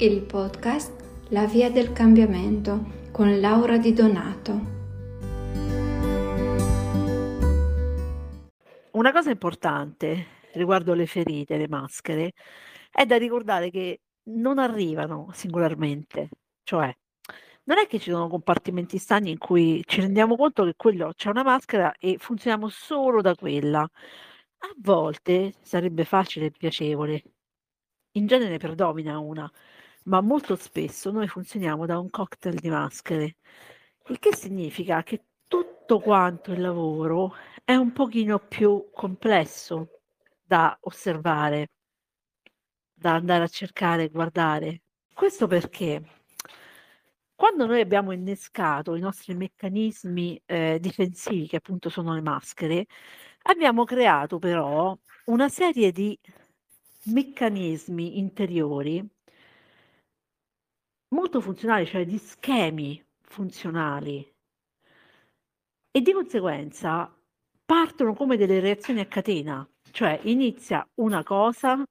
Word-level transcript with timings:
il 0.00 0.22
podcast 0.22 0.92
La 1.30 1.44
via 1.46 1.72
del 1.72 1.92
cambiamento 1.92 3.08
con 3.10 3.40
Laura 3.40 3.78
Di 3.78 3.92
Donato. 3.92 4.60
Una 8.92 9.10
cosa 9.10 9.30
importante 9.30 10.26
riguardo 10.52 10.94
le 10.94 11.06
ferite, 11.06 11.56
le 11.56 11.66
maschere, 11.66 12.32
è 12.92 13.06
da 13.06 13.16
ricordare 13.16 13.70
che 13.70 14.02
non 14.30 14.60
arrivano 14.60 15.30
singolarmente, 15.32 16.28
cioè 16.62 16.94
non 17.64 17.78
è 17.78 17.88
che 17.88 17.98
ci 17.98 18.12
sono 18.12 18.28
compartimenti 18.28 18.98
stagni 18.98 19.32
in 19.32 19.38
cui 19.38 19.82
ci 19.84 20.00
rendiamo 20.00 20.36
conto 20.36 20.62
che 20.62 20.74
quello 20.76 21.12
c'è 21.12 21.28
una 21.28 21.42
maschera 21.42 21.92
e 21.98 22.18
funzioniamo 22.18 22.68
solo 22.68 23.20
da 23.20 23.34
quella. 23.34 23.80
A 23.80 24.74
volte 24.76 25.54
sarebbe 25.60 26.04
facile 26.04 26.46
e 26.46 26.50
piacevole. 26.52 27.22
In 28.12 28.26
genere 28.26 28.58
predomina 28.58 29.18
una, 29.18 29.50
ma 30.08 30.20
molto 30.22 30.56
spesso 30.56 31.10
noi 31.10 31.28
funzioniamo 31.28 31.86
da 31.86 31.98
un 31.98 32.10
cocktail 32.10 32.58
di 32.58 32.70
maschere, 32.70 33.36
il 34.08 34.18
che 34.18 34.34
significa 34.34 35.02
che 35.02 35.24
tutto 35.46 36.00
quanto 36.00 36.52
il 36.52 36.60
lavoro 36.60 37.34
è 37.64 37.74
un 37.74 37.92
pochino 37.92 38.38
più 38.38 38.88
complesso 38.92 40.00
da 40.42 40.76
osservare, 40.82 41.70
da 42.94 43.14
andare 43.14 43.44
a 43.44 43.48
cercare 43.48 44.04
e 44.04 44.08
guardare. 44.08 44.82
Questo 45.12 45.46
perché 45.46 46.02
quando 47.34 47.66
noi 47.66 47.80
abbiamo 47.80 48.12
innescato 48.12 48.94
i 48.94 49.00
nostri 49.00 49.34
meccanismi 49.34 50.42
eh, 50.46 50.78
difensivi, 50.80 51.46
che 51.46 51.56
appunto 51.56 51.88
sono 51.90 52.14
le 52.14 52.22
maschere, 52.22 52.86
abbiamo 53.42 53.84
creato 53.84 54.38
però 54.38 54.96
una 55.26 55.48
serie 55.48 55.92
di 55.92 56.18
meccanismi 57.04 58.18
interiori 58.18 59.06
molto 61.08 61.40
funzionali, 61.40 61.86
cioè 61.86 62.04
di 62.04 62.18
schemi 62.18 63.04
funzionali 63.20 64.26
e 65.90 66.00
di 66.00 66.12
conseguenza 66.12 67.12
partono 67.64 68.14
come 68.14 68.36
delle 68.36 68.60
reazioni 68.60 69.00
a 69.00 69.06
catena, 69.06 69.68
cioè 69.90 70.18
inizia 70.24 70.86
una 70.96 71.22
cosa, 71.22 71.84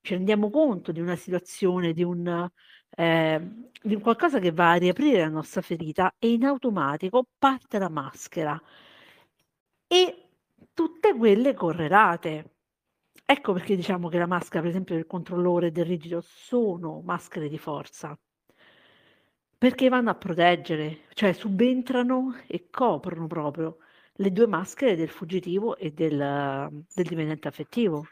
ci 0.00 0.14
rendiamo 0.14 0.50
conto 0.50 0.92
di 0.92 1.00
una 1.00 1.16
situazione, 1.16 1.92
di 1.92 2.02
un, 2.02 2.48
eh, 2.90 3.70
di 3.82 3.96
qualcosa 4.00 4.38
che 4.38 4.52
va 4.52 4.72
a 4.72 4.74
riaprire 4.76 5.20
la 5.20 5.28
nostra 5.28 5.62
ferita 5.62 6.14
e 6.18 6.32
in 6.32 6.44
automatico 6.44 7.26
parte 7.38 7.78
la 7.78 7.88
maschera 7.88 8.60
e 9.86 10.28
tutte 10.74 11.14
quelle 11.16 11.54
correlate. 11.54 12.56
Ecco 13.24 13.52
perché 13.54 13.76
diciamo 13.76 14.08
che 14.08 14.18
la 14.18 14.26
maschera, 14.26 14.60
per 14.60 14.70
esempio, 14.70 14.94
del 14.94 15.06
controllore 15.06 15.70
del 15.72 15.86
rigido 15.86 16.20
sono 16.20 17.00
maschere 17.02 17.48
di 17.48 17.58
forza. 17.58 18.18
Perché 19.64 19.88
vanno 19.88 20.10
a 20.10 20.14
proteggere, 20.14 21.06
cioè 21.14 21.32
subentrano 21.32 22.34
e 22.46 22.68
coprono 22.70 23.26
proprio 23.26 23.78
le 24.16 24.30
due 24.30 24.46
maschere 24.46 24.94
del 24.94 25.08
fuggitivo 25.08 25.78
e 25.78 25.90
del, 25.90 26.84
del 26.94 27.06
dipendente 27.06 27.48
affettivo. 27.48 28.06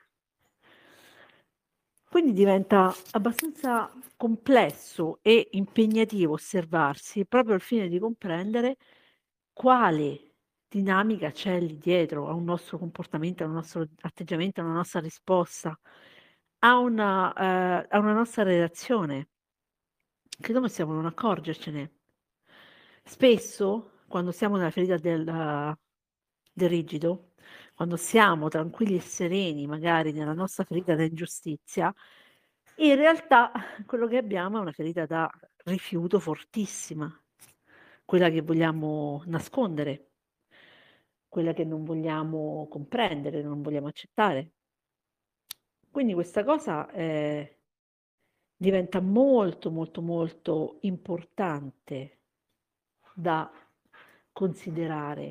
Quindi 2.09 2.33
diventa 2.33 2.91
abbastanza 3.11 3.93
complesso 4.17 5.19
e 5.21 5.49
impegnativo 5.51 6.33
osservarsi 6.33 7.27
proprio 7.27 7.53
al 7.57 7.61
fine 7.61 7.87
di 7.89 7.99
comprendere 7.99 8.79
quale 9.53 10.37
dinamica 10.69 11.33
c'è 11.33 11.61
lì 11.61 11.77
dietro 11.77 12.29
a 12.29 12.33
un 12.33 12.45
nostro 12.45 12.79
comportamento, 12.79 13.45
a 13.45 13.47
un 13.49 13.53
nostro 13.53 13.87
atteggiamento, 14.01 14.63
a 14.63 14.65
una 14.65 14.73
nostra 14.73 15.01
risposta, 15.01 15.79
a 16.61 16.79
una, 16.79 17.83
eh, 17.83 17.87
a 17.91 17.99
una 17.99 18.15
nostra 18.15 18.43
relazione, 18.43 19.32
che 20.43 20.53
noi 20.53 20.63
possiamo 20.63 20.93
non 20.93 21.07
accorgercene. 21.07 21.93
Spesso, 23.05 24.01
quando 24.09 24.31
siamo 24.33 24.57
nella 24.57 24.71
ferita 24.71 24.97
del, 24.97 25.77
del 26.53 26.69
rigido, 26.69 27.33
quando 27.75 27.97
siamo 27.97 28.49
tranquilli 28.49 28.97
e 28.97 29.01
sereni, 29.01 29.67
magari 29.67 30.13
nella 30.13 30.35
nostra 30.35 30.65
ferita 30.65 30.95
da 30.95 31.05
ingiustizia, 31.05 31.93
in 32.77 32.97
realtà 32.97 33.53
quello 33.87 34.07
che 34.07 34.19
abbiamo 34.19 34.59
è 34.59 34.61
una 34.61 34.73
ferita 34.73 35.07
da 35.07 35.31
rifiuto 35.65 36.19
fortissima, 36.19 37.11
quella 38.05 38.29
che 38.31 38.43
vogliamo 38.43 39.23
nascondere, 39.27 40.11
quella 41.29 41.53
che 41.53 41.65
non 41.65 41.85
vogliamo 41.85 42.67
comprendere, 42.69 43.43
non 43.43 43.63
vogliamo 43.63 43.89
accettare. 43.89 44.51
Quindi 45.91 46.15
questa 46.15 46.45
cosa 46.45 46.91
eh, 46.91 47.62
diventa 48.63 49.01
molto, 49.01 49.73
molto, 49.73 50.01
molto 50.01 50.77
importante 50.83 52.19
da 53.13 53.51
considerare 54.33 55.31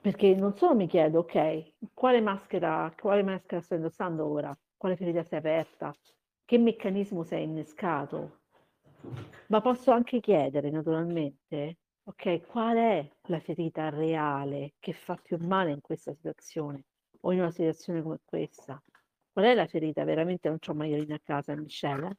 perché 0.00 0.34
non 0.34 0.56
solo 0.56 0.74
mi 0.74 0.88
chiedo, 0.88 1.20
ok, 1.20 1.92
quale 1.94 2.20
maschera, 2.20 2.92
quale 2.98 3.22
maschera 3.22 3.60
sto 3.60 3.74
indossando 3.74 4.26
ora? 4.26 4.58
Quale 4.76 4.96
ferita 4.96 5.22
si 5.22 5.34
è 5.34 5.36
aperta? 5.36 5.94
Che 6.44 6.58
meccanismo 6.58 7.22
si 7.22 7.34
è 7.34 7.38
innescato? 7.38 8.38
Ma 9.48 9.60
posso 9.60 9.92
anche 9.92 10.18
chiedere, 10.20 10.70
naturalmente, 10.70 11.76
ok, 12.04 12.46
qual 12.46 12.76
è 12.78 13.10
la 13.28 13.40
ferita 13.40 13.90
reale 13.90 14.72
che 14.80 14.92
fa 14.92 15.16
più 15.22 15.36
male 15.38 15.70
in 15.70 15.80
questa 15.82 16.14
situazione 16.14 16.86
o 17.20 17.32
in 17.32 17.38
una 17.40 17.50
situazione 17.50 18.02
come 18.02 18.18
questa? 18.24 18.82
Qual 19.32 19.44
è 19.44 19.54
la 19.54 19.66
ferita? 19.66 20.04
Veramente 20.04 20.48
non 20.48 20.58
c'ho 20.58 20.74
maialina 20.74 21.14
a 21.16 21.20
casa, 21.22 21.54
Michelle? 21.54 22.16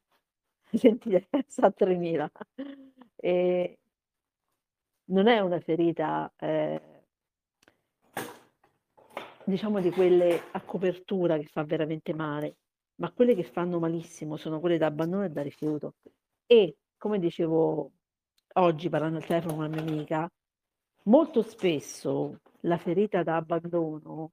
Sentite, 0.73 1.27
sa 1.47 1.71
3000. 1.71 2.31
E 3.15 3.79
non 5.05 5.27
è 5.27 5.39
una 5.39 5.59
ferita... 5.59 6.31
Eh, 6.37 7.01
diciamo 9.43 9.79
di 9.81 9.91
quelle 9.91 10.43
a 10.51 10.61
copertura 10.61 11.37
che 11.37 11.47
fa 11.47 11.63
veramente 11.63 12.13
male, 12.13 12.57
ma 12.95 13.11
quelle 13.11 13.35
che 13.35 13.43
fanno 13.43 13.79
malissimo 13.79 14.37
sono 14.37 14.59
quelle 14.59 14.77
da 14.77 14.87
abbandono 14.87 15.25
e 15.25 15.29
da 15.29 15.41
rifiuto. 15.41 15.95
E 16.45 16.77
come 16.97 17.19
dicevo 17.19 17.91
oggi 18.53 18.89
parlando 18.89 19.17
al 19.17 19.25
telefono 19.25 19.55
con 19.55 19.65
una 19.65 19.81
mia 19.81 19.81
amica, 19.81 20.31
molto 21.03 21.41
spesso 21.41 22.39
la 22.61 22.77
ferita 22.77 23.23
da 23.23 23.37
abbandono, 23.37 24.31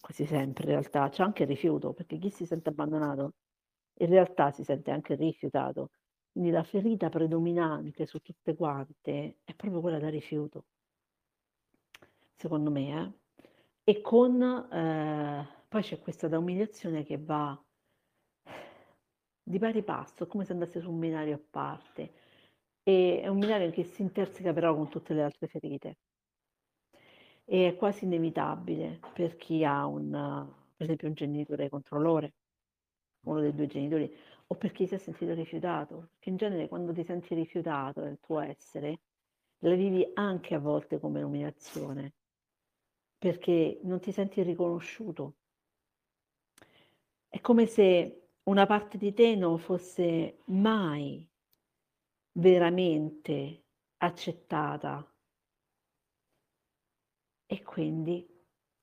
quasi 0.00 0.26
sempre 0.26 0.64
in 0.64 0.70
realtà, 0.70 1.08
c'è 1.08 1.22
anche 1.22 1.42
il 1.44 1.48
rifiuto, 1.48 1.92
perché 1.92 2.18
chi 2.18 2.30
si 2.30 2.46
sente 2.46 2.68
abbandonato 2.70 3.34
in 4.00 4.08
realtà 4.08 4.50
si 4.50 4.64
sente 4.64 4.90
anche 4.90 5.14
rifiutato. 5.14 5.90
Quindi 6.32 6.50
la 6.50 6.62
ferita 6.64 7.08
predominante 7.08 8.06
su 8.06 8.18
tutte 8.20 8.54
quante 8.54 9.38
è 9.44 9.54
proprio 9.54 9.80
quella 9.80 9.98
da 9.98 10.08
rifiuto, 10.10 10.66
secondo 12.34 12.70
me. 12.70 13.14
Eh? 13.84 13.92
E 13.92 14.00
con 14.00 14.40
ehm, 14.42 15.48
poi 15.68 15.82
c'è 15.82 16.00
questa 16.00 16.28
da 16.28 16.38
umiliazione 16.38 17.04
che 17.04 17.18
va 17.18 17.60
di 19.42 19.58
pari 19.58 19.82
passo, 19.82 20.26
come 20.26 20.44
se 20.44 20.52
andasse 20.52 20.80
su 20.80 20.90
un 20.90 20.98
binario 20.98 21.34
a 21.36 21.40
parte. 21.50 22.12
E 22.82 23.20
è 23.22 23.28
un 23.28 23.38
binario 23.38 23.70
che 23.70 23.84
si 23.84 24.02
interseca 24.02 24.52
però 24.52 24.74
con 24.74 24.88
tutte 24.88 25.14
le 25.14 25.22
altre 25.22 25.48
ferite. 25.48 25.98
E 27.48 27.68
è 27.68 27.76
quasi 27.76 28.04
inevitabile 28.04 29.00
per 29.14 29.36
chi 29.36 29.64
ha 29.64 29.86
un, 29.86 30.10
per 30.10 30.84
esempio, 30.84 31.08
un 31.08 31.14
genitore 31.14 31.68
controllore, 31.68 32.34
uno 33.26 33.40
dei 33.40 33.54
due 33.54 33.66
genitori, 33.66 34.14
o 34.48 34.54
per 34.56 34.72
chi 34.72 34.86
si 34.86 34.94
è 34.94 34.98
sentito 34.98 35.32
rifiutato. 35.32 36.08
Perché 36.12 36.30
in 36.30 36.36
genere 36.36 36.68
quando 36.68 36.92
ti 36.92 37.04
senti 37.04 37.34
rifiutato 37.34 38.02
nel 38.02 38.18
tuo 38.20 38.40
essere, 38.40 39.00
la 39.60 39.74
vivi 39.74 40.08
anche 40.14 40.54
a 40.54 40.58
volte 40.58 40.98
come 40.98 41.22
umiliazione 41.22 42.12
perché 43.18 43.80
non 43.82 44.00
ti 44.00 44.12
senti 44.12 44.42
riconosciuto. 44.42 45.34
È 47.28 47.40
come 47.40 47.66
se 47.66 48.28
una 48.44 48.66
parte 48.66 48.98
di 48.98 49.12
te 49.12 49.34
non 49.34 49.58
fosse 49.58 50.42
mai 50.46 51.28
veramente 52.32 53.64
accettata 53.98 55.04
e 57.46 57.62
quindi 57.62 58.26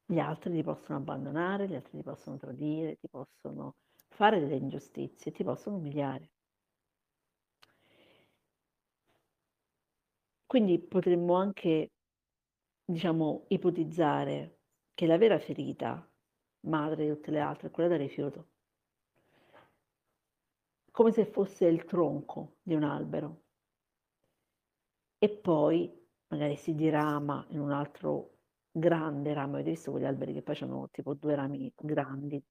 gli 0.05 0.19
altri 0.19 0.53
ti 0.53 0.63
possono 0.63 0.97
abbandonare, 0.99 1.67
gli 1.67 1.75
altri 1.75 1.97
ti 1.97 2.03
possono 2.03 2.37
tradire, 2.37 2.97
ti 2.97 3.07
possono 3.09 3.75
fare 4.09 4.39
delle 4.39 4.55
ingiustizie, 4.55 5.31
ti 5.31 5.43
possono 5.43 5.77
umiliare. 5.77 6.29
Quindi 10.45 10.79
potremmo 10.79 11.33
anche 11.33 11.91
diciamo, 12.85 13.45
ipotizzare 13.47 14.59
che 14.93 15.05
la 15.07 15.17
vera 15.17 15.39
ferita, 15.39 16.07
madre 16.61 17.05
di 17.05 17.09
tutte 17.09 17.31
le 17.31 17.39
altre, 17.39 17.67
è 17.69 17.71
quella 17.71 17.89
del 17.89 17.99
rifiuto. 17.99 18.49
Come 20.91 21.11
se 21.11 21.25
fosse 21.25 21.65
il 21.65 21.85
tronco 21.85 22.57
di 22.61 22.75
un 22.75 22.83
albero. 22.83 23.41
E 25.17 25.29
poi 25.29 25.91
magari 26.27 26.55
si 26.55 26.75
dirama 26.75 27.45
in 27.49 27.59
un 27.59 27.71
altro 27.71 28.32
grande 28.73 29.33
ramo. 29.33 29.53
Avete 29.53 29.69
visto 29.69 29.91
quegli 29.91 30.05
alberi 30.05 30.33
che 30.33 30.41
poi 30.41 30.57
hanno 30.61 30.89
tipo 30.91 31.13
due 31.13 31.35
rami 31.35 31.71
grandi? 31.77 32.43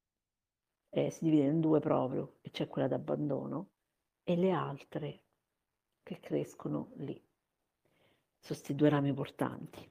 Eh, 0.91 1.11
si 1.11 1.25
divide 1.25 1.45
in 1.45 1.61
due 1.61 1.81
proprio, 1.81 2.37
e 2.43 2.51
c'è 2.51 2.69
quella 2.69 2.89
d'abbandono. 2.89 3.71
e 4.25 4.37
le 4.37 4.53
altre 4.53 5.23
che 6.03 6.21
crescono 6.21 6.93
lì. 6.97 7.15
Sono 7.15 8.47
questi 8.47 8.75
due 8.75 8.89
rami 8.89 9.13
portanti. 9.13 9.91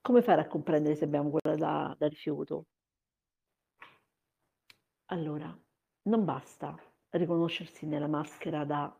Come 0.00 0.22
fare 0.22 0.40
a 0.40 0.46
comprendere 0.46 0.94
se 0.94 1.04
abbiamo 1.04 1.30
quella 1.30 1.56
da, 1.56 1.94
da 1.98 2.06
rifiuto? 2.08 2.66
Allora, 5.06 5.56
non 6.02 6.24
basta 6.24 6.74
riconoscersi 7.10 7.86
nella 7.86 8.06
maschera 8.06 8.64
da 8.64 8.98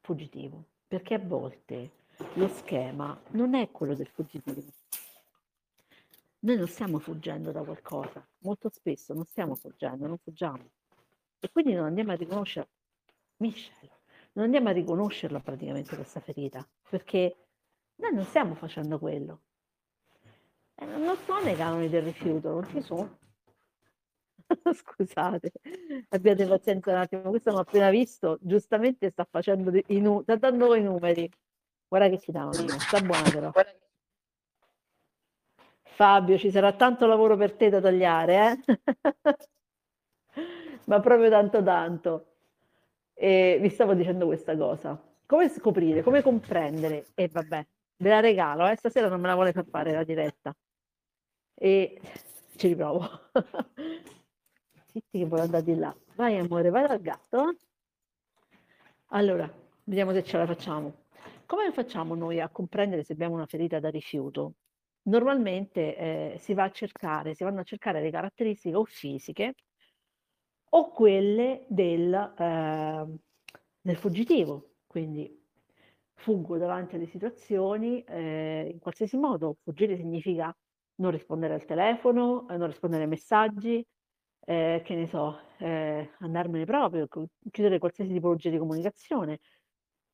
fuggitivo, 0.00 0.64
perché 0.86 1.14
a 1.14 1.18
volte 1.18 1.90
lo 2.34 2.48
schema 2.48 3.18
non 3.30 3.54
è 3.54 3.70
quello 3.70 3.94
del 3.94 4.08
fuggitivo. 4.08 4.62
Noi 6.40 6.56
non 6.56 6.68
stiamo 6.68 6.98
fuggendo 6.98 7.52
da 7.52 7.62
qualcosa, 7.62 8.26
molto 8.38 8.70
spesso 8.70 9.12
non 9.12 9.26
stiamo 9.26 9.54
fuggendo, 9.54 10.06
non 10.06 10.16
fuggiamo. 10.16 10.70
E 11.38 11.50
quindi 11.50 11.74
non 11.74 11.84
andiamo 11.84 12.12
a 12.12 12.14
riconoscere, 12.14 12.68
Michelle, 13.38 14.00
non 14.32 14.46
andiamo 14.46 14.68
a 14.68 14.72
riconoscerla 14.72 15.40
praticamente 15.40 15.94
questa 15.96 16.20
ferita, 16.20 16.66
perché 16.88 17.36
noi 17.96 18.14
non 18.14 18.24
stiamo 18.24 18.54
facendo 18.54 18.98
quello. 18.98 19.42
E 20.74 20.84
non 20.86 21.16
sono 21.26 21.40
nei 21.40 21.56
canoni 21.56 21.88
del 21.88 22.02
rifiuto, 22.02 22.50
non 22.50 22.66
ci 22.68 22.80
sono. 22.80 23.18
Scusate, 24.72 25.52
abbiate 26.08 26.46
pazienza 26.46 26.90
un 26.90 26.96
attimo, 26.96 27.28
questo 27.28 27.50
l'ho 27.50 27.58
appena 27.58 27.90
visto, 27.90 28.38
giustamente 28.40 29.10
sta 29.10 29.26
facendo 29.30 29.70
i 29.86 30.00
numeri, 30.00 30.22
sta 30.22 30.36
dando 30.36 30.74
i 30.74 30.82
numeri. 30.82 31.30
Guarda 31.90 32.08
che 32.08 32.20
ci 32.20 32.30
danno, 32.30 32.52
sta 32.52 33.00
buona 33.00 33.28
però. 33.28 33.50
Fabio, 35.82 36.38
ci 36.38 36.52
sarà 36.52 36.72
tanto 36.74 37.04
lavoro 37.08 37.36
per 37.36 37.54
te 37.54 37.68
da 37.68 37.80
tagliare, 37.80 38.36
eh? 38.36 38.58
Ma 40.86 41.00
proprio 41.00 41.28
tanto 41.28 41.60
tanto. 41.64 42.26
E 43.12 43.58
vi 43.60 43.68
stavo 43.70 43.94
dicendo 43.94 44.26
questa 44.26 44.56
cosa. 44.56 44.96
Come 45.26 45.48
scoprire, 45.48 46.04
come 46.04 46.22
comprendere? 46.22 47.06
E 47.14 47.26
vabbè, 47.26 47.66
ve 47.96 48.08
la 48.08 48.20
regalo, 48.20 48.68
eh? 48.68 48.76
stasera 48.76 49.08
non 49.08 49.20
me 49.20 49.26
la 49.26 49.34
vuole 49.34 49.50
far 49.50 49.66
fare 49.68 49.92
la 49.92 50.04
diretta. 50.04 50.54
E 51.54 52.00
ci 52.54 52.68
riprovo. 52.68 53.30
Zitti 54.86 55.18
che 55.18 55.26
vuole 55.26 55.42
andare 55.42 55.64
di 55.64 55.74
là. 55.74 55.92
Vai 56.14 56.38
amore, 56.38 56.70
vai 56.70 56.86
dal 56.86 57.00
gatto. 57.00 57.56
Allora, 59.08 59.52
vediamo 59.82 60.12
se 60.12 60.22
ce 60.22 60.36
la 60.36 60.46
facciamo. 60.46 61.08
Come 61.50 61.72
facciamo 61.72 62.14
noi 62.14 62.38
a 62.38 62.48
comprendere 62.48 63.02
se 63.02 63.14
abbiamo 63.14 63.34
una 63.34 63.44
ferita 63.44 63.80
da 63.80 63.90
rifiuto? 63.90 64.54
Normalmente 65.08 65.96
eh, 65.96 66.36
si 66.38 66.54
va 66.54 66.62
a 66.62 66.70
cercare, 66.70 67.34
si 67.34 67.42
vanno 67.42 67.58
a 67.58 67.64
cercare 67.64 68.00
le 68.00 68.12
caratteristiche 68.12 68.76
o 68.76 68.84
fisiche 68.84 69.54
o 70.68 70.92
quelle 70.92 71.66
del, 71.68 72.14
eh, 72.14 73.04
del 73.80 73.96
fuggitivo, 73.96 74.74
quindi 74.86 75.44
fuggo 76.14 76.56
davanti 76.56 76.94
alle 76.94 77.06
situazioni 77.06 78.04
eh, 78.04 78.68
in 78.72 78.78
qualsiasi 78.78 79.16
modo. 79.16 79.56
Fuggire 79.64 79.96
significa 79.96 80.56
non 80.98 81.10
rispondere 81.10 81.54
al 81.54 81.64
telefono, 81.64 82.48
eh, 82.48 82.56
non 82.58 82.68
rispondere 82.68 83.02
ai 83.02 83.08
messaggi, 83.08 83.84
eh, 84.46 84.82
che 84.84 84.94
ne 84.94 85.08
so, 85.08 85.36
eh, 85.58 86.10
andarmene 86.20 86.64
proprio, 86.64 87.08
chiudere 87.50 87.80
qualsiasi 87.80 88.12
tipologia 88.12 88.50
di 88.50 88.58
comunicazione, 88.58 89.40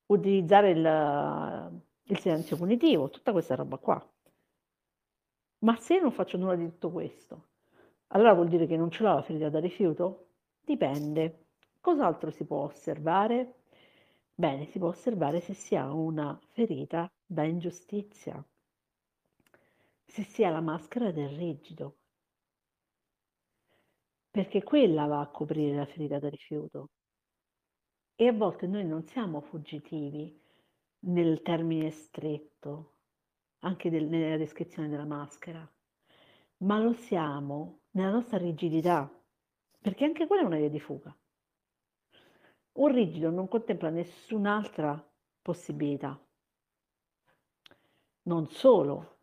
utilizzare 0.07 0.71
il, 0.71 1.83
il 2.05 2.19
silenzio 2.19 2.57
punitivo, 2.57 3.11
tutta 3.11 3.33
questa 3.33 3.55
roba 3.55 3.77
qua. 3.79 4.11
Ma 5.61 5.77
se 5.77 5.99
non 5.99 6.13
faccio 6.13 6.37
nulla 6.37 6.55
di 6.55 6.67
tutto 6.67 6.91
questo, 6.91 7.49
allora 8.09 8.35
vuol 8.35 8.49
dire 8.49 8.67
che 8.67 8.77
non 8.77 8.91
ce 8.91 9.03
l'ho 9.03 9.15
la 9.15 9.23
ferita 9.23 9.49
da 9.49 9.59
rifiuto? 9.59 10.29
Dipende. 10.65 11.47
Cos'altro 11.81 12.31
si 12.31 12.45
può 12.45 12.65
osservare? 12.65 13.63
Bene, 14.35 14.67
si 14.67 14.79
può 14.79 14.89
osservare 14.89 15.41
se 15.41 15.55
si 15.55 15.77
ha 15.77 15.93
una 15.93 16.39
ferita 16.53 17.11
da 17.25 17.45
ingiustizia, 17.45 18.45
se 20.05 20.23
si 20.25 20.45
ha 20.45 20.51
la 20.51 20.61
maschera 20.61 21.11
del 21.11 21.31
rigido, 21.31 21.97
perché 24.31 24.63
quella 24.63 25.07
va 25.07 25.21
a 25.21 25.29
coprire 25.29 25.77
la 25.77 25.87
ferita 25.87 26.19
da 26.19 26.29
rifiuto. 26.29 26.91
E 28.19 28.27
a 28.27 28.33
volte 28.33 28.67
noi 28.67 28.87
non 28.87 29.05
siamo 29.05 29.43
fuggitivi 29.43 30.41
nel 31.01 31.43
termine 31.43 31.91
stretto, 31.91 32.95
anche 33.59 33.91
del, 33.91 34.07
nella 34.07 34.39
descrizione 34.39 34.89
della 34.89 35.05
maschera, 35.05 35.71
ma 36.59 36.79
lo 36.81 36.95
siamo 36.95 37.81
nella 37.91 38.13
nostra 38.13 38.39
rigidità, 38.39 39.07
perché 39.79 40.07
anche 40.07 40.27
quella 40.27 40.43
è 40.43 40.47
una 40.47 40.57
via 40.57 40.71
di 40.71 40.81
fuga. 40.81 41.15
Un 42.73 42.91
rigido 42.91 43.29
non 43.29 43.49
contempla 43.49 43.91
nessun'altra 43.91 45.07
possibilità. 45.43 46.19
Non 48.23 48.49
solo, 48.49 49.19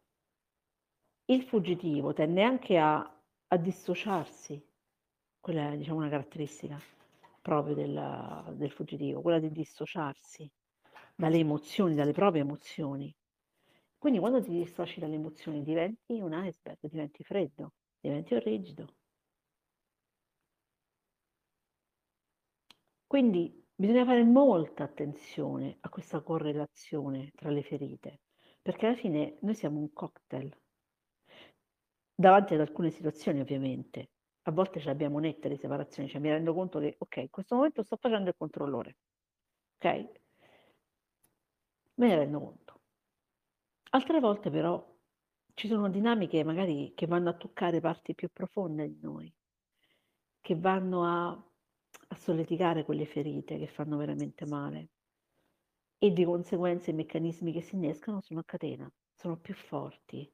il 1.26 1.42
fuggitivo 1.42 2.14
tende 2.14 2.44
anche 2.44 2.78
a, 2.78 2.98
a 3.48 3.58
dissociarsi 3.58 4.64
quella 5.40 5.72
è 5.72 5.78
diciamo, 5.78 5.98
una 5.98 6.10
caratteristica 6.10 6.80
proprio 7.44 7.76
del, 7.76 8.56
del 8.56 8.72
fuggitivo, 8.72 9.22
quella 9.22 9.38
di 9.38 9.52
dissociarsi 9.52 10.50
dalle 11.16 11.38
emozioni, 11.38 11.94
dalle 11.94 12.14
proprie 12.14 12.42
emozioni. 12.42 13.14
Quindi 14.00 14.20
quando 14.20 14.42
ti 14.42 14.50
dissoci 14.50 15.00
dalle 15.00 15.16
emozioni 15.16 15.62
diventi 15.62 16.20
un 16.22 16.34
iceberg, 16.34 16.80
diventi 16.82 17.24
freddo, 17.24 17.74
diventi 18.00 18.40
rigido. 18.40 18.88
Quindi 23.06 23.64
bisogna 23.76 24.06
fare 24.06 24.24
molta 24.24 24.86
attenzione 24.86 25.78
a 25.82 25.90
questa 25.90 26.22
correlazione 26.22 27.32
tra 27.36 27.50
le 27.52 27.62
ferite, 27.62 28.22
perché 28.62 28.88
alla 28.88 28.96
fine 28.96 29.38
noi 29.42 29.54
siamo 29.54 29.80
un 29.80 29.92
cocktail. 29.94 30.58
Davanti 32.16 32.56
ad 32.56 32.62
alcune 32.62 32.90
situazioni 32.90 33.40
ovviamente, 33.40 34.13
a 34.44 34.52
volte 34.52 34.80
ce 34.80 34.88
l'abbiamo 34.88 35.20
nette 35.20 35.48
le 35.48 35.58
separazioni, 35.58 36.10
cioè 36.10 36.20
mi 36.20 36.30
rendo 36.30 36.54
conto 36.54 36.80
che, 36.80 36.96
ok, 36.98 37.18
in 37.18 37.30
questo 37.30 37.56
momento 37.56 37.84
sto 37.84 37.96
facendo 37.96 38.30
il 38.30 38.36
controllore, 38.38 38.98
ok? 39.78 40.10
Me 41.96 42.08
ne 42.08 42.16
rendo 42.16 42.40
conto. 42.40 42.82
Altre 43.92 44.20
volte 44.20 44.50
però 44.50 44.86
ci 45.54 45.68
sono 45.68 45.90
dinamiche 45.90 46.44
magari 46.44 46.94
che 46.96 47.06
vanno 47.06 47.30
a 47.30 47.34
toccare 47.34 47.80
parti 47.80 48.16
più 48.16 48.30
profonde 48.34 48.88
di 48.88 49.00
noi, 49.02 49.34
che 50.42 50.56
vanno 50.56 51.06
a, 51.06 51.30
a 51.30 52.16
solleticare 52.16 52.84
quelle 52.84 53.06
ferite 53.06 53.58
che 53.58 53.68
fanno 53.68 53.96
veramente 53.98 54.46
male 54.46 54.90
e 56.00 56.12
di 56.12 56.26
conseguenza 56.26 56.92
i 56.92 56.96
meccanismi 56.96 57.54
che 57.54 57.62
si 57.62 57.76
innescano 57.76 58.20
sono 58.20 58.42
a 58.42 58.44
catena, 58.44 58.92
sono 59.14 59.38
più 59.38 59.54
forti, 59.54 60.30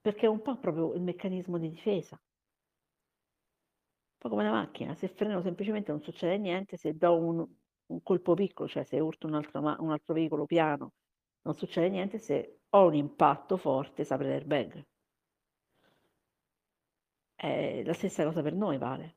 perché 0.00 0.24
è 0.24 0.28
un 0.30 0.40
po' 0.40 0.56
proprio 0.56 0.94
il 0.94 1.02
meccanismo 1.02 1.58
di 1.58 1.68
difesa 1.68 2.18
po' 4.18 4.28
come 4.28 4.44
la 4.44 4.50
macchina, 4.50 4.94
se 4.94 5.08
freno 5.08 5.40
semplicemente 5.42 5.92
non 5.92 6.02
succede 6.02 6.38
niente, 6.38 6.76
se 6.76 6.94
do 6.96 7.16
un, 7.16 7.46
un 7.86 8.02
colpo 8.02 8.34
piccolo, 8.34 8.68
cioè 8.68 8.84
se 8.84 8.98
urto 9.00 9.26
un 9.26 9.34
altro, 9.34 9.60
un 9.60 9.90
altro 9.90 10.14
veicolo 10.14 10.44
piano, 10.44 10.92
non 11.42 11.54
succede 11.54 11.88
niente, 11.88 12.18
se 12.18 12.60
ho 12.70 12.86
un 12.86 12.94
impatto 12.94 13.56
forte 13.56 14.04
si 14.04 14.16
l'airbag. 14.16 14.84
È 17.34 17.82
la 17.84 17.92
stessa 17.94 18.24
cosa 18.24 18.42
per 18.42 18.54
noi 18.54 18.76
vale. 18.78 19.16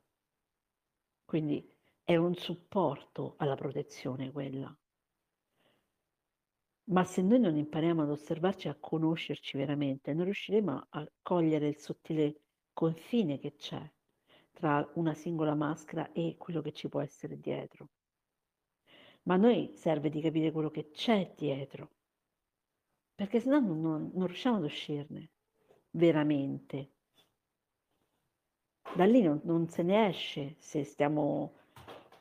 Quindi 1.24 1.68
è 2.04 2.16
un 2.16 2.34
supporto 2.34 3.34
alla 3.38 3.54
protezione 3.56 4.30
quella. 4.30 4.74
Ma 6.84 7.04
se 7.04 7.22
noi 7.22 7.40
non 7.40 7.56
impariamo 7.56 8.02
ad 8.02 8.10
osservarci, 8.10 8.68
a 8.68 8.76
conoscerci 8.78 9.56
veramente, 9.56 10.14
non 10.14 10.24
riusciremo 10.24 10.86
a 10.90 11.10
cogliere 11.22 11.68
il 11.68 11.76
sottile 11.78 12.42
confine 12.72 13.38
che 13.38 13.54
c'è 13.54 13.90
tra 14.52 14.88
una 14.94 15.14
singola 15.14 15.54
maschera 15.54 16.12
e 16.12 16.36
quello 16.38 16.60
che 16.60 16.72
ci 16.72 16.88
può 16.88 17.00
essere 17.00 17.40
dietro. 17.40 17.88
Ma 19.24 19.34
a 19.34 19.38
noi 19.38 19.72
serve 19.74 20.10
di 20.10 20.20
capire 20.20 20.50
quello 20.50 20.70
che 20.70 20.90
c'è 20.90 21.32
dietro, 21.36 21.90
perché 23.14 23.40
sennò 23.40 23.60
non, 23.60 23.80
non, 23.80 24.10
non 24.14 24.26
riusciamo 24.26 24.56
ad 24.56 24.64
uscirne 24.64 25.30
veramente. 25.90 26.90
Da 28.94 29.04
lì 29.04 29.22
non, 29.22 29.40
non 29.44 29.68
se 29.68 29.82
ne 29.82 30.08
esce 30.08 30.56
se 30.58 30.84
stiamo 30.84 31.54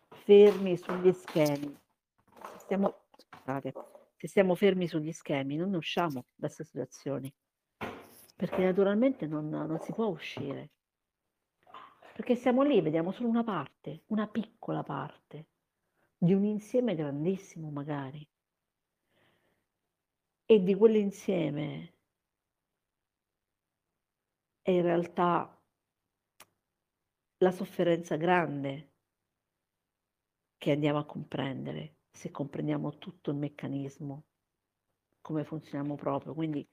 fermi 0.10 0.78
sugli 0.78 1.12
schemi. 1.12 1.76
Se 2.52 2.60
stiamo, 2.60 3.06
scusate, 3.10 3.74
se 4.16 4.28
stiamo 4.28 4.56
fermi 4.56 4.88
sugli 4.88 5.12
schemi 5.12 5.56
non 5.56 5.74
usciamo 5.74 6.26
da 6.36 6.48
queste 6.48 6.64
situazioni, 6.64 7.34
perché 8.36 8.64
naturalmente 8.64 9.26
non, 9.26 9.50
non 9.50 9.80
si 9.80 9.92
può 9.92 10.06
uscire 10.06 10.70
perché 12.14 12.36
siamo 12.36 12.64
lì, 12.64 12.82
vediamo 12.82 13.12
solo 13.12 13.30
una 13.30 13.44
parte, 13.44 14.04
una 14.08 14.28
piccola 14.28 14.84
parte 14.84 15.48
di 16.18 16.34
un 16.34 16.44
insieme 16.44 16.96
grandissimo 16.96 17.70
magari. 17.72 18.28
E 20.46 20.62
di 20.62 20.76
quell'insieme 20.76 21.94
è 24.62 24.72
in 24.72 24.82
realtà 24.82 25.58
la 27.38 27.52
sofferenza 27.52 28.18
grande 28.18 28.90
che 30.58 30.72
andiamo 30.72 31.00
a 31.00 31.06
comprendere 31.06 31.96
se 32.12 32.30
comprendiamo 32.30 32.98
tutto 32.98 33.32
il 33.32 33.38
meccanismo, 33.38 34.26
come 35.22 35.44
funzioniamo 35.44 35.96
proprio. 35.96 36.34
Quindi 36.34 36.68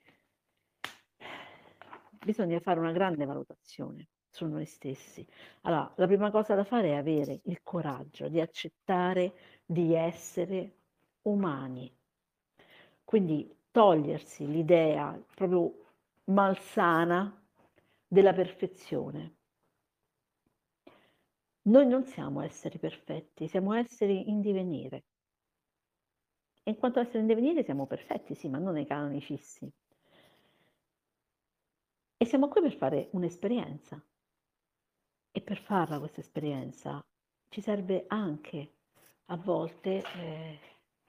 bisogna 2.19 2.59
fare 2.61 2.81
una 2.81 2.93
grande 2.93 3.25
valutazione 3.25 4.09
su 4.39 4.47
noi 4.47 4.67
stessi. 4.67 5.27
Allora, 5.63 5.93
la 5.97 6.07
prima 6.07 6.31
cosa 6.31 6.55
da 6.55 6.63
fare 6.63 6.91
è 6.91 6.95
avere 6.95 7.41
il 7.45 7.61
coraggio 7.65 8.29
di 8.29 8.41
accettare 8.41 9.35
di 9.67 9.95
essere 9.95 10.77
umani. 11.23 11.93
Quindi 13.03 13.53
togliersi 13.73 14.47
l'idea 14.47 15.21
proprio 15.35 15.75
malsana 16.25 17.35
della 18.07 18.33
perfezione. 18.33 19.35
Noi 21.63 21.87
non 21.87 22.05
siamo 22.05 22.41
esseri 22.41 22.79
perfetti, 22.79 23.49
siamo 23.49 23.75
esseri 23.75 24.31
in 24.31 24.41
divenire. 24.41 25.05
E 26.63 26.71
in 26.71 26.79
quanto 26.79 27.01
esseri 27.01 27.19
in 27.21 27.27
divenire 27.27 27.65
siamo 27.65 27.87
perfetti, 27.87 28.35
sì, 28.35 28.49
ma 28.49 28.59
non 28.59 28.75
nei 28.75 28.87
canoni 28.87 29.21
fissi. 29.21 29.71
E 32.21 32.25
siamo 32.25 32.49
qui 32.49 32.61
per 32.61 32.73
fare 32.73 33.09
un'esperienza. 33.13 34.03
E 35.31 35.41
per 35.41 35.59
farla 35.59 35.99
questa 35.99 36.21
esperienza 36.21 37.05
ci 37.49 37.61
serve 37.61 38.05
anche 38.09 38.73
a 39.27 39.37
volte 39.37 40.03
eh, 40.17 40.59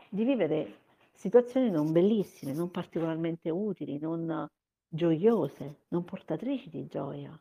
di 0.09 0.23
vivere 0.23 0.87
situazioni 1.13 1.69
non 1.69 1.91
bellissime, 1.91 2.53
non 2.53 2.71
particolarmente 2.71 3.49
utili, 3.49 3.99
non 3.99 4.47
gioiose, 4.87 5.81
non 5.89 6.03
portatrici 6.03 6.69
di 6.69 6.87
gioia, 6.87 7.37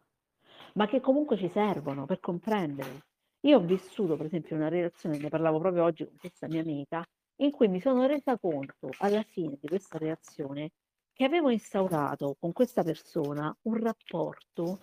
ma 0.74 0.86
che 0.86 1.00
comunque 1.00 1.36
ci 1.36 1.48
servono 1.48 2.04
per 2.04 2.20
comprendere. 2.20 3.06
Io 3.42 3.58
ho 3.58 3.60
vissuto, 3.60 4.16
per 4.16 4.26
esempio, 4.26 4.56
una 4.56 4.68
relazione, 4.68 5.18
ne 5.18 5.28
parlavo 5.28 5.58
proprio 5.58 5.84
oggi 5.84 6.04
con 6.04 6.16
questa 6.18 6.48
mia 6.48 6.60
amica, 6.60 7.04
in 7.36 7.52
cui 7.52 7.68
mi 7.68 7.80
sono 7.80 8.06
resa 8.06 8.36
conto 8.36 8.90
alla 8.98 9.22
fine 9.22 9.56
di 9.60 9.68
questa 9.68 9.96
relazione 9.96 10.70
che 11.12 11.24
avevo 11.24 11.50
instaurato 11.50 12.36
con 12.38 12.52
questa 12.52 12.82
persona 12.82 13.56
un 13.62 13.76
rapporto 13.76 14.80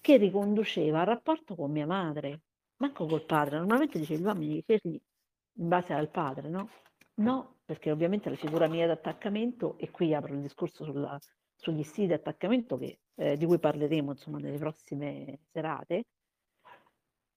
che 0.00 0.16
riconduceva 0.16 1.00
al 1.00 1.06
rapporto 1.06 1.54
con 1.54 1.70
mia 1.70 1.86
madre, 1.86 2.42
manco 2.76 3.06
col 3.06 3.24
padre. 3.24 3.58
Normalmente 3.58 3.98
dice 3.98 4.16
gli 4.16 4.22
uomini 4.22 4.62
figli 4.62 5.00
in 5.58 5.68
base 5.68 5.92
al 5.92 6.08
padre, 6.08 6.48
no? 6.48 6.68
No, 7.14 7.58
perché 7.64 7.90
ovviamente 7.90 8.30
la 8.30 8.36
figura 8.36 8.68
mia 8.68 8.86
d'attaccamento, 8.86 9.76
e 9.78 9.90
qui 9.90 10.14
apro 10.14 10.32
il 10.34 10.40
discorso 10.40 10.84
sulla, 10.84 11.18
sugli 11.54 11.82
stili 11.82 12.08
di 12.08 12.12
attaccamento 12.14 12.76
che, 12.78 13.00
eh, 13.16 13.36
di 13.36 13.44
cui 13.44 13.58
parleremo 13.58 14.12
insomma 14.12 14.38
nelle 14.38 14.58
prossime 14.58 15.40
serate, 15.52 16.04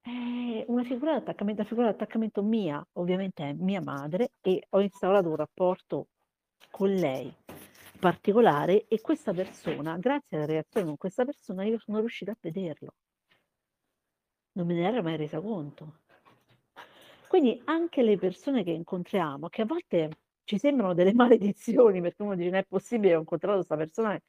è 0.02 0.64
una 0.68 0.84
figura 0.84 1.14
d'attaccamento, 1.14 1.62
la 1.62 1.68
figura 1.68 1.88
d'attaccamento 1.88 2.42
mia, 2.44 2.86
ovviamente 2.94 3.50
è 3.50 3.54
mia 3.54 3.82
madre, 3.82 4.34
e 4.42 4.66
ho 4.70 4.80
instaurato 4.80 5.30
un 5.30 5.36
rapporto 5.36 6.08
con 6.70 6.94
lei 6.94 7.34
particolare 8.06 8.86
e 8.88 9.02
questa 9.02 9.34
persona, 9.34 9.98
grazie 9.98 10.38
alla 10.38 10.46
reazione 10.46 10.86
con 10.86 10.96
questa 10.96 11.26
persona, 11.26 11.64
io 11.64 11.80
sono 11.80 11.98
riuscita 11.98 12.34
a 12.34 12.38
vederlo. 12.40 12.94
Non 14.52 14.68
me 14.68 14.76
ne 14.76 14.88
ero 14.88 15.02
mai 15.02 15.18
resa 15.18 15.42
conto. 15.42 16.02
Quindi 17.28 17.60
anche 17.66 18.04
le 18.04 18.16
persone 18.20 18.64
che 18.64 18.70
incontriamo, 18.70 19.50
che 19.50 19.64
a 19.64 19.66
volte 19.66 20.20
ci 20.44 20.60
sembrano 20.60 20.94
delle 20.94 21.14
maledizioni, 21.16 22.00
perché 22.00 22.22
uno 22.22 22.36
dice 22.36 22.50
non 22.52 22.60
è 22.60 22.66
possibile, 22.66 23.16
ho 23.16 23.20
incontrato 23.20 23.56
questa 23.56 23.76
persona, 23.76 24.20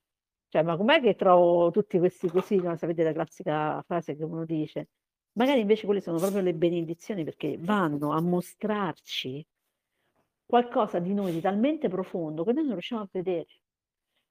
cioè 0.48 0.62
ma 0.62 0.74
com'è 0.78 1.02
che 1.02 1.14
trovo 1.14 1.70
tutti 1.70 1.98
questi 1.98 2.28
così, 2.28 2.56
no? 2.56 2.74
sapete 2.76 3.02
la 3.02 3.12
classica 3.12 3.82
frase 3.82 4.16
che 4.16 4.24
uno 4.24 4.46
dice, 4.46 4.88
magari 5.32 5.60
invece 5.60 5.84
quelle 5.84 6.00
sono 6.00 6.16
proprio 6.16 6.40
le 6.40 6.54
benedizioni 6.54 7.24
perché 7.24 7.58
vanno 7.58 8.12
a 8.12 8.22
mostrarci 8.22 9.46
qualcosa 10.46 10.98
di 10.98 11.12
noi 11.12 11.32
di 11.32 11.42
talmente 11.42 11.88
profondo 11.88 12.42
che 12.42 12.52
noi 12.52 12.64
non 12.64 12.72
riusciamo 12.72 13.02
a 13.02 13.08
vedere. 13.12 13.46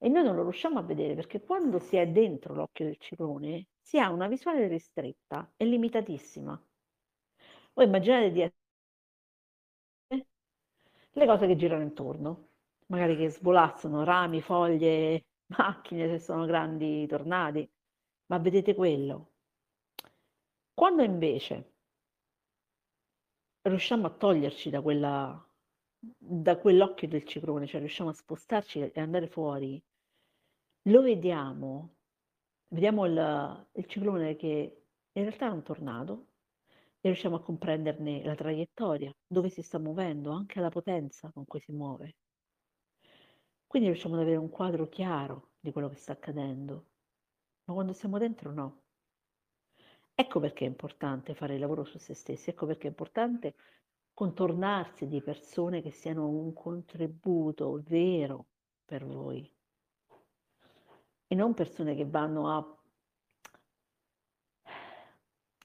E 0.05 0.09
noi 0.09 0.23
non 0.23 0.35
lo 0.35 0.43
riusciamo 0.43 0.77
a 0.77 0.83
vedere 0.83 1.15
perché 1.15 1.41
quando 1.41 1.79
si 1.79 1.95
è 1.95 2.07
dentro 2.07 2.53
l'occhio 2.53 2.85
del 2.85 2.99
ciclone 2.99 3.69
si 3.81 3.97
ha 3.99 4.11
una 4.11 4.27
visuale 4.27 4.67
ristretta 4.67 5.51
e 5.57 5.65
limitatissima. 5.65 6.63
Voi 7.73 7.85
immaginate 7.85 8.31
di 8.31 8.41
essere 8.41 10.27
le 11.13 11.25
cose 11.25 11.47
che 11.47 11.55
girano 11.55 11.81
intorno, 11.81 12.49
magari 12.87 13.17
che 13.17 13.29
svolazzano 13.31 14.03
rami, 14.03 14.41
foglie, 14.41 15.25
macchine 15.57 16.07
se 16.07 16.19
sono 16.19 16.45
grandi 16.45 17.07
tornadi, 17.07 17.67
ma 18.27 18.37
vedete 18.37 18.75
quello. 18.75 19.31
Quando 20.75 21.01
invece 21.01 21.73
riusciamo 23.63 24.05
a 24.05 24.11
toglierci 24.11 24.69
da 24.69 24.81
quella 24.83 25.45
da 26.17 26.57
quell'occhio 26.57 27.07
del 27.07 27.25
ciclone, 27.25 27.65
cioè 27.65 27.79
riusciamo 27.79 28.11
a 28.11 28.13
spostarci 28.13 28.91
e 28.91 28.99
andare 29.01 29.27
fuori, 29.27 29.81
lo 30.87 31.01
vediamo, 31.01 31.95
vediamo 32.67 33.05
il, 33.05 33.67
il 33.73 33.85
ciclone 33.87 34.35
che 34.35 34.83
in 35.11 35.23
realtà 35.23 35.47
è 35.47 35.51
un 35.51 35.63
tornado 35.63 36.27
e 37.01 37.09
riusciamo 37.09 37.37
a 37.37 37.41
comprenderne 37.41 38.23
la 38.23 38.35
traiettoria, 38.35 39.11
dove 39.25 39.49
si 39.49 39.61
sta 39.61 39.79
muovendo, 39.79 40.31
anche 40.31 40.59
la 40.59 40.69
potenza 40.69 41.31
con 41.31 41.45
cui 41.45 41.59
si 41.59 41.71
muove. 41.71 42.15
Quindi 43.65 43.89
riusciamo 43.89 44.15
ad 44.15 44.21
avere 44.21 44.37
un 44.37 44.49
quadro 44.49 44.87
chiaro 44.87 45.51
di 45.59 45.71
quello 45.71 45.89
che 45.89 45.95
sta 45.95 46.13
accadendo, 46.13 46.85
ma 47.65 47.73
quando 47.73 47.93
siamo 47.93 48.17
dentro 48.17 48.51
no. 48.51 48.81
Ecco 50.13 50.39
perché 50.39 50.65
è 50.65 50.67
importante 50.67 51.33
fare 51.33 51.55
il 51.55 51.59
lavoro 51.59 51.83
su 51.83 51.97
se 51.97 52.13
stessi, 52.13 52.51
ecco 52.51 52.65
perché 52.65 52.87
è 52.87 52.89
importante 52.89 53.55
contornarsi 54.13 55.07
di 55.07 55.21
persone 55.21 55.81
che 55.81 55.91
siano 55.91 56.27
un 56.27 56.53
contributo 56.53 57.81
vero 57.85 58.47
per 58.85 59.05
voi 59.05 59.54
e 61.27 61.35
non 61.35 61.53
persone 61.53 61.95
che 61.95 62.05
vanno 62.05 62.49
a, 62.49 62.77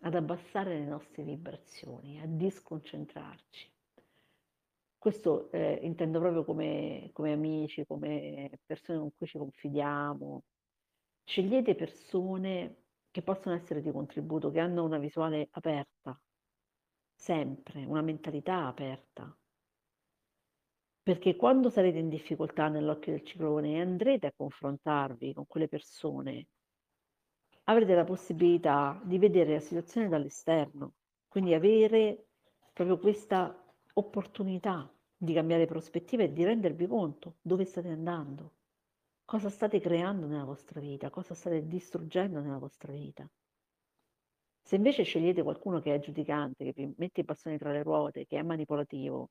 ad 0.03 0.15
abbassare 0.15 0.79
le 0.79 0.87
nostre 0.87 1.23
vibrazioni, 1.23 2.21
a 2.21 2.27
disconcentrarci. 2.27 3.73
Questo 4.99 5.51
eh, 5.51 5.81
intendo 5.83 6.21
proprio 6.21 6.45
come, 6.45 7.11
come 7.13 7.33
amici, 7.33 7.87
come 7.87 8.59
persone 8.67 8.99
con 8.99 9.15
cui 9.17 9.27
ci 9.27 9.39
confidiamo. 9.39 10.43
Scegliete 11.25 11.75
persone 11.75 12.77
che 13.11 13.23
possono 13.23 13.55
essere 13.55 13.81
di 13.81 13.91
contributo, 13.91 14.51
che 14.51 14.61
hanno 14.61 14.85
una 14.85 14.99
visuale 14.99 15.49
aperta 15.53 16.21
sempre 17.21 17.85
una 17.85 18.01
mentalità 18.01 18.67
aperta. 18.67 19.37
Perché 21.03 21.35
quando 21.35 21.71
sarete 21.71 21.99
in 21.99 22.09
difficoltà 22.09 22.69
nell'occhio 22.69 23.13
del 23.13 23.25
ciclone 23.25 23.73
e 23.73 23.81
andrete 23.81 24.27
a 24.27 24.33
confrontarvi 24.37 25.33
con 25.33 25.47
quelle 25.47 25.69
persone, 25.69 26.47
avrete 27.65 27.95
la 27.95 28.05
possibilità 28.05 29.01
di 29.05 29.19
vedere 29.19 29.55
la 29.55 29.61
situazione 29.61 30.09
dall'esterno, 30.09 30.95
quindi 31.29 31.55
avere 31.55 32.27
proprio 32.73 32.99
questa 32.99 33.65
opportunità 33.95 34.93
di 35.17 35.33
cambiare 35.33 35.67
prospettiva 35.67 36.23
e 36.23 36.33
di 36.33 36.45
rendervi 36.45 36.87
conto 36.87 37.37
dove 37.41 37.65
state 37.65 37.89
andando, 37.89 38.55
cosa 39.25 39.49
state 39.49 39.81
creando 39.81 40.27
nella 40.27 40.45
vostra 40.45 40.81
vita, 40.81 41.11
cosa 41.11 41.35
state 41.35 41.67
distruggendo 41.67 42.41
nella 42.41 42.59
vostra 42.59 42.93
vita. 42.93 43.29
Se 44.63 44.77
invece 44.77 45.03
scegliete 45.03 45.43
qualcuno 45.43 45.81
che 45.81 45.95
è 45.95 45.99
giudicante, 45.99 46.65
che 46.65 46.73
vi 46.73 46.95
mette 46.97 47.21
i 47.21 47.25
bastoni 47.25 47.59
tra 47.59 47.73
le 47.73 47.83
ruote, 47.83 48.27
che 48.27 48.39
è 48.39 48.43
manipolativo, 48.43 49.31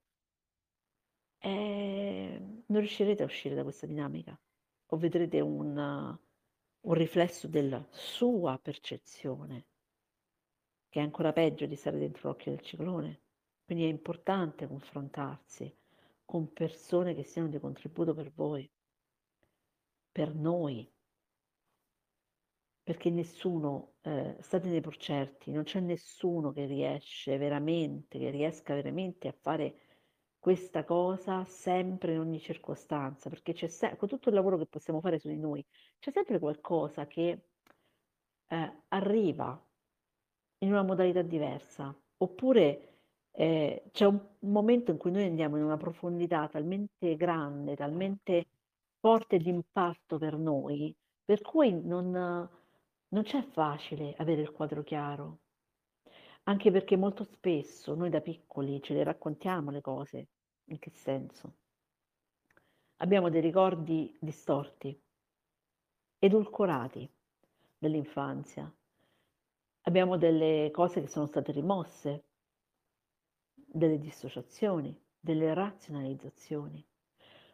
eh, 1.40 2.42
non 2.66 2.80
riuscirete 2.80 3.24
a 3.24 3.26
uscire 3.26 3.56
da 3.56 3.64
questa 3.64 3.86
dinamica 3.86 4.40
o 4.92 4.98
vedrete 4.98 5.40
un, 5.40 5.78
un 6.82 6.94
riflesso 6.94 7.48
della 7.48 7.86
sua 7.92 8.58
percezione, 8.58 9.66
che 10.90 11.00
è 11.00 11.04
ancora 11.04 11.34
peggio 11.34 11.66
di 11.66 11.76
stare 11.76 12.00
dentro 12.00 12.30
l'occhio 12.30 12.52
del 12.52 12.62
ciclone. 12.62 13.22
Quindi 13.64 13.86
è 13.86 13.88
importante 13.88 14.68
confrontarsi 14.68 15.72
con 16.26 16.52
persone 16.52 17.14
che 17.14 17.24
siano 17.24 17.48
di 17.48 17.60
contributo 17.60 18.14
per 18.14 18.32
voi, 18.32 18.70
per 20.12 20.34
noi, 20.34 20.92
perché 22.84 23.12
nessuno, 23.12 23.94
eh, 24.02 24.36
statene 24.40 24.82
pur 24.82 24.98
certi, 24.98 25.52
non 25.52 25.64
c'è 25.64 25.80
nessuno 25.80 26.52
che 26.52 26.66
riesce 26.66 27.38
veramente, 27.38 28.18
che 28.18 28.32
riesca 28.32 28.74
veramente 28.74 29.28
a 29.28 29.36
fare 29.40 29.89
questa 30.40 30.84
cosa 30.86 31.44
sempre 31.46 32.14
in 32.14 32.20
ogni 32.20 32.40
circostanza, 32.40 33.30
perché 33.30 33.54
c'è 33.54 33.68
sempre, 33.68 33.98
con 33.98 34.08
tutto 34.08 34.30
il 34.30 34.36
lavoro 34.36 34.58
che 34.58 34.66
possiamo 34.66 35.02
fare 35.02 35.20
su 35.20 35.28
di 35.28 35.38
noi, 35.38 35.66
c'è 36.00 36.12
sempre 36.12 36.40
qualcosa 36.40 37.08
che 37.08 37.46
eh, 38.48 38.74
arriva 38.90 39.62
in 40.60 40.72
una 40.72 40.84
modalità 40.84 41.22
diversa, 41.22 41.96
oppure 42.18 43.02
eh, 43.32 43.84
c'è 43.92 44.06
un 44.06 44.20
momento 44.42 44.92
in 44.92 44.98
cui 44.98 45.12
noi 45.12 45.26
andiamo 45.26 45.58
in 45.58 45.64
una 45.64 45.78
profondità 45.78 46.48
talmente 46.48 47.16
grande, 47.16 47.76
talmente 47.76 48.48
forte 49.00 49.38
di 49.38 49.50
impatto 49.50 50.18
per 50.18 50.38
noi, 50.38 50.96
per 51.24 51.42
cui 51.42 51.72
non 51.82 52.50
non 53.10 53.24
c'è 53.24 53.42
facile 53.42 54.14
avere 54.18 54.42
il 54.42 54.52
quadro 54.52 54.84
chiaro. 54.84 55.40
Anche 56.44 56.72
perché 56.72 56.96
molto 56.96 57.24
spesso 57.24 57.94
noi 57.96 58.10
da 58.10 58.22
piccoli 58.22 58.82
ce 58.82 58.94
le 58.94 59.04
raccontiamo 59.04 59.72
le 59.72 59.82
cose. 59.82 60.28
In 60.66 60.80
che 60.80 60.90
senso? 60.92 61.56
Abbiamo 62.98 63.30
dei 63.30 63.42
ricordi 63.42 64.16
distorti, 64.20 65.00
edulcorati 66.20 67.10
dell'infanzia. 67.78 68.72
Abbiamo 69.84 70.18
delle 70.18 70.70
cose 70.72 71.02
che 71.02 71.08
sono 71.08 71.26
state 71.26 71.52
rimosse, 71.52 72.26
delle 73.54 74.00
dissociazioni, 74.00 74.98
delle 75.20 75.54
razionalizzazioni. 75.54 76.86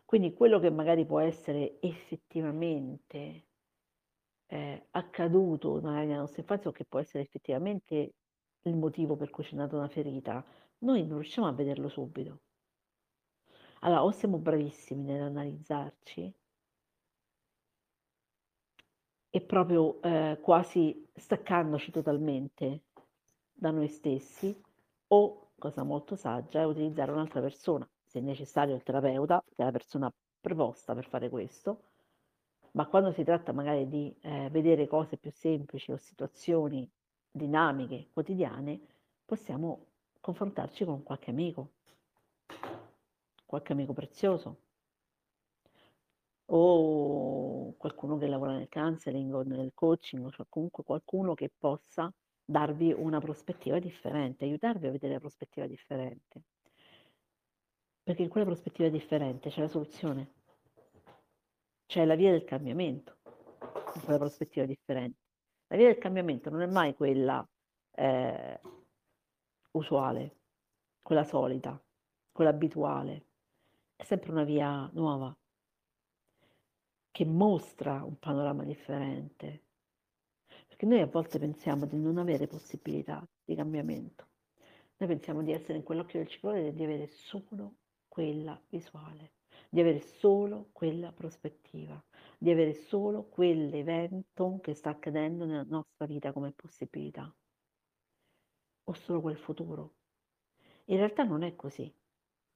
Quindi 0.04 0.34
quello 0.34 0.60
che 0.60 0.70
magari 0.70 1.06
può 1.06 1.20
essere 1.20 1.80
effettivamente 1.82 3.48
eh, 4.48 4.88
accaduto 4.92 5.80
nella 5.80 6.18
nostra 6.18 6.42
infanzia 6.42 6.70
o 6.70 6.74
che 6.74 6.86
può 6.86 7.00
essere 7.00 7.24
effettivamente 7.24 8.13
il 8.69 8.75
motivo 8.75 9.15
per 9.15 9.29
cui 9.29 9.43
c'è 9.43 9.55
nata 9.55 9.75
una 9.75 9.88
ferita, 9.88 10.43
noi 10.79 11.05
non 11.05 11.19
riusciamo 11.19 11.48
a 11.48 11.51
vederlo 11.51 11.88
subito. 11.88 12.39
Allora, 13.81 14.03
o 14.03 14.12
siamo 14.12 14.38
bravissimi 14.38 15.03
nell'analizzarci 15.03 16.34
e 19.29 19.41
proprio 19.41 20.01
eh, 20.01 20.39
quasi 20.41 21.07
staccandoci 21.13 21.91
totalmente 21.91 22.86
da 23.53 23.69
noi 23.69 23.88
stessi, 23.88 24.60
o, 25.07 25.51
cosa 25.60 25.84
molto 25.84 26.15
saggia, 26.15 26.62
è 26.62 26.65
utilizzare 26.65 27.12
un'altra 27.12 27.41
persona, 27.41 27.88
se 28.03 28.19
necessario 28.19 28.75
il 28.75 28.84
terapeuta, 28.84 29.43
che 29.48 29.62
è 29.62 29.65
la 29.65 29.72
persona 29.72 30.12
preposta 30.39 30.95
per 30.95 31.07
fare 31.07 31.29
questo, 31.29 31.84
ma 32.72 32.88
quando 32.88 33.12
si 33.12 33.24
tratta 33.24 33.53
magari 33.53 33.88
di 33.88 34.15
eh, 34.22 34.50
vedere 34.50 34.88
cose 34.88 35.17
più 35.17 35.31
semplici 35.31 35.91
o 35.91 35.98
situazioni 35.98 36.89
dinamiche 37.36 38.08
quotidiane, 38.13 38.80
possiamo 39.25 39.88
confrontarci 40.22 40.86
con 40.86 41.04
qualche 41.04 41.32
amico, 41.32 41.74
qualche 43.46 43.74
amico 43.74 43.94
prezioso 43.94 44.60
o 46.46 47.75
qualcuno 47.77 48.18
che 48.18 48.27
lavora 48.27 48.54
nel 48.54 48.70
counseling 48.70 49.34
o 49.34 49.42
nel 49.44 49.72
coaching, 49.74 50.32
cioè 50.32 50.46
comunque 50.48 50.84
qualcuno 50.84 51.34
che 51.34 51.51
possa 51.58 52.12
darvi 52.44 52.94
una 52.94 53.20
prospettiva 53.20 53.80
differente, 53.80 54.46
aiutarvi 54.46 54.88
a 54.88 54.92
vedere 54.92 55.13
la 55.13 55.20
prospettiva 55.20 55.68
differente. 55.68 56.44
Perché 58.04 58.22
in 58.22 58.30
quella 58.30 58.46
prospettiva 58.46 58.88
differente 58.88 59.50
c'è 59.50 59.62
la 59.62 59.68
soluzione 59.68 60.44
c'è 61.86 62.04
la 62.06 62.15
via 62.15 62.32
del 62.32 62.44
cambiamento, 62.44 63.18
in 63.96 64.01
quella 64.04 64.18
prospettiva 64.20 64.65
differente. 64.65 65.25
La 65.75 65.82
via 65.82 65.89
del 65.91 66.01
cambiamento 66.01 66.50
non 66.50 66.62
è 66.62 66.67
mai 66.67 66.96
quella 66.96 67.46
eh, 67.96 68.62
usuale, 69.72 70.36
quella 71.01 71.25
solita, 71.25 71.77
quella 72.32 72.51
abituale, 72.51 73.25
è 73.98 74.03
sempre 74.05 74.32
una 74.32 74.46
via 74.46 74.89
nuova 74.94 75.36
che 77.12 77.25
mostra 77.25 78.05
un 78.05 78.17
panorama 78.17 78.63
differente. 78.63 79.63
Perché 80.65 80.86
noi 80.86 81.01
a 81.01 81.08
volte 81.08 81.39
pensiamo 81.39 81.86
di 81.86 81.98
non 81.98 82.20
avere 82.20 82.48
possibilità 82.48 83.27
di 83.44 83.53
cambiamento. 83.53 84.27
Noi 84.96 85.10
pensiamo 85.10 85.44
di 85.44 85.51
essere 85.51 85.77
in 85.77 85.84
quell'occhio 85.84 86.20
del 86.20 86.29
ciclone 86.29 86.67
e 86.67 86.74
di 86.74 86.86
avere 86.86 87.08
solo 87.08 87.74
quella 88.08 88.58
visuale 88.70 89.35
di 89.75 89.82
avere 89.82 90.00
solo 90.00 90.70
quella 90.72 91.12
prospettiva, 91.12 92.01
di 92.38 92.50
avere 92.50 92.74
solo 92.74 93.25
quell'evento 93.25 94.60
che 94.62 94.74
sta 94.74 94.91
accadendo 94.91 95.44
nella 95.44 95.65
nostra 95.67 96.05
vita 96.05 96.32
come 96.32 96.53
possibilità, 96.53 97.30
o 98.86 98.93
solo 98.93 99.19
quel 99.19 99.36
futuro. 99.36 99.95
In 100.86 100.95
realtà 100.95 101.23
non 101.26 101.43
è 101.43 101.58
così. 101.58 101.93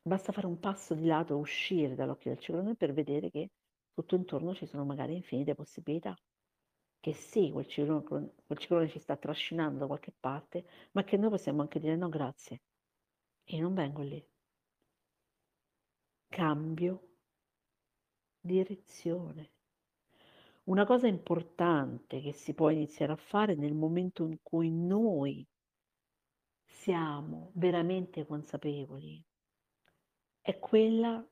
Basta 0.01 0.31
fare 0.31 0.47
un 0.47 0.61
passo 0.61 0.93
di 0.93 1.05
lato, 1.07 1.35
uscire 1.35 1.93
dall'occhio 1.93 2.31
del 2.31 2.39
ciclone 2.39 2.75
per 2.75 2.93
vedere 2.93 3.29
che 3.29 3.49
tutto 3.93 4.15
intorno 4.15 4.55
ci 4.55 4.65
sono 4.65 4.85
magari 4.85 5.13
infinite 5.13 5.55
possibilità. 5.55 6.17
Che 7.01 7.13
sì, 7.13 7.51
quel 7.51 7.67
ciclone, 7.67 8.31
quel 8.45 8.57
ciclone 8.59 8.87
ci 8.87 8.99
sta 8.99 9.17
trascinando 9.17 9.79
da 9.79 9.87
qualche 9.87 10.13
parte, 10.17 10.65
ma 10.93 11.03
che 11.03 11.17
noi 11.17 11.31
possiamo 11.31 11.59
anche 11.59 11.81
dire 11.81 11.97
no 11.97 12.07
grazie. 12.07 12.61
E 13.43 13.59
non 13.59 13.73
vengo 13.73 14.03
lì. 14.03 14.25
Cambio 16.29 17.08
direzione. 18.49 19.51
Una 20.63 20.83
cosa 20.83 21.05
importante 21.05 22.19
che 22.19 22.31
si 22.31 22.55
può 22.55 22.71
iniziare 22.71 23.11
a 23.11 23.15
fare 23.15 23.53
nel 23.53 23.75
momento 23.75 24.25
in 24.25 24.37
cui 24.41 24.71
noi 24.71 25.47
siamo 26.65 27.51
veramente 27.53 28.25
consapevoli 28.25 29.23
è 30.41 30.57
quella 30.57 31.23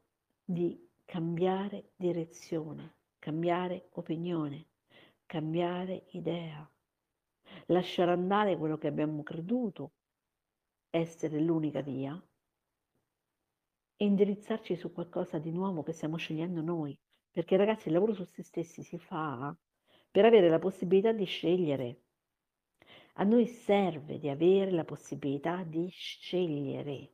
di 0.43 0.89
cambiare 1.05 1.93
direzione, 1.95 2.97
cambiare 3.17 3.89
opinione, 3.93 4.67
cambiare 5.25 6.05
idea, 6.11 6.69
lasciare 7.67 8.11
andare 8.11 8.57
quello 8.57 8.77
che 8.77 8.87
abbiamo 8.87 9.23
creduto 9.23 9.93
essere 10.91 11.39
l'unica 11.39 11.81
via 11.81 12.21
e 13.99 14.05
indirizzarci 14.05 14.75
su 14.75 14.91
qualcosa 14.91 15.39
di 15.39 15.51
nuovo 15.51 15.81
che 15.81 15.91
stiamo 15.91 16.17
scegliendo 16.17 16.61
noi. 16.61 16.97
Perché 17.37 17.55
ragazzi 17.55 17.89
il 17.89 17.93
lavoro 17.93 18.15
su 18.15 18.23
se 18.23 18.41
stessi 18.41 18.81
si 18.81 18.97
fa 18.97 19.55
per 20.09 20.25
avere 20.25 20.49
la 20.49 20.57
possibilità 20.57 21.11
di 21.11 21.25
scegliere. 21.25 22.01
A 23.17 23.23
noi 23.25 23.45
serve 23.45 24.17
di 24.17 24.27
avere 24.27 24.71
la 24.71 24.83
possibilità 24.83 25.61
di 25.63 25.87
scegliere 25.87 27.11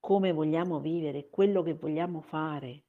come 0.00 0.32
vogliamo 0.32 0.80
vivere, 0.80 1.28
quello 1.28 1.62
che 1.62 1.74
vogliamo 1.74 2.22
fare. 2.22 2.84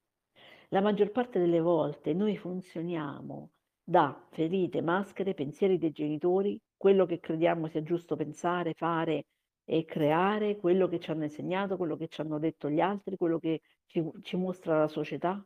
La 0.69 0.79
maggior 0.79 1.11
parte 1.11 1.37
delle 1.37 1.59
volte 1.59 2.13
noi 2.13 2.37
funzioniamo 2.37 3.49
da 3.83 4.25
ferite, 4.29 4.81
maschere, 4.81 5.33
pensieri 5.33 5.77
dei 5.77 5.91
genitori, 5.91 6.57
quello 6.77 7.05
che 7.05 7.19
crediamo 7.19 7.67
sia 7.67 7.83
giusto 7.83 8.15
pensare, 8.15 8.73
fare 8.73 9.25
e 9.65 9.83
creare 9.83 10.55
quello 10.55 10.87
che 10.87 11.01
ci 11.01 11.11
hanno 11.11 11.25
insegnato, 11.25 11.75
quello 11.75 11.97
che 11.97 12.07
ci 12.07 12.21
hanno 12.21 12.39
detto 12.39 12.69
gli 12.69 12.79
altri, 12.79 13.17
quello 13.17 13.37
che 13.37 13.59
ci, 13.85 14.01
ci 14.21 14.37
mostra 14.37 14.79
la 14.79 14.87
società, 14.87 15.45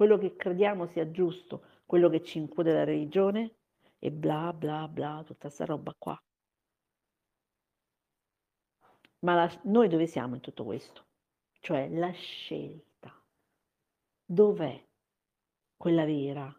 quello 0.00 0.16
che 0.16 0.34
crediamo 0.34 0.86
sia 0.86 1.10
giusto, 1.10 1.62
quello 1.84 2.08
che 2.08 2.22
ci 2.22 2.38
incute 2.38 2.72
la 2.72 2.84
religione 2.84 3.56
e 3.98 4.10
bla 4.10 4.50
bla 4.54 4.88
bla, 4.88 5.22
tutta 5.26 5.48
questa 5.48 5.66
roba 5.66 5.94
qua. 5.98 6.18
Ma 9.18 9.34
la, 9.34 9.60
noi 9.64 9.88
dove 9.88 10.06
siamo 10.06 10.36
in 10.36 10.40
tutto 10.40 10.64
questo? 10.64 11.04
Cioè 11.60 11.90
la 11.90 12.10
scelta. 12.12 13.14
Dov'è 14.24 14.82
quella 15.76 16.06
vera? 16.06 16.50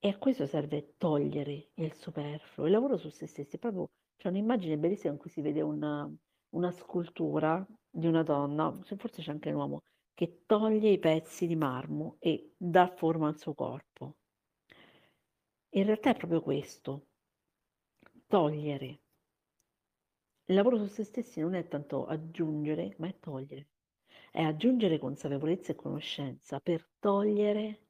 E 0.00 0.08
a 0.10 0.18
questo 0.18 0.44
serve 0.44 0.96
togliere 0.98 1.70
il 1.76 1.94
superfluo. 1.94 2.66
Il 2.66 2.72
lavoro 2.72 2.98
su 2.98 3.08
se 3.08 3.26
stessi 3.26 3.56
proprio 3.56 3.88
c'è 4.16 4.28
un'immagine 4.28 4.76
bellissima 4.76 5.14
in 5.14 5.18
cui 5.18 5.30
si 5.30 5.40
vede 5.40 5.62
una, 5.62 6.14
una 6.50 6.70
scultura 6.70 7.66
di 7.90 8.06
una 8.06 8.22
donna, 8.22 8.72
forse 8.72 9.22
c'è 9.22 9.30
anche 9.30 9.50
un 9.50 9.56
uomo, 9.56 9.82
che 10.14 10.42
toglie 10.46 10.90
i 10.90 10.98
pezzi 10.98 11.46
di 11.46 11.56
marmo 11.56 12.16
e 12.18 12.54
dà 12.56 12.88
forma 12.88 13.28
al 13.28 13.38
suo 13.38 13.54
corpo. 13.54 14.16
In 15.70 15.84
realtà 15.84 16.10
è 16.10 16.16
proprio 16.16 16.40
questo, 16.40 17.06
togliere. 18.26 19.00
Il 20.46 20.54
lavoro 20.54 20.78
su 20.78 20.86
se 20.86 21.04
stessi 21.04 21.40
non 21.40 21.54
è 21.54 21.68
tanto 21.68 22.06
aggiungere, 22.06 22.94
ma 22.98 23.06
è 23.06 23.18
togliere. 23.18 23.68
È 24.30 24.42
aggiungere 24.42 24.98
consapevolezza 24.98 25.72
e 25.72 25.76
conoscenza 25.76 26.58
per 26.60 26.88
togliere 26.98 27.86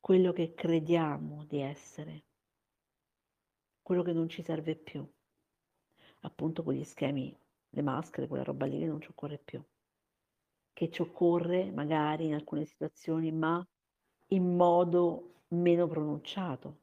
quello 0.00 0.32
che 0.32 0.54
crediamo 0.54 1.44
di 1.44 1.60
essere, 1.60 2.24
quello 3.82 4.02
che 4.02 4.12
non 4.12 4.28
ci 4.28 4.42
serve 4.42 4.76
più, 4.76 5.04
appunto 6.20 6.62
quegli 6.62 6.84
schemi, 6.84 7.36
le 7.76 7.82
maschere, 7.82 8.26
quella 8.26 8.42
roba 8.42 8.64
lì 8.66 8.78
che 8.78 8.86
non 8.86 9.00
ci 9.00 9.10
occorre 9.10 9.38
più, 9.38 9.62
che 10.72 10.90
ci 10.90 11.02
occorre 11.02 11.70
magari 11.70 12.24
in 12.24 12.34
alcune 12.34 12.64
situazioni, 12.64 13.30
ma 13.32 13.64
in 14.28 14.56
modo 14.56 15.42
meno 15.48 15.86
pronunciato. 15.86 16.80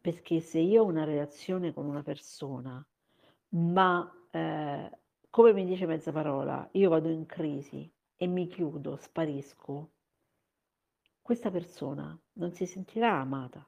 Perché 0.00 0.40
se 0.40 0.58
io 0.58 0.82
ho 0.82 0.86
una 0.86 1.04
relazione 1.04 1.72
con 1.72 1.86
una 1.86 2.02
persona, 2.02 2.84
ma 3.50 4.26
eh, 4.30 4.98
come 5.30 5.52
mi 5.52 5.64
dice 5.64 5.86
mezza 5.86 6.12
parola, 6.12 6.68
io 6.72 6.90
vado 6.90 7.08
in 7.08 7.26
crisi 7.26 7.90
e 8.16 8.26
mi 8.26 8.48
chiudo, 8.48 8.96
sparisco, 8.96 9.92
questa 11.22 11.50
persona 11.50 12.18
non 12.34 12.52
si 12.52 12.66
sentirà 12.66 13.20
amata. 13.20 13.66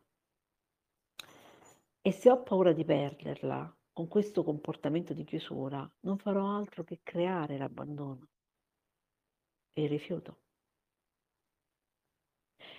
E 2.02 2.12
se 2.12 2.30
ho 2.30 2.42
paura 2.42 2.72
di 2.72 2.84
perderla 2.84 3.75
con 3.96 4.08
questo 4.08 4.44
comportamento 4.44 5.14
di 5.14 5.24
chiusura, 5.24 5.90
non 6.00 6.18
farò 6.18 6.54
altro 6.54 6.84
che 6.84 7.00
creare 7.02 7.56
l'abbandono 7.56 8.28
e 9.72 9.84
il 9.84 9.88
rifiuto. 9.88 10.40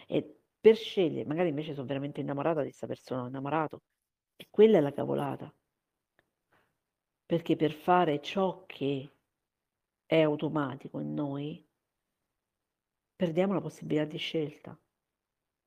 E 0.05 0.41
per 0.59 0.75
scegliere, 0.75 1.25
magari 1.25 1.49
invece 1.49 1.73
sono 1.73 1.87
veramente 1.87 2.21
innamorata 2.21 2.59
di 2.59 2.67
questa 2.67 2.85
persona, 2.85 3.29
innamorato, 3.29 3.81
e 4.35 4.45
Quella 4.51 4.77
è 4.77 4.79
la 4.79 4.93
cavolata. 4.93 5.51
Perché 7.25 7.55
per 7.55 7.71
fare 7.71 8.21
ciò 8.21 8.67
che 8.67 9.11
è 10.05 10.21
automatico 10.21 10.99
in 10.99 11.15
noi, 11.15 11.67
perdiamo 13.15 13.53
la 13.53 13.61
possibilità 13.61 14.05
di 14.05 14.17
scelta. 14.17 14.79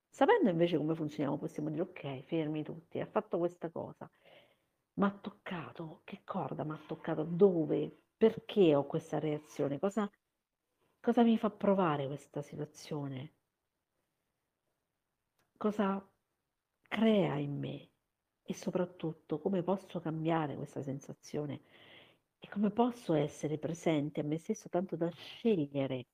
Sapendo 0.08 0.48
invece 0.48 0.76
come 0.76 0.94
funzioniamo, 0.94 1.38
possiamo 1.38 1.70
dire 1.70 1.82
ok, 1.82 2.20
fermi 2.20 2.62
tutti, 2.62 3.00
ha 3.00 3.06
fatto 3.06 3.38
questa 3.38 3.68
cosa, 3.68 4.08
ma 4.94 5.06
ha 5.06 5.18
toccato, 5.18 6.02
che 6.04 6.22
corda 6.24 6.64
mi 6.64 6.72
ha 6.72 6.80
toccato, 6.86 7.24
dove, 7.24 8.04
perché 8.16 8.74
ho 8.74 8.86
questa 8.86 9.18
reazione, 9.18 9.78
cosa, 9.78 10.10
cosa 11.00 11.22
mi 11.22 11.38
fa 11.38 11.50
provare 11.50 12.06
questa 12.06 12.42
situazione, 12.42 13.34
cosa 15.56 16.06
crea 16.82 17.36
in 17.36 17.58
me? 17.58 17.88
E 18.42 18.54
soprattutto 18.54 19.38
come 19.38 19.62
posso 19.62 20.00
cambiare 20.00 20.56
questa 20.56 20.82
sensazione? 20.82 21.62
E 22.38 22.48
come 22.48 22.70
posso 22.70 23.14
essere 23.14 23.58
presente 23.58 24.20
a 24.20 24.24
me 24.24 24.38
stesso 24.38 24.68
tanto 24.68 24.96
da 24.96 25.10
scegliere 25.10 26.06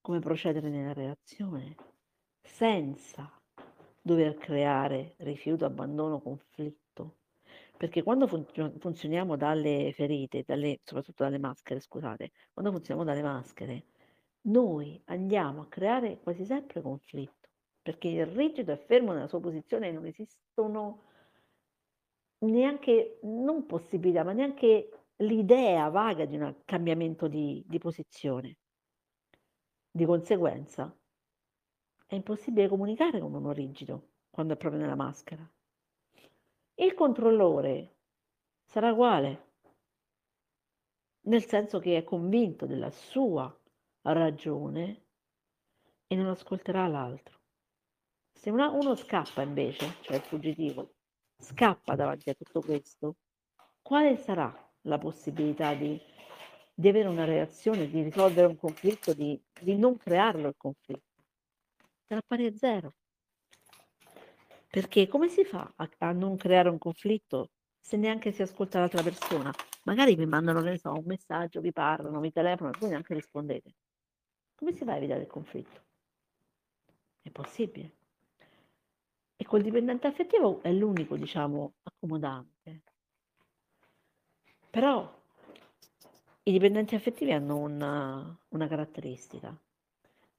come 0.00 0.20
procedere 0.20 0.68
nella 0.70 0.92
relazione 0.92 1.74
senza 2.40 3.30
dover 4.00 4.36
creare 4.36 5.14
rifiuto, 5.18 5.64
abbandono, 5.64 6.20
conflitto. 6.20 6.83
Perché 7.76 8.02
quando 8.02 8.26
fun- 8.26 8.46
funzioniamo 8.78 9.36
dalle 9.36 9.92
ferite, 9.94 10.44
dalle, 10.46 10.80
soprattutto 10.84 11.24
dalle 11.24 11.38
maschere, 11.38 11.80
scusate, 11.80 12.30
quando 12.52 12.72
funzioniamo 12.72 13.08
dalle 13.08 13.22
maschere, 13.22 13.86
noi 14.42 15.00
andiamo 15.06 15.62
a 15.62 15.68
creare 15.68 16.20
quasi 16.20 16.44
sempre 16.44 16.80
conflitto, 16.80 17.48
perché 17.82 18.08
il 18.08 18.26
rigido 18.26 18.72
è 18.72 18.76
fermo 18.76 19.12
nella 19.12 19.26
sua 19.26 19.40
posizione 19.40 19.88
e 19.88 19.92
non 19.92 20.06
esistono 20.06 21.02
neanche, 22.40 23.18
non 23.22 23.66
possibilità, 23.66 24.22
ma 24.24 24.32
neanche 24.32 24.90
l'idea 25.16 25.88
vaga 25.88 26.24
di 26.26 26.36
un 26.36 26.62
cambiamento 26.64 27.28
di, 27.28 27.64
di 27.66 27.78
posizione. 27.78 28.58
Di 29.90 30.04
conseguenza, 30.04 30.94
è 32.06 32.14
impossibile 32.14 32.68
comunicare 32.68 33.20
con 33.20 33.34
uno 33.34 33.52
rigido 33.52 34.10
quando 34.30 34.54
è 34.54 34.56
proprio 34.56 34.80
nella 34.80 34.94
maschera. 34.94 35.53
Il 36.76 36.94
controllore 36.94 37.96
sarà 38.64 38.92
uguale, 38.92 39.52
nel 41.22 41.44
senso 41.44 41.78
che 41.78 41.96
è 41.96 42.04
convinto 42.04 42.66
della 42.66 42.90
sua 42.90 43.52
ragione 44.02 45.02
e 46.06 46.16
non 46.16 46.26
ascolterà 46.26 46.86
l'altro. 46.86 47.40
Se 48.32 48.50
una, 48.50 48.70
uno 48.70 48.94
scappa 48.94 49.42
invece, 49.42 49.96
cioè 50.00 50.16
il 50.16 50.22
fuggitivo, 50.22 50.94
scappa 51.38 51.94
davanti 51.94 52.30
a 52.30 52.34
tutto 52.34 52.60
questo, 52.60 53.16
quale 53.80 54.16
sarà 54.16 54.52
la 54.82 54.98
possibilità 54.98 55.74
di 55.74 56.00
di 56.74 56.88
avere 56.88 57.08
una 57.08 57.24
reazione, 57.24 57.88
di 57.88 58.02
risolvere 58.02 58.48
un 58.48 58.56
conflitto, 58.56 59.14
di, 59.14 59.40
di 59.60 59.76
non 59.76 59.96
crearlo 59.96 60.48
il 60.48 60.56
conflitto. 60.56 61.22
Sarà 62.08 62.20
pari 62.26 62.46
a 62.46 62.56
zero. 62.56 62.94
Perché 64.74 65.06
come 65.06 65.28
si 65.28 65.44
fa 65.44 65.72
a, 65.76 65.88
a, 65.98 66.10
non 66.10 66.36
creare 66.36 66.68
un 66.68 66.78
conflitto 66.78 67.50
se 67.78 67.96
neanche 67.96 68.32
si 68.32 68.42
ascolta 68.42 68.80
l'altra 68.80 69.04
persona? 69.04 69.54
Magari 69.84 70.16
vi 70.16 70.26
mandano, 70.26 70.58
ne 70.62 70.78
so, 70.78 70.90
un 70.90 71.04
messaggio, 71.06 71.60
vi 71.60 71.70
parlano, 71.70 72.18
vi 72.18 72.32
telefonano, 72.32 72.76
voi 72.80 72.88
neanche 72.88 73.14
rispondete. 73.14 73.72
Come 74.56 74.72
si 74.72 74.82
va 74.82 74.94
a 74.94 74.96
evitare 74.96 75.20
il 75.20 75.26
conflitto? 75.28 75.80
È 77.22 77.30
possibile. 77.30 77.92
E 79.36 79.44
col 79.44 79.62
dipendente 79.62 80.08
affettivo 80.08 80.60
è 80.60 80.72
l'unico, 80.72 81.16
diciamo, 81.16 81.74
accomodante. 81.84 82.82
Però 84.70 85.22
i 86.42 86.50
dipendenti 86.50 86.96
affettivi 86.96 87.30
hanno 87.30 87.58
una, 87.58 88.36
una 88.48 88.66
caratteristica, 88.66 89.56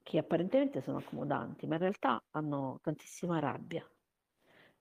che 0.02 0.18
apparentemente 0.18 0.82
sono 0.82 0.98
accomodanti, 0.98 1.66
ma 1.66 1.76
in 1.76 1.80
realtà 1.80 2.22
hanno 2.32 2.80
tantissima 2.82 3.38
rabbia, 3.38 3.82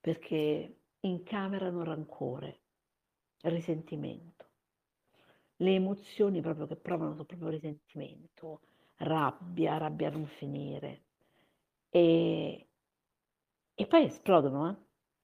perché 0.05 0.81
incamerano 0.99 1.83
rancore, 1.83 2.59
risentimento. 3.41 4.45
Le 5.55 5.73
emozioni 5.73 6.41
proprio 6.41 6.67
che 6.67 6.75
provano 6.75 7.13
sono 7.13 7.25
proprio 7.25 7.49
risentimento, 7.49 8.61
rabbia, 8.97 9.77
rabbia 9.77 10.09
a 10.09 10.11
non 10.11 10.27
finire. 10.27 11.05
E, 11.89 12.67
e 13.73 13.87
poi 13.87 14.03
esplodono, 14.03 14.69
eh? 14.69 14.75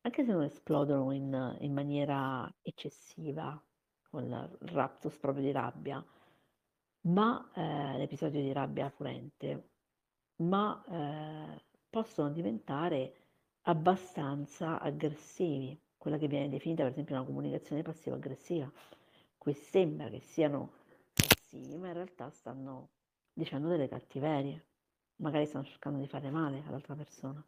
anche 0.01 0.25
se 0.25 0.31
non 0.31 0.41
esplodono 0.41 1.11
in, 1.11 1.57
in 1.59 1.73
maniera 1.73 2.51
eccessiva, 2.63 3.63
con 4.09 4.23
il 4.23 4.57
raptus 4.71 5.15
proprio 5.19 5.43
di 5.43 5.51
rabbia, 5.51 6.03
ma 7.01 7.51
eh, 7.53 7.97
l'episodio 7.99 8.41
di 8.41 8.51
rabbia 8.51 8.89
furente, 8.89 9.69
ma 10.37 10.83
eh, 10.89 11.63
possono 11.87 12.31
diventare 12.31 13.20
abbastanza 13.63 14.79
aggressivi, 14.79 15.79
quella 15.97 16.17
che 16.17 16.27
viene 16.27 16.49
definita 16.49 16.83
per 16.83 16.91
esempio 16.91 17.15
una 17.15 17.25
comunicazione 17.25 17.81
passivo-aggressiva, 17.83 18.71
cui 19.37 19.53
sembra 19.53 20.09
che 20.09 20.19
siano 20.19 20.73
passivi, 21.13 21.77
ma 21.77 21.87
in 21.87 21.93
realtà 21.93 22.29
stanno 22.29 22.89
dicendo 23.33 23.67
delle 23.67 23.87
cattiverie, 23.87 24.65
magari 25.17 25.45
stanno 25.45 25.65
cercando 25.65 25.99
di 25.99 26.07
fare 26.07 26.29
male 26.29 26.63
all'altra 26.65 26.95
persona. 26.95 27.45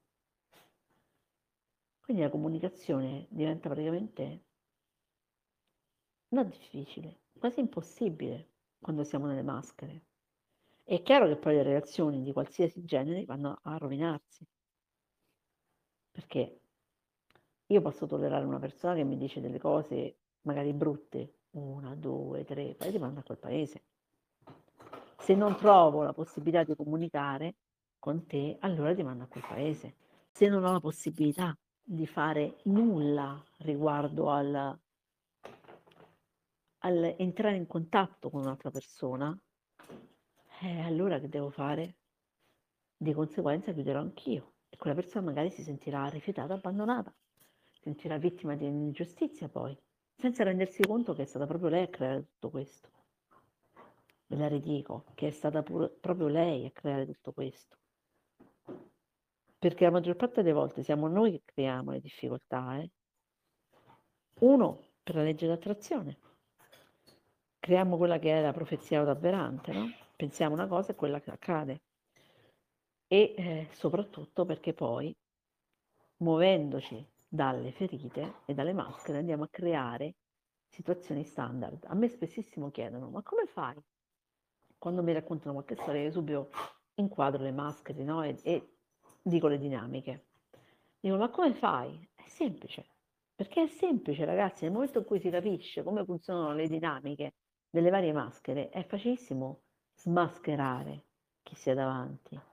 Quindi 2.00 2.22
la 2.22 2.30
comunicazione 2.30 3.28
diventa 3.30 3.70
praticamente 3.70 4.44
non 6.30 6.50
difficile, 6.50 7.22
quasi 7.38 7.60
impossibile 7.60 8.50
quando 8.80 9.04
siamo 9.04 9.26
nelle 9.26 9.44
maschere. 9.44 10.04
È 10.84 11.02
chiaro 11.02 11.28
che 11.28 11.38
poi 11.38 11.56
le 11.56 11.64
relazioni 11.64 12.22
di 12.22 12.34
qualsiasi 12.34 12.84
genere 12.84 13.24
vanno 13.24 13.60
a 13.64 13.78
rovinarsi, 13.78 14.46
perché 16.14 16.60
io 17.66 17.82
posso 17.82 18.06
tollerare 18.06 18.46
una 18.46 18.60
persona 18.60 18.94
che 18.94 19.04
mi 19.04 19.18
dice 19.18 19.42
delle 19.42 19.60
cose 19.60 20.18
magari 20.42 20.72
brutte, 20.74 21.34
una, 21.52 21.96
due, 21.96 22.44
tre, 22.46 22.76
poi 22.76 22.92
ti 22.92 23.00
manda 23.00 23.22
a 23.22 23.24
quel 23.24 23.40
paese. 23.40 23.82
Se 25.18 25.34
non 25.34 25.56
trovo 25.56 26.04
la 26.04 26.14
possibilità 26.14 26.64
di 26.64 26.76
comunicare 26.76 27.56
con 27.98 28.28
te, 28.28 28.58
allora 28.60 28.94
ti 28.94 29.02
mando 29.02 29.24
a 29.24 29.28
quel 29.28 29.46
paese. 29.48 29.96
Se 30.32 30.48
non 30.48 30.64
ho 30.64 30.72
la 30.72 30.80
possibilità 30.80 31.58
di 31.82 32.06
fare 32.06 32.58
nulla 32.64 33.44
riguardo 33.60 34.30
al 34.30 34.80
al 36.86 37.16
entrare 37.18 37.56
in 37.56 37.66
contatto 37.66 38.30
con 38.30 38.42
un'altra 38.42 38.70
persona, 38.70 39.38
eh, 40.62 40.82
allora 40.82 41.18
che 41.18 41.30
devo 41.30 41.50
fare? 41.50 41.96
Di 42.98 43.14
conseguenza 43.14 43.72
chiuderò 43.72 44.02
anch'io 44.02 44.53
e 44.74 44.78
quella 44.78 44.96
persona 44.96 45.26
magari 45.26 45.52
si 45.52 45.62
sentirà 45.62 46.08
rifiutata, 46.08 46.56
abbandonata, 46.56 47.14
sentirà 47.80 48.18
vittima 48.18 48.56
di 48.56 48.66
un'ingiustizia 48.66 49.48
poi, 49.48 49.78
senza 50.16 50.44
rendersi 50.44 50.82
conto 50.82 51.14
che 51.14 51.22
è 51.22 51.26
stata 51.26 51.46
proprio 51.46 51.70
lei 51.70 51.84
a 51.84 51.90
creare 51.90 52.26
tutto 52.26 52.50
questo. 52.50 52.90
Ve 54.26 54.36
la 54.36 54.48
ridico, 54.48 55.06
che 55.14 55.28
è 55.28 55.30
stata 55.30 55.62
pure, 55.62 55.90
proprio 55.90 56.28
lei 56.28 56.66
a 56.66 56.72
creare 56.72 57.06
tutto 57.06 57.34
questo. 57.34 57.78
Perché 59.60 59.86
la 59.86 59.92
maggior 59.92 60.16
parte 60.16 60.42
delle 60.42 60.56
volte 60.56 60.82
siamo 60.82 61.08
noi 61.08 61.34
che 61.34 61.42
creiamo 61.46 61.92
le 61.92 62.00
difficoltà. 62.00 62.80
Eh? 62.80 62.90
Uno, 64.40 64.80
per 65.04 65.14
la 65.14 65.22
legge 65.22 65.46
d'attrazione 65.46 66.18
creiamo 67.60 67.96
quella 67.96 68.18
che 68.18 68.40
è 68.40 68.42
la 68.42 68.52
profezia 68.52 69.00
autoavverante, 69.00 69.72
no? 69.72 69.90
Pensiamo 70.18 70.54
una 70.56 70.68
cosa 70.68 70.92
e 70.92 70.96
quella 70.96 71.22
che 71.22 71.32
accade. 71.32 71.82
E 73.14 73.36
eh, 73.38 73.68
soprattutto 73.74 74.44
perché 74.44 74.74
poi, 74.74 75.16
muovendoci 76.24 77.08
dalle 77.28 77.72
ferite 77.72 78.38
e 78.48 78.56
dalle 78.56 78.74
maschere, 78.74 79.20
andiamo 79.20 79.44
a 79.44 79.50
creare 79.52 80.16
situazioni 80.68 81.24
standard. 81.24 81.84
A 81.86 81.94
me 81.94 82.10
spessissimo 82.10 82.72
chiedono, 82.72 83.12
ma 83.12 83.22
come 83.22 83.46
fai? 83.46 83.76
Quando 84.80 85.04
mi 85.04 85.14
raccontano 85.14 85.54
qualche 85.54 85.76
storia, 85.76 86.02
io 86.02 86.10
subito 86.10 86.50
inquadro 86.96 87.44
le 87.44 87.52
maschere 87.52 88.04
no? 88.04 88.24
e, 88.24 88.36
e 88.42 88.78
dico 89.22 89.46
le 89.46 89.60
dinamiche. 89.60 90.26
Dico, 91.00 91.16
ma 91.16 91.30
come 91.30 91.54
fai? 91.54 92.10
È 92.16 92.26
semplice, 92.26 92.84
perché 93.36 93.66
è 93.66 93.68
semplice 93.68 94.26
ragazzi, 94.26 94.64
nel 94.64 94.74
momento 94.74 94.98
in 94.98 95.06
cui 95.06 95.20
si 95.20 95.30
capisce 95.30 95.84
come 95.84 96.04
funzionano 96.04 96.56
le 96.56 96.68
dinamiche 96.68 97.36
delle 97.70 97.92
varie 97.92 98.12
maschere 98.12 98.70
è 98.70 98.84
facilissimo 98.84 99.62
smascherare 99.98 101.04
chi 101.44 101.54
si 101.54 101.70
ha 101.70 101.76
davanti. 101.76 102.53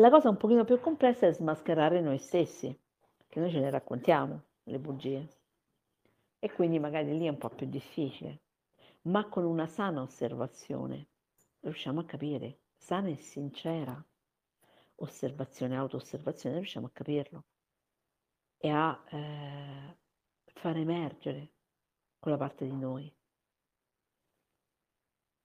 La 0.00 0.08
cosa 0.08 0.30
un 0.30 0.38
pochino 0.38 0.64
più 0.64 0.80
complessa 0.80 1.26
è 1.26 1.32
smascherare 1.32 2.00
noi 2.00 2.16
stessi, 2.16 2.74
che 3.28 3.38
noi 3.38 3.50
ce 3.50 3.60
ne 3.60 3.68
raccontiamo 3.68 4.44
le 4.62 4.78
bugie. 4.78 5.28
E 6.38 6.50
quindi 6.52 6.78
magari 6.78 7.18
lì 7.18 7.26
è 7.26 7.28
un 7.28 7.36
po' 7.36 7.50
più 7.50 7.66
difficile, 7.66 8.40
ma 9.02 9.28
con 9.28 9.44
una 9.44 9.66
sana 9.66 10.00
osservazione 10.00 11.08
riusciamo 11.60 12.00
a 12.00 12.06
capire, 12.06 12.60
sana 12.78 13.08
e 13.08 13.16
sincera 13.16 14.02
osservazione, 14.94 15.76
auto-osservazione, 15.76 16.56
riusciamo 16.56 16.86
a 16.86 16.90
capirlo. 16.90 17.44
e 18.56 18.70
a 18.70 19.04
eh, 19.10 19.98
far 20.46 20.78
emergere 20.78 21.52
quella 22.18 22.38
parte 22.38 22.64
di 22.64 22.74
noi 22.74 23.14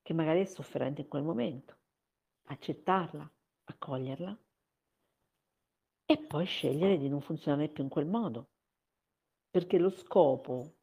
che 0.01 0.13
magari 0.13 0.39
è 0.39 0.45
sofferente 0.45 1.01
in 1.01 1.09
quel 1.09 1.23
momento, 1.23 1.75
accettarla, 2.43 3.29
accoglierla 3.65 4.37
e 6.05 6.17
poi 6.17 6.45
scegliere 6.45 6.97
di 6.97 7.09
non 7.09 7.21
funzionare 7.21 7.69
più 7.69 7.83
in 7.83 7.89
quel 7.89 8.05
modo. 8.05 8.49
Perché 9.49 9.77
lo 9.77 9.89
scopo 9.89 10.75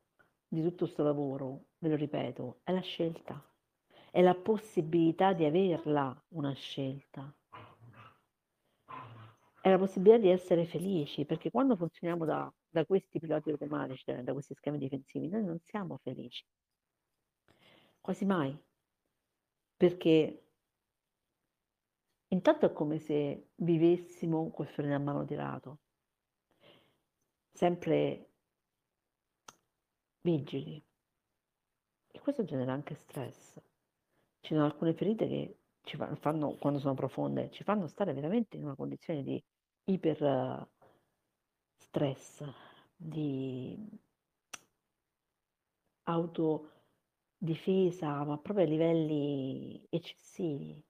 di 0.49 0.63
tutto 0.63 0.85
questo 0.85 1.03
lavoro, 1.03 1.67
ve 1.79 1.89
lo 1.89 1.97
ripeto, 1.97 2.61
è 2.65 2.73
la 2.73 2.81
scelta, 2.81 3.43
è 4.11 4.21
la 4.21 4.35
possibilità 4.35 5.33
di 5.33 5.45
averla 5.45 6.25
una 6.29 6.53
scelta, 6.53 7.35
è 9.61 9.71
la 9.71 9.79
possibilità 9.79 10.19
di 10.19 10.29
essere 10.29 10.67
felici, 10.67 11.25
perché 11.25 11.51
quando 11.51 11.77
funzioniamo 11.77 12.25
da, 12.25 12.53
da 12.69 12.85
questi 12.85 13.21
piloti 13.21 13.51
automatici, 13.51 14.23
da 14.23 14.33
questi 14.33 14.55
schemi 14.55 14.79
difensivi, 14.79 15.29
noi 15.29 15.45
non 15.45 15.59
siamo 15.61 15.99
felici, 16.03 16.45
quasi 18.01 18.25
mai, 18.25 18.57
perché 19.77 20.42
intanto 22.33 22.67
è 22.67 22.73
come 22.73 22.99
se 22.99 23.51
vivessimo 23.57 24.51
col 24.51 24.67
freno 24.67 24.95
a 24.95 24.99
mano 24.99 25.25
tirato, 25.25 25.79
sempre 27.53 28.31
vigili. 30.23 30.83
E 32.15 32.19
questo 32.21 32.45
genera 32.45 32.73
anche 32.73 32.95
stress. 32.95 33.61
Ci 34.41 34.55
sono 34.55 34.65
alcune 34.65 34.95
ferite 34.95 35.27
che 35.29 35.59
ci 35.83 35.97
fanno, 35.97 36.57
quando 36.57 36.79
sono 36.79 36.95
profonde, 36.95 37.51
ci 37.51 37.65
fanno 37.65 37.87
stare 37.87 38.13
veramente 38.13 38.57
in 38.57 38.65
una 38.65 38.75
condizione 38.77 39.23
di 39.23 39.43
iper 39.85 40.69
stress, 41.77 42.45
di 42.97 43.77
autodifesa, 46.05 46.85
ma 48.25 48.39
proprio 48.39 48.65
a 48.65 48.69
livelli 48.69 49.87
eccessivi, 49.91 50.83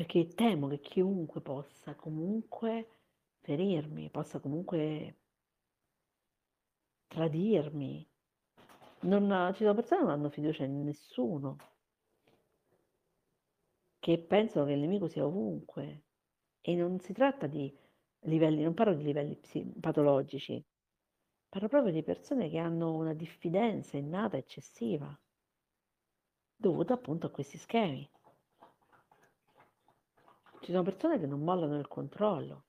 perché 0.00 0.28
temo 0.28 0.66
che 0.68 0.80
chiunque 0.80 1.42
possa 1.42 1.94
comunque 1.94 2.88
ferirmi, 3.40 4.08
possa 4.08 4.40
comunque 4.40 5.18
tradirmi, 7.06 8.08
non, 9.00 9.52
ci 9.52 9.62
sono 9.62 9.74
persone 9.74 10.00
che 10.00 10.06
non 10.06 10.14
hanno 10.14 10.30
fiducia 10.30 10.64
in 10.64 10.84
nessuno, 10.84 11.58
che 13.98 14.18
pensano 14.20 14.64
che 14.64 14.72
il 14.72 14.80
nemico 14.80 15.06
sia 15.06 15.26
ovunque. 15.26 16.04
E 16.62 16.74
non 16.74 16.98
si 17.00 17.12
tratta 17.12 17.46
di 17.46 17.70
livelli, 18.20 18.62
non 18.62 18.72
parlo 18.72 18.94
di 18.94 19.04
livelli 19.04 19.38
patologici, 19.78 20.64
parlo 21.46 21.68
proprio 21.68 21.92
di 21.92 22.02
persone 22.02 22.48
che 22.48 22.56
hanno 22.56 22.94
una 22.94 23.12
diffidenza 23.12 23.98
innata 23.98 24.38
eccessiva, 24.38 25.14
dovuta 26.56 26.94
appunto 26.94 27.26
a 27.26 27.30
questi 27.30 27.58
schemi. 27.58 28.10
Ci 30.60 30.72
sono 30.72 30.82
persone 30.82 31.18
che 31.18 31.26
non 31.26 31.40
mollano 31.40 31.78
il 31.78 31.88
controllo, 31.88 32.64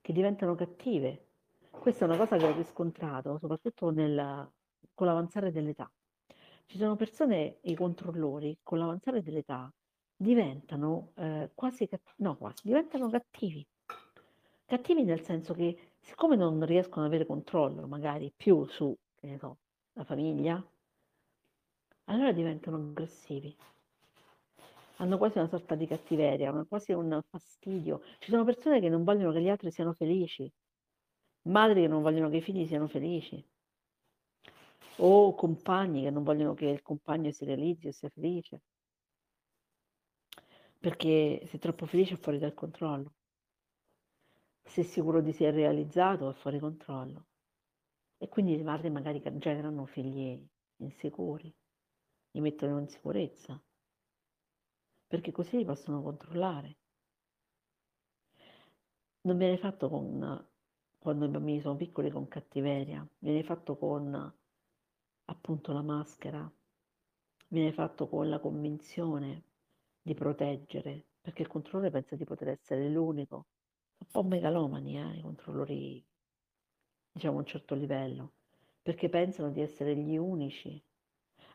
che 0.00 0.12
diventano 0.12 0.54
cattive. 0.54 1.26
Questa 1.70 2.04
è 2.04 2.08
una 2.08 2.16
cosa 2.16 2.38
che 2.38 2.46
ho 2.46 2.56
riscontrato, 2.56 3.38
soprattutto 3.38 3.90
nel, 3.90 4.50
con 4.94 5.06
l'avanzare 5.06 5.52
dell'età. 5.52 5.90
Ci 6.64 6.78
sono 6.78 6.96
persone, 6.96 7.58
i 7.62 7.74
controllori, 7.74 8.58
con 8.62 8.78
l'avanzare 8.78 9.22
dell'età 9.22 9.70
diventano 10.16 11.12
eh, 11.16 11.50
quasi, 11.54 11.86
no 12.16 12.36
quasi, 12.36 12.62
diventano 12.64 13.10
cattivi. 13.10 13.64
Cattivi 14.64 15.04
nel 15.04 15.20
senso 15.20 15.52
che 15.52 15.90
siccome 16.00 16.36
non 16.36 16.64
riescono 16.64 17.04
ad 17.04 17.12
avere 17.12 17.26
controllo 17.26 17.86
magari 17.86 18.32
più 18.34 18.64
su, 18.64 18.96
che 19.14 19.26
ne 19.26 19.38
so, 19.38 19.58
la 19.92 20.04
famiglia, 20.04 20.64
allora 22.04 22.32
diventano 22.32 22.76
aggressivi. 22.76 23.54
Hanno 24.98 25.18
quasi 25.18 25.38
una 25.38 25.48
sorta 25.48 25.74
di 25.74 25.86
cattiveria, 25.86 26.50
hanno 26.50 26.66
quasi 26.66 26.92
un 26.92 27.20
fastidio. 27.28 28.02
Ci 28.18 28.30
sono 28.30 28.44
persone 28.44 28.80
che 28.80 28.88
non 28.88 29.04
vogliono 29.04 29.32
che 29.32 29.42
gli 29.42 29.48
altri 29.48 29.70
siano 29.70 29.92
felici, 29.92 30.50
madri 31.42 31.82
che 31.82 31.88
non 31.88 32.02
vogliono 32.02 32.30
che 32.30 32.36
i 32.38 32.42
figli 32.42 32.66
siano 32.66 32.88
felici. 32.88 33.44
O 34.98 35.34
compagni 35.34 36.02
che 36.02 36.10
non 36.10 36.22
vogliono 36.22 36.54
che 36.54 36.66
il 36.66 36.82
compagno 36.82 37.30
si 37.30 37.44
realizzi 37.44 37.88
o 37.88 37.92
sia 37.92 38.08
felice, 38.08 38.62
perché 40.78 41.42
se 41.46 41.56
è 41.56 41.60
troppo 41.60 41.84
felice 41.86 42.14
è 42.14 42.16
fuori 42.16 42.38
dal 42.38 42.54
controllo, 42.54 43.14
se 44.62 44.80
è 44.80 44.84
sicuro 44.84 45.20
di 45.20 45.32
sé 45.32 45.50
realizzato 45.50 46.30
è 46.30 46.34
fuori 46.34 46.58
controllo. 46.58 47.26
E 48.18 48.28
quindi 48.28 48.56
le 48.56 48.62
madri 48.62 48.88
magari 48.88 49.20
generano 49.38 49.84
figli 49.84 50.42
insicuri, 50.76 51.54
li 52.30 52.40
mettono 52.40 52.78
in 52.78 52.88
sicurezza, 52.88 53.62
perché 55.06 55.32
così 55.32 55.58
li 55.58 55.64
possono 55.64 56.02
controllare. 56.02 56.76
Non 59.22 59.36
viene 59.36 59.58
fatto 59.58 59.88
con, 59.88 60.48
quando 60.98 61.24
i 61.24 61.28
bambini 61.28 61.60
sono 61.60 61.76
piccoli 61.76 62.10
con 62.10 62.28
cattiveria, 62.28 63.06
viene 63.18 63.42
fatto 63.42 63.76
con 63.76 64.34
appunto 65.24 65.72
la 65.72 65.82
maschera 65.82 66.50
viene 67.48 67.72
fatto 67.72 68.08
con 68.08 68.28
la 68.28 68.38
convinzione 68.38 69.44
di 70.02 70.14
proteggere, 70.14 71.06
perché 71.20 71.42
il 71.42 71.48
controllore 71.48 71.90
pensa 71.90 72.16
di 72.16 72.24
poter 72.24 72.48
essere 72.48 72.88
l'unico. 72.88 73.46
Un 73.98 74.06
po' 74.10 74.22
megalomani 74.22 74.98
eh, 74.98 75.18
i 75.18 75.20
controllori, 75.22 76.04
diciamo 77.12 77.36
a 77.36 77.40
un 77.40 77.46
certo 77.46 77.74
livello, 77.74 78.34
perché 78.82 79.08
pensano 79.08 79.50
di 79.50 79.60
essere 79.60 79.96
gli 79.96 80.16
unici 80.16 80.82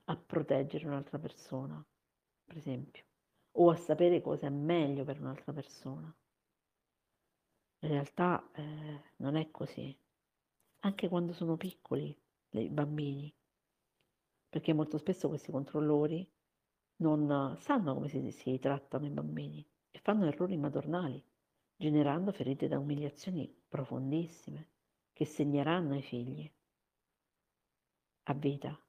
a 0.06 0.18
proteggere 0.18 0.88
un'altra 0.88 1.20
persona, 1.20 1.84
per 2.46 2.58
esempio, 2.58 3.04
o 3.54 3.70
a 3.70 3.76
sapere 3.76 4.22
cosa 4.22 4.48
è 4.48 4.50
meglio 4.50 5.04
per 5.04 5.20
un'altra 5.20 5.52
persona. 5.54 6.14
In 7.80 7.90
realtà 7.90 8.50
eh, 8.54 9.02
non 9.18 9.36
è 9.36 9.50
così. 9.52 9.96
Anche 10.80 11.10
quando 11.10 11.34
sono 11.34 11.58
piccoli, 11.58 12.16
i 12.52 12.70
bambini, 12.70 13.34
perché 14.50 14.74
molto 14.74 14.98
spesso 14.98 15.28
questi 15.28 15.52
controllori 15.52 16.30
non 16.98 17.56
sanno 17.60 17.94
come 17.94 18.08
si, 18.08 18.32
si 18.32 18.60
trattano 18.60 19.06
i 19.06 19.10
bambini 19.10 19.66
e 19.90 20.00
fanno 20.00 20.26
errori 20.26 20.58
madornali, 20.58 21.24
generando 21.76 22.32
ferite 22.32 22.68
da 22.68 22.78
umiliazioni 22.78 23.52
profondissime 23.68 24.70
che 25.14 25.26
segneranno 25.26 25.94
ai 25.94 26.02
figli 26.02 26.52
a 28.24 28.34
vita 28.34 28.80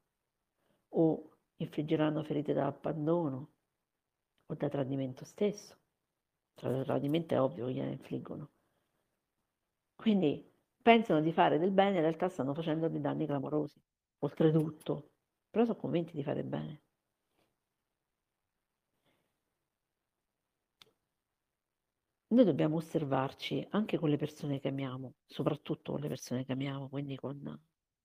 o 0.90 1.31
infliggeranno 1.57 2.22
ferite 2.22 2.53
da 2.53 2.66
abbandono 2.66 3.48
o 4.53 4.55
da 4.55 4.69
tradimento 4.69 5.25
stesso. 5.25 5.79
Tra 6.55 6.71
il 6.71 6.85
tradimento 6.85 7.35
è 7.35 7.41
ovvio 7.41 7.67
che 7.67 7.73
gliene 7.73 7.93
infliggono. 7.93 8.51
Quindi 9.95 10.51
pensano 10.83 11.21
di 11.21 11.33
fare 11.33 11.59
del 11.59 11.71
bene, 11.71 11.97
in 11.97 12.03
realtà 12.03 12.29
stanno 12.29 12.55
facendo 12.55 12.88
dei 12.88 13.01
danni 13.01 13.27
clamorosi. 13.27 13.81
Oltretutto, 14.21 15.11
però 15.51 15.65
sono 15.65 15.79
convinti 15.79 16.15
di 16.15 16.23
fare 16.23 16.45
bene. 16.45 16.83
Noi 22.29 22.45
dobbiamo 22.47 22.77
osservarci 22.77 23.67
anche 23.71 23.99
con 23.99 24.09
le 24.09 24.17
persone 24.17 24.59
che 24.59 24.69
amiamo, 24.69 25.15
soprattutto 25.27 25.93
con 25.93 26.01
le 26.01 26.09
persone 26.09 26.45
che 26.45 26.53
amiamo, 26.53 26.88
quindi 26.88 27.17
con, 27.17 27.61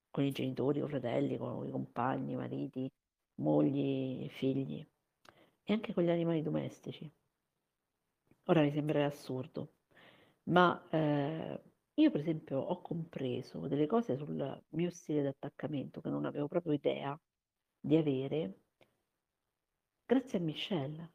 con 0.10 0.24
i 0.24 0.32
genitori, 0.32 0.80
con 0.80 0.90
i 0.90 0.92
fratelli, 0.92 1.38
con 1.38 1.66
i 1.66 1.72
compagni, 1.72 2.36
mariti, 2.36 2.92
mogli, 3.36 4.28
figli 4.30 4.86
e 5.70 5.74
anche 5.74 5.94
con 5.94 6.04
gli 6.04 6.10
animali 6.10 6.42
domestici. 6.42 7.12
Ora 8.46 8.62
mi 8.62 8.72
sembrerà 8.72 9.08
assurdo, 9.08 9.74
ma 10.44 10.88
eh, 10.90 11.62
io 11.96 12.10
per 12.10 12.22
esempio 12.22 12.58
ho 12.60 12.82
compreso 12.82 13.68
delle 13.68 13.86
cose 13.86 14.16
sul 14.16 14.64
mio 14.70 14.90
stile 14.90 15.22
di 15.22 15.28
attaccamento 15.28 16.00
che 16.00 16.08
non 16.08 16.24
avevo 16.24 16.48
proprio 16.48 16.72
idea 16.72 17.20
di 17.82 17.98
avere 17.98 18.62
grazie 20.06 20.38
a 20.38 20.42
Michelle. 20.42 21.12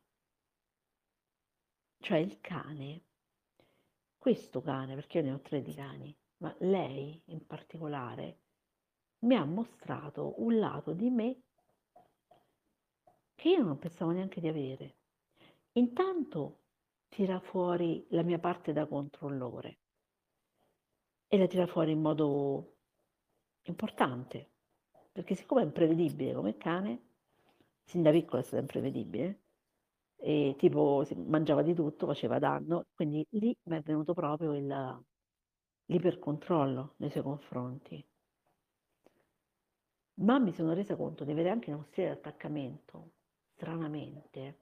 Cioè 2.00 2.18
il 2.18 2.38
cane, 2.42 3.04
questo 4.18 4.60
cane, 4.60 4.94
perché 4.94 5.18
io 5.18 5.24
ne 5.24 5.32
ho 5.32 5.40
tre 5.40 5.62
di 5.62 5.72
cani, 5.72 6.14
ma 6.42 6.54
lei 6.58 7.22
in 7.28 7.46
particolare 7.46 8.40
mi 9.20 9.34
ha 9.34 9.44
mostrato 9.46 10.34
un 10.42 10.58
lato 10.58 10.92
di 10.92 11.08
me 11.08 11.41
che 13.42 13.48
io 13.48 13.64
non 13.64 13.76
pensavo 13.76 14.12
neanche 14.12 14.40
di 14.40 14.46
avere. 14.46 14.94
Intanto 15.72 16.60
tira 17.08 17.40
fuori 17.40 18.06
la 18.10 18.22
mia 18.22 18.38
parte 18.38 18.72
da 18.72 18.86
controllore 18.86 19.78
e 21.26 21.38
la 21.38 21.48
tira 21.48 21.66
fuori 21.66 21.90
in 21.90 22.00
modo 22.00 22.76
importante, 23.62 24.48
perché 25.10 25.34
siccome 25.34 25.62
è 25.62 25.64
imprevedibile 25.64 26.34
come 26.34 26.56
cane, 26.56 27.02
sin 27.82 28.02
da 28.02 28.12
piccolo 28.12 28.42
è 28.42 28.44
stato 28.44 28.62
imprevedibile, 28.62 29.40
e 30.18 30.54
tipo 30.56 31.04
mangiava 31.26 31.62
di 31.62 31.74
tutto, 31.74 32.06
faceva 32.06 32.38
danno, 32.38 32.84
quindi 32.94 33.26
lì 33.30 33.56
mi 33.64 33.76
è 33.76 33.80
venuto 33.80 34.14
proprio 34.14 34.54
il, 34.54 35.04
l'ipercontrollo 35.86 36.94
nei 36.98 37.10
suoi 37.10 37.24
confronti. 37.24 38.06
Ma 40.20 40.38
mi 40.38 40.52
sono 40.52 40.74
resa 40.74 40.94
conto 40.94 41.24
di 41.24 41.32
avere 41.32 41.50
anche 41.50 41.72
uno 41.72 41.82
stile 41.82 42.06
di 42.06 42.12
attaccamento, 42.12 43.10
stranamente, 43.62 44.58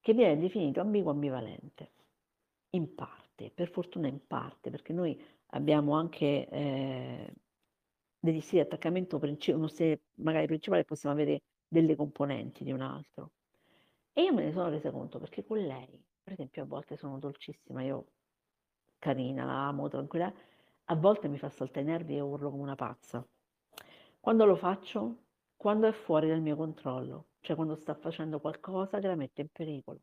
che 0.00 0.14
viene 0.14 0.38
definito 0.38 0.80
ambiguo-ambivalente, 0.80 1.90
in 2.70 2.94
parte, 2.94 3.50
per 3.50 3.68
fortuna 3.68 4.06
in 4.06 4.24
parte, 4.24 4.70
perché 4.70 4.92
noi 4.92 5.20
abbiamo 5.46 5.94
anche 5.94 6.48
eh, 6.48 7.34
degli 8.20 8.40
stili 8.40 8.62
di 8.62 8.68
attaccamento, 8.68 9.20
uno 9.20 9.66
stile 9.66 10.02
magari 10.14 10.46
principale, 10.46 10.84
possiamo 10.84 11.14
avere 11.16 11.42
delle 11.66 11.96
componenti 11.96 12.62
di 12.62 12.70
un 12.70 12.82
altro. 12.82 13.32
E 14.12 14.22
io 14.22 14.32
me 14.32 14.44
ne 14.44 14.52
sono 14.52 14.68
resa 14.68 14.92
conto 14.92 15.18
perché 15.18 15.44
con 15.44 15.58
lei, 15.58 16.04
per 16.22 16.34
esempio, 16.34 16.62
a 16.62 16.66
volte 16.66 16.96
sono 16.96 17.18
dolcissima, 17.18 17.82
io 17.82 18.06
carina, 18.98 19.44
la 19.44 19.66
amo, 19.66 19.88
tranquilla, 19.88 20.32
a 20.84 20.94
volte 20.94 21.26
mi 21.26 21.38
fa 21.38 21.48
saltare 21.48 21.80
i 21.80 21.88
nervi 21.88 22.16
e 22.16 22.20
urlo 22.20 22.50
come 22.50 22.62
una 22.62 22.76
pazza. 22.76 23.26
Quando 24.20 24.44
lo 24.44 24.54
faccio? 24.54 25.16
Quando 25.62 25.86
è 25.86 25.92
fuori 25.92 26.26
dal 26.26 26.40
mio 26.40 26.56
controllo, 26.56 27.28
cioè 27.38 27.54
quando 27.54 27.76
sta 27.76 27.94
facendo 27.94 28.40
qualcosa 28.40 28.98
che 28.98 29.06
la 29.06 29.14
mette 29.14 29.42
in 29.42 29.48
pericolo. 29.48 30.00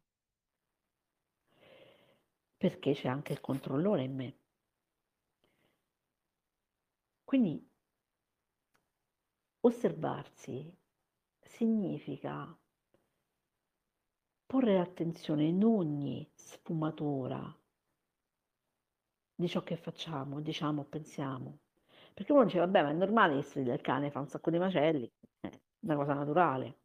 Perché 2.56 2.94
c'è 2.94 3.10
anche 3.10 3.34
il 3.34 3.42
controllore 3.42 4.04
in 4.04 4.16
me. 4.16 4.38
Quindi 7.26 7.70
osservarsi 9.60 10.74
significa 11.42 12.58
porre 14.46 14.80
attenzione 14.80 15.44
in 15.44 15.62
ogni 15.66 16.26
sfumatura 16.36 17.54
di 19.36 19.48
ciò 19.50 19.62
che 19.64 19.76
facciamo, 19.76 20.40
diciamo, 20.40 20.86
pensiamo. 20.86 21.60
Perché 22.14 22.32
uno 22.32 22.46
dice, 22.46 22.60
vabbè, 22.60 22.82
ma 22.82 22.92
è 22.92 22.94
normale 22.94 23.44
che 23.44 23.60
il 23.60 23.82
cane, 23.82 24.10
fa 24.10 24.20
un 24.20 24.28
sacco 24.30 24.50
di 24.52 24.58
macelli, 24.58 25.12
una 25.82 25.96
cosa 25.96 26.14
naturale. 26.14 26.80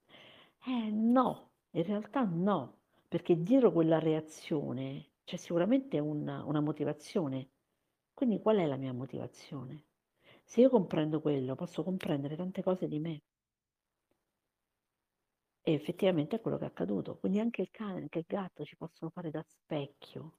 Eh 0.66 0.90
no, 0.90 1.52
in 1.70 1.82
realtà 1.84 2.24
no, 2.24 2.80
perché 3.08 3.40
dietro 3.42 3.70
quella 3.72 3.98
reazione 3.98 5.12
c'è 5.24 5.36
sicuramente 5.36 5.98
una, 5.98 6.44
una 6.44 6.60
motivazione. 6.60 7.50
Quindi 8.14 8.40
qual 8.40 8.56
è 8.58 8.66
la 8.66 8.76
mia 8.76 8.92
motivazione? 8.92 9.86
Se 10.44 10.60
io 10.60 10.70
comprendo 10.70 11.20
quello, 11.20 11.54
posso 11.54 11.82
comprendere 11.82 12.36
tante 12.36 12.62
cose 12.62 12.88
di 12.88 12.98
me. 13.00 13.22
E 15.62 15.72
effettivamente 15.72 16.36
è 16.36 16.40
quello 16.40 16.56
che 16.58 16.64
è 16.64 16.68
accaduto. 16.68 17.18
Quindi 17.18 17.40
anche 17.40 17.60
il 17.60 17.70
cane, 17.70 18.00
anche 18.02 18.20
il 18.20 18.24
gatto 18.26 18.64
ci 18.64 18.76
possono 18.76 19.10
fare 19.10 19.30
da 19.30 19.42
specchio. 19.42 20.38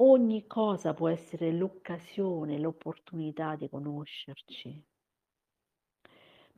Ogni 0.00 0.48
cosa 0.48 0.92
può 0.92 1.08
essere 1.08 1.52
l'occasione, 1.52 2.58
l'opportunità 2.58 3.54
di 3.54 3.68
conoscerci. 3.68 4.84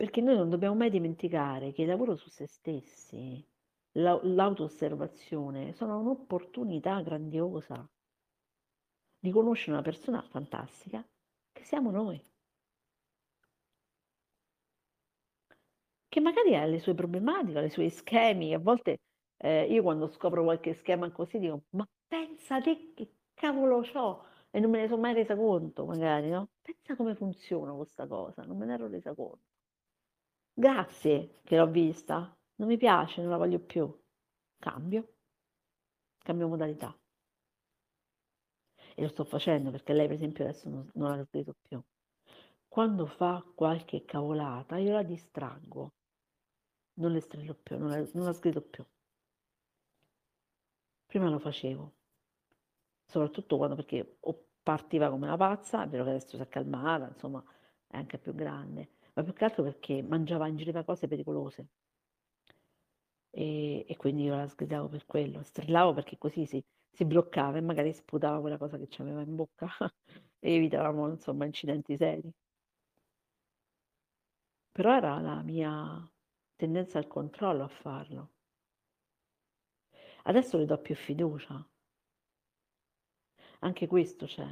Perché 0.01 0.23
noi 0.23 0.35
non 0.35 0.49
dobbiamo 0.49 0.75
mai 0.77 0.89
dimenticare 0.89 1.73
che 1.73 1.83
il 1.83 1.89
lavoro 1.89 2.17
su 2.17 2.31
se 2.31 2.47
stessi, 2.47 3.47
l'auto-osservazione, 3.93 5.75
sono 5.75 5.99
un'opportunità 5.99 7.03
grandiosa 7.03 7.87
di 9.19 9.31
conoscere 9.31 9.73
una 9.73 9.83
persona 9.83 10.23
fantastica 10.23 11.07
che 11.53 11.65
siamo 11.65 11.91
noi. 11.91 12.19
Che 16.09 16.21
magari 16.21 16.57
ha 16.57 16.65
le 16.65 16.79
sue 16.79 16.95
problematiche, 16.95 17.61
le 17.61 17.69
sue 17.69 17.91
schemi, 17.91 18.55
a 18.55 18.59
volte 18.59 19.01
eh, 19.37 19.67
io 19.71 19.83
quando 19.83 20.09
scopro 20.09 20.43
qualche 20.45 20.73
schema 20.73 21.11
così 21.13 21.39
dico, 21.39 21.65
ma 21.73 21.87
pensa 22.09 22.59
te 22.63 22.95
che 22.95 23.17
cavolo 23.35 23.83
c'ho 23.83 24.25
e 24.51 24.61
non 24.61 24.71
me 24.71 24.81
ne 24.81 24.89
sono 24.89 25.03
mai 25.03 25.13
resa 25.13 25.37
conto, 25.37 25.85
magari, 25.85 26.31
no? 26.31 26.49
Pensa 26.63 26.97
come 26.97 27.15
funziona 27.15 27.75
questa 27.75 28.07
cosa, 28.07 28.45
non 28.45 28.57
me 28.57 28.65
ne 28.65 28.73
ero 28.73 28.89
resa 28.89 29.15
conto. 29.15 29.50
Grazie 30.61 31.41
che 31.43 31.57
l'ho 31.57 31.71
vista, 31.71 32.37
non 32.57 32.69
mi 32.69 32.77
piace, 32.77 33.23
non 33.23 33.31
la 33.31 33.39
voglio 33.39 33.61
più. 33.61 33.91
Cambio, 34.59 35.15
cambio 36.19 36.49
modalità 36.49 36.95
e 38.95 39.01
lo 39.01 39.09
sto 39.09 39.25
facendo 39.25 39.71
perché 39.71 39.95
lei 39.95 40.07
per 40.07 40.17
esempio 40.17 40.45
adesso 40.45 40.69
non, 40.69 40.87
non 40.97 41.17
la 41.17 41.25
sgrido 41.25 41.55
più. 41.67 41.81
Quando 42.69 43.07
fa 43.07 43.43
qualche 43.55 44.05
cavolata 44.05 44.77
io 44.77 44.93
la 44.93 45.03
distraggo, 45.03 45.95
non 46.99 47.13
le 47.13 47.21
strillo 47.21 47.55
più, 47.55 47.79
non 47.79 47.89
la, 47.89 48.07
non 48.13 48.27
la 48.27 48.35
sgrido 48.35 48.61
più. 48.61 48.85
Prima 51.07 51.31
lo 51.31 51.39
facevo, 51.39 51.95
soprattutto 53.07 53.57
quando 53.57 53.77
perché 53.77 54.19
o 54.21 54.45
partiva 54.63 55.09
come 55.09 55.25
una 55.25 55.39
pazza, 55.39 55.85
è 55.85 55.89
vero 55.89 56.05
che 56.05 56.11
adesso 56.11 56.37
si 56.37 56.43
è 56.43 56.49
calmata, 56.49 57.09
insomma 57.09 57.43
è 57.87 57.97
anche 57.97 58.19
più 58.19 58.35
grande, 58.35 58.91
ma 59.15 59.23
più 59.23 59.33
che 59.33 59.45
altro 59.45 59.63
perché 59.63 60.03
mangiava, 60.03 60.47
ingeriva 60.49 60.85
cose 60.85 61.07
pericolose. 61.09 61.67
E, 63.33 63.85
e 63.89 63.97
quindi 63.97 64.25
io 64.25 64.37
la 64.37 64.47
sgridavo 64.49 64.89
per 64.89 65.05
quello, 65.07 65.43
strillavo 65.43 65.93
perché 65.95 66.17
così 66.19 66.47
si, 66.47 66.63
si 66.91 67.05
bloccava 67.05 67.59
e 67.59 67.61
magari 67.61 67.93
sputava 67.93 68.41
quella 68.41 68.59
cosa 68.59 68.77
che 68.79 68.87
c'aveva 68.89 69.23
in 69.23 69.35
bocca 69.37 69.69
e 70.39 70.55
evitavamo 70.55 71.09
insomma 71.11 71.45
incidenti 71.45 71.97
seri. 71.97 72.31
Però 74.73 74.93
era 74.93 75.21
la 75.21 75.43
mia 75.43 75.73
tendenza 76.57 76.99
al 76.99 77.07
controllo 77.07 77.63
a 77.63 77.69
farlo. 77.69 78.31
Adesso 80.23 80.57
le 80.57 80.65
do 80.65 80.79
più 80.79 80.95
fiducia. 80.95 81.63
Anche 83.61 83.87
questo 83.87 84.27
c'è. 84.27 84.45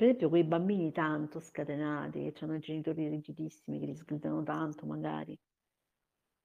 Per 0.00 0.08
esempio 0.08 0.30
quei 0.30 0.44
bambini 0.44 0.92
tanto 0.92 1.40
scatenati, 1.40 2.32
che 2.32 2.44
hanno 2.46 2.58
genitori 2.58 3.06
rigidissimi, 3.06 3.78
che 3.78 3.84
li 3.84 3.94
sgridano 3.94 4.42
tanto 4.42 4.86
magari, 4.86 5.38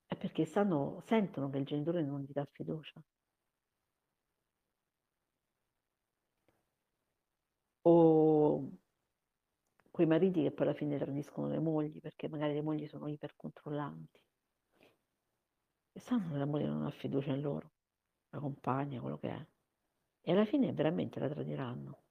è 0.07 0.15
perché 0.17 0.43
sanno, 0.45 0.99
sentono 1.05 1.49
che 1.49 1.59
il 1.59 1.63
genitore 1.65 2.03
non 2.03 2.21
gli 2.21 2.33
dà 2.33 2.45
fiducia. 2.51 3.01
o 7.83 8.69
quei 9.89 10.05
mariti 10.05 10.41
che 10.43 10.51
poi 10.51 10.67
alla 10.67 10.75
fine 10.75 10.97
tradiscono 10.97 11.47
le 11.47 11.59
mogli 11.59 12.01
perché 12.01 12.27
magari 12.27 12.53
le 12.53 12.61
mogli 12.61 12.85
sono 12.87 13.07
ipercontrollanti 13.07 14.19
e 15.93 15.99
sanno 16.01 16.31
che 16.33 16.37
la 16.37 16.45
moglie 16.45 16.67
non 16.67 16.83
ha 16.83 16.91
fiducia 16.91 17.31
in 17.31 17.39
loro, 17.39 17.71
la 18.31 18.39
compagna, 18.39 18.99
quello 18.99 19.17
che 19.17 19.29
è. 19.29 19.47
E 20.23 20.31
alla 20.33 20.45
fine 20.45 20.73
veramente 20.73 21.21
la 21.21 21.29
tradiranno. 21.29 22.04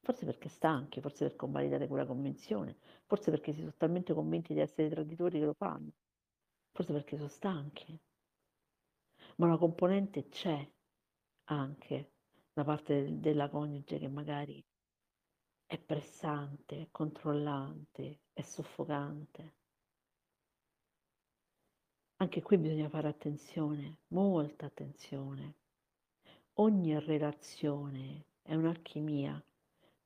Forse 0.00 0.24
perché 0.24 0.48
stanchi, 0.48 1.00
forse 1.00 1.26
per 1.26 1.36
convalidare 1.36 1.86
quella 1.86 2.06
convenzione, 2.06 2.78
forse 3.06 3.30
perché 3.30 3.52
si 3.52 3.60
sono 3.60 3.74
talmente 3.76 4.14
convinti 4.14 4.54
di 4.54 4.60
essere 4.60 4.88
traditori 4.88 5.38
che 5.38 5.44
lo 5.44 5.54
fanno, 5.54 5.92
forse 6.72 6.92
perché 6.92 7.16
sono 7.16 7.28
stanchi. 7.28 8.00
Ma 9.36 9.46
una 9.46 9.58
componente 9.58 10.28
c'è 10.28 10.68
anche 11.50 12.12
da 12.52 12.64
parte 12.64 13.20
della 13.20 13.48
coniuge 13.48 13.98
che 13.98 14.08
magari 14.08 14.64
è 15.66 15.78
pressante, 15.78 16.80
è 16.82 16.88
controllante, 16.90 18.20
è 18.32 18.40
soffocante. 18.40 19.56
Anche 22.16 22.42
qui 22.42 22.58
bisogna 22.58 22.88
fare 22.88 23.06
attenzione, 23.06 23.98
molta 24.08 24.66
attenzione. 24.66 25.54
Ogni 26.54 26.98
relazione 26.98 28.24
è 28.42 28.54
un'alchimia 28.54 29.40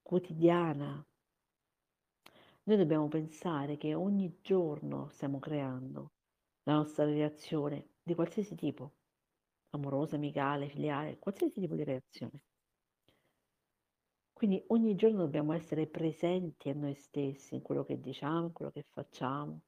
quotidiana. 0.02 1.04
Noi 2.64 2.77
dobbiamo 2.77 3.08
pensare 3.08 3.77
che 3.77 3.94
ogni 3.94 4.38
giorno 4.40 5.08
stiamo 5.08 5.38
creando 5.38 6.12
la 6.64 6.74
nostra 6.74 7.04
relazione 7.04 7.90
di 8.02 8.14
qualsiasi 8.14 8.54
tipo, 8.54 8.92
amorosa, 9.70 10.16
amicale, 10.16 10.68
filiale, 10.68 11.18
qualsiasi 11.18 11.60
tipo 11.60 11.74
di 11.74 11.85
relazione. 11.85 12.42
Quindi 14.33 14.62
ogni 14.68 14.96
giorno 14.96 15.18
dobbiamo 15.18 15.52
essere 15.52 15.87
presenti 15.87 16.68
a 16.68 16.74
noi 16.74 16.94
stessi 16.94 17.54
in 17.54 17.62
quello 17.62 17.85
che 17.85 18.00
diciamo, 18.00 18.46
in 18.46 18.52
quello 18.52 18.72
che 18.72 18.83
facciamo. 18.83 19.60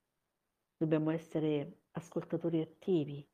Dobbiamo 0.76 1.10
essere 1.10 1.82
ascoltatori 1.92 2.60
attivi, 2.60 3.24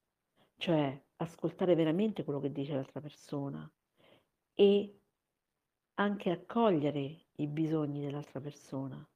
cioè 0.56 1.02
ascoltare 1.16 1.74
veramente 1.74 2.24
quello 2.24 2.40
che 2.40 2.52
dice 2.52 2.74
l'altra 2.74 3.00
persona 3.00 3.70
e 4.54 4.99
anche 6.00 6.30
accogliere 6.30 7.26
i 7.36 7.46
bisogni 7.46 8.00
dell'altra 8.00 8.40
persona, 8.40 9.06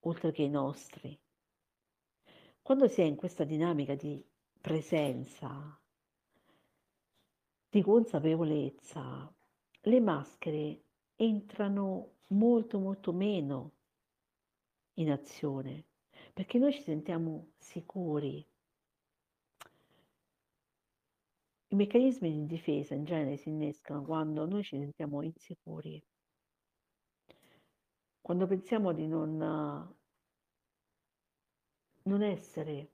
oltre 0.00 0.32
che 0.32 0.42
i 0.42 0.48
nostri. 0.48 1.16
Quando 2.60 2.88
si 2.88 3.02
è 3.02 3.04
in 3.04 3.14
questa 3.14 3.44
dinamica 3.44 3.94
di 3.94 4.20
presenza, 4.60 5.80
di 7.70 7.82
consapevolezza, 7.82 9.32
le 9.82 10.00
maschere 10.00 10.82
entrano 11.14 12.14
molto 12.28 12.80
molto 12.80 13.12
meno 13.12 13.72
in 14.94 15.08
azione, 15.08 15.84
perché 16.32 16.58
noi 16.58 16.72
ci 16.72 16.82
sentiamo 16.82 17.52
sicuri. 17.58 18.44
I 21.72 21.74
meccanismi 21.74 22.30
di 22.30 22.44
difesa 22.44 22.92
in 22.92 23.04
genere 23.04 23.38
si 23.38 23.48
innescano 23.48 24.02
quando 24.02 24.44
noi 24.44 24.62
ci 24.62 24.76
sentiamo 24.76 25.22
insicuri, 25.22 26.04
quando 28.20 28.46
pensiamo 28.46 28.92
di 28.92 29.06
non, 29.06 29.38
non 32.02 32.22
essere 32.22 32.90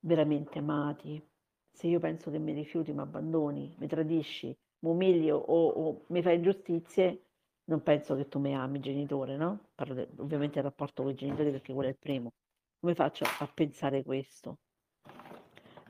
veramente 0.00 0.58
amati, 0.58 1.26
se 1.72 1.86
io 1.86 1.98
penso 2.00 2.30
che 2.30 2.38
mi 2.38 2.52
rifiuti, 2.52 2.92
mi 2.92 3.00
abbandoni, 3.00 3.74
mi 3.78 3.86
tradisci, 3.86 4.48
mi 4.80 4.90
umili 4.90 5.30
o, 5.30 5.38
o 5.38 6.04
mi 6.08 6.20
fai 6.20 6.36
ingiustizie, 6.36 7.28
non 7.64 7.82
penso 7.82 8.14
che 8.14 8.28
tu 8.28 8.38
mi 8.40 8.54
ami, 8.54 8.80
genitore, 8.80 9.38
no? 9.38 9.70
Parlo 9.74 10.06
ovviamente 10.16 10.56
del 10.56 10.64
rapporto 10.64 11.02
con 11.02 11.12
i 11.12 11.14
genitori 11.14 11.50
perché 11.50 11.72
quello 11.72 11.88
è 11.88 11.92
il 11.92 11.98
primo. 11.98 12.34
Come 12.78 12.94
faccio 12.94 13.24
a 13.24 13.46
pensare 13.46 14.02
questo? 14.02 14.58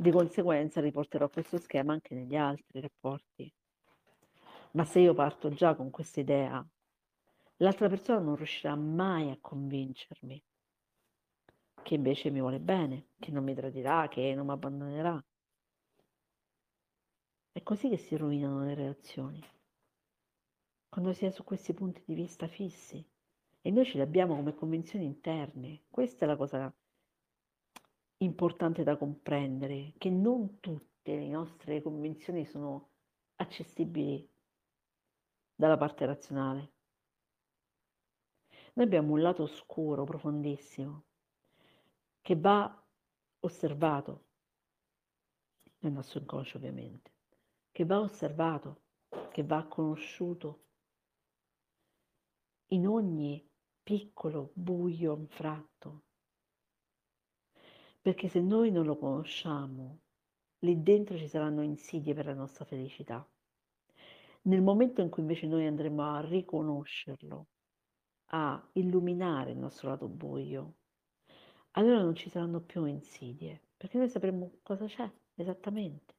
Di 0.01 0.11
conseguenza 0.13 0.81
riporterò 0.81 1.29
questo 1.29 1.59
schema 1.59 1.93
anche 1.93 2.15
negli 2.15 2.35
altri 2.35 2.81
rapporti. 2.81 3.53
Ma 4.71 4.87
se 4.87 5.01
io 5.01 5.13
parto 5.13 5.51
già 5.51 5.75
con 5.75 5.91
questa 5.91 6.21
idea, 6.21 6.67
l'altra 7.57 7.87
persona 7.91 8.19
non 8.19 8.35
riuscirà 8.35 8.75
mai 8.77 9.31
a 9.31 9.37
convincermi 9.39 10.43
che 11.83 11.95
invece 11.95 12.31
mi 12.31 12.41
vuole 12.41 12.61
bene, 12.61 13.09
che 13.19 13.31
non 13.31 13.45
mi 13.45 13.55
tradirà, 13.55 14.09
che 14.09 14.35
non 14.35 14.47
mi 14.47 14.53
abbandonerà. 14.53 15.23
È 17.53 17.63
così 17.63 17.91
che 17.91 17.99
si 17.99 18.17
rovinano 18.17 18.65
le 18.65 18.75
relazioni, 18.75 19.47
quando 20.89 21.13
si 21.13 21.27
è 21.27 21.31
su 21.31 21.45
questi 21.45 21.75
punti 21.75 22.03
di 22.07 22.15
vista 22.15 22.47
fissi 22.47 23.07
e 23.61 23.71
noi 23.71 23.85
ce 23.85 23.97
li 23.97 24.01
abbiamo 24.01 24.35
come 24.35 24.55
convinzioni 24.55 25.05
interne. 25.05 25.83
Questa 25.91 26.25
è 26.25 26.27
la 26.27 26.37
cosa 26.37 26.75
importante 28.23 28.83
da 28.83 28.97
comprendere, 28.97 29.95
che 29.99 30.11
non 30.11 30.61
tutte 30.61 31.17
le 31.17 31.29
nostre 31.29 31.83
convinzioni 31.83 32.45
sono 32.45 32.91
accessibili 33.37 34.29
dalla 35.55 35.77
parte 35.77 36.07
razionale. 36.07 36.73
Noi 38.75 38.87
abbiamo 38.87 39.13
un 39.13 39.21
lato 39.21 39.43
oscuro, 39.43 40.05
profondissimo, 40.05 41.05
che 42.21 42.37
va 42.37 42.83
osservato 43.41 44.27
nel 45.81 45.93
nostro 45.93 46.21
inconscio 46.21 46.59
ovviamente, 46.59 47.13
che 47.73 47.85
va 47.85 48.01
osservato, 48.01 48.83
che 49.31 49.43
va 49.45 49.65
conosciuto 49.67 50.65
in 52.73 52.87
ogni 52.87 53.47
piccolo 53.83 54.51
buio 54.55 55.17
infratto. 55.17 56.05
Perché 58.03 58.29
se 58.29 58.41
noi 58.41 58.71
non 58.71 58.87
lo 58.87 58.97
conosciamo, 58.97 60.01
lì 60.61 60.83
dentro 60.83 61.19
ci 61.19 61.29
saranno 61.29 61.63
insidie 61.63 62.15
per 62.15 62.25
la 62.27 62.35
nostra 62.35 62.65
felicità. 62.65 63.29
Nel 64.43 64.63
momento 64.63 65.03
in 65.03 65.11
cui 65.11 65.21
invece 65.23 65.47
noi 65.47 65.67
andremo 65.67 66.03
a 66.03 66.21
riconoscerlo, 66.21 67.47
a 68.33 68.71
illuminare 68.73 69.51
il 69.51 69.59
nostro 69.59 69.91
lato 69.91 70.09
buio, 70.09 70.77
allora 71.73 72.01
non 72.01 72.15
ci 72.15 72.31
saranno 72.31 72.61
più 72.61 72.85
insidie, 72.87 73.61
perché 73.77 73.99
noi 73.99 74.09
sapremo 74.09 74.51
cosa 74.63 74.87
c'è 74.87 75.11
esattamente. 75.35 76.15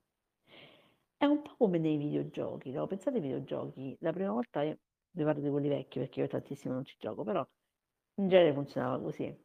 È 1.18 1.26
un 1.26 1.42
po' 1.42 1.56
come 1.58 1.80
nei 1.80 1.98
videogiochi, 1.98 2.72
no? 2.72 2.86
Pensate 2.86 3.18
ai 3.18 3.24
videogiochi, 3.24 3.98
la 4.02 4.14
prima 4.14 4.32
volta, 4.32 4.62
io 4.62 4.78
vi 5.12 5.24
parlo 5.24 5.42
di 5.42 5.50
quelli 5.50 5.68
vecchi 5.68 5.98
perché 5.98 6.20
io 6.22 6.28
tantissimo 6.28 6.76
non 6.76 6.86
ci 6.86 6.96
gioco, 7.00 7.24
però 7.24 7.44
in 8.16 8.28
genere 8.28 8.54
funzionava 8.54 9.02
così. 9.02 9.36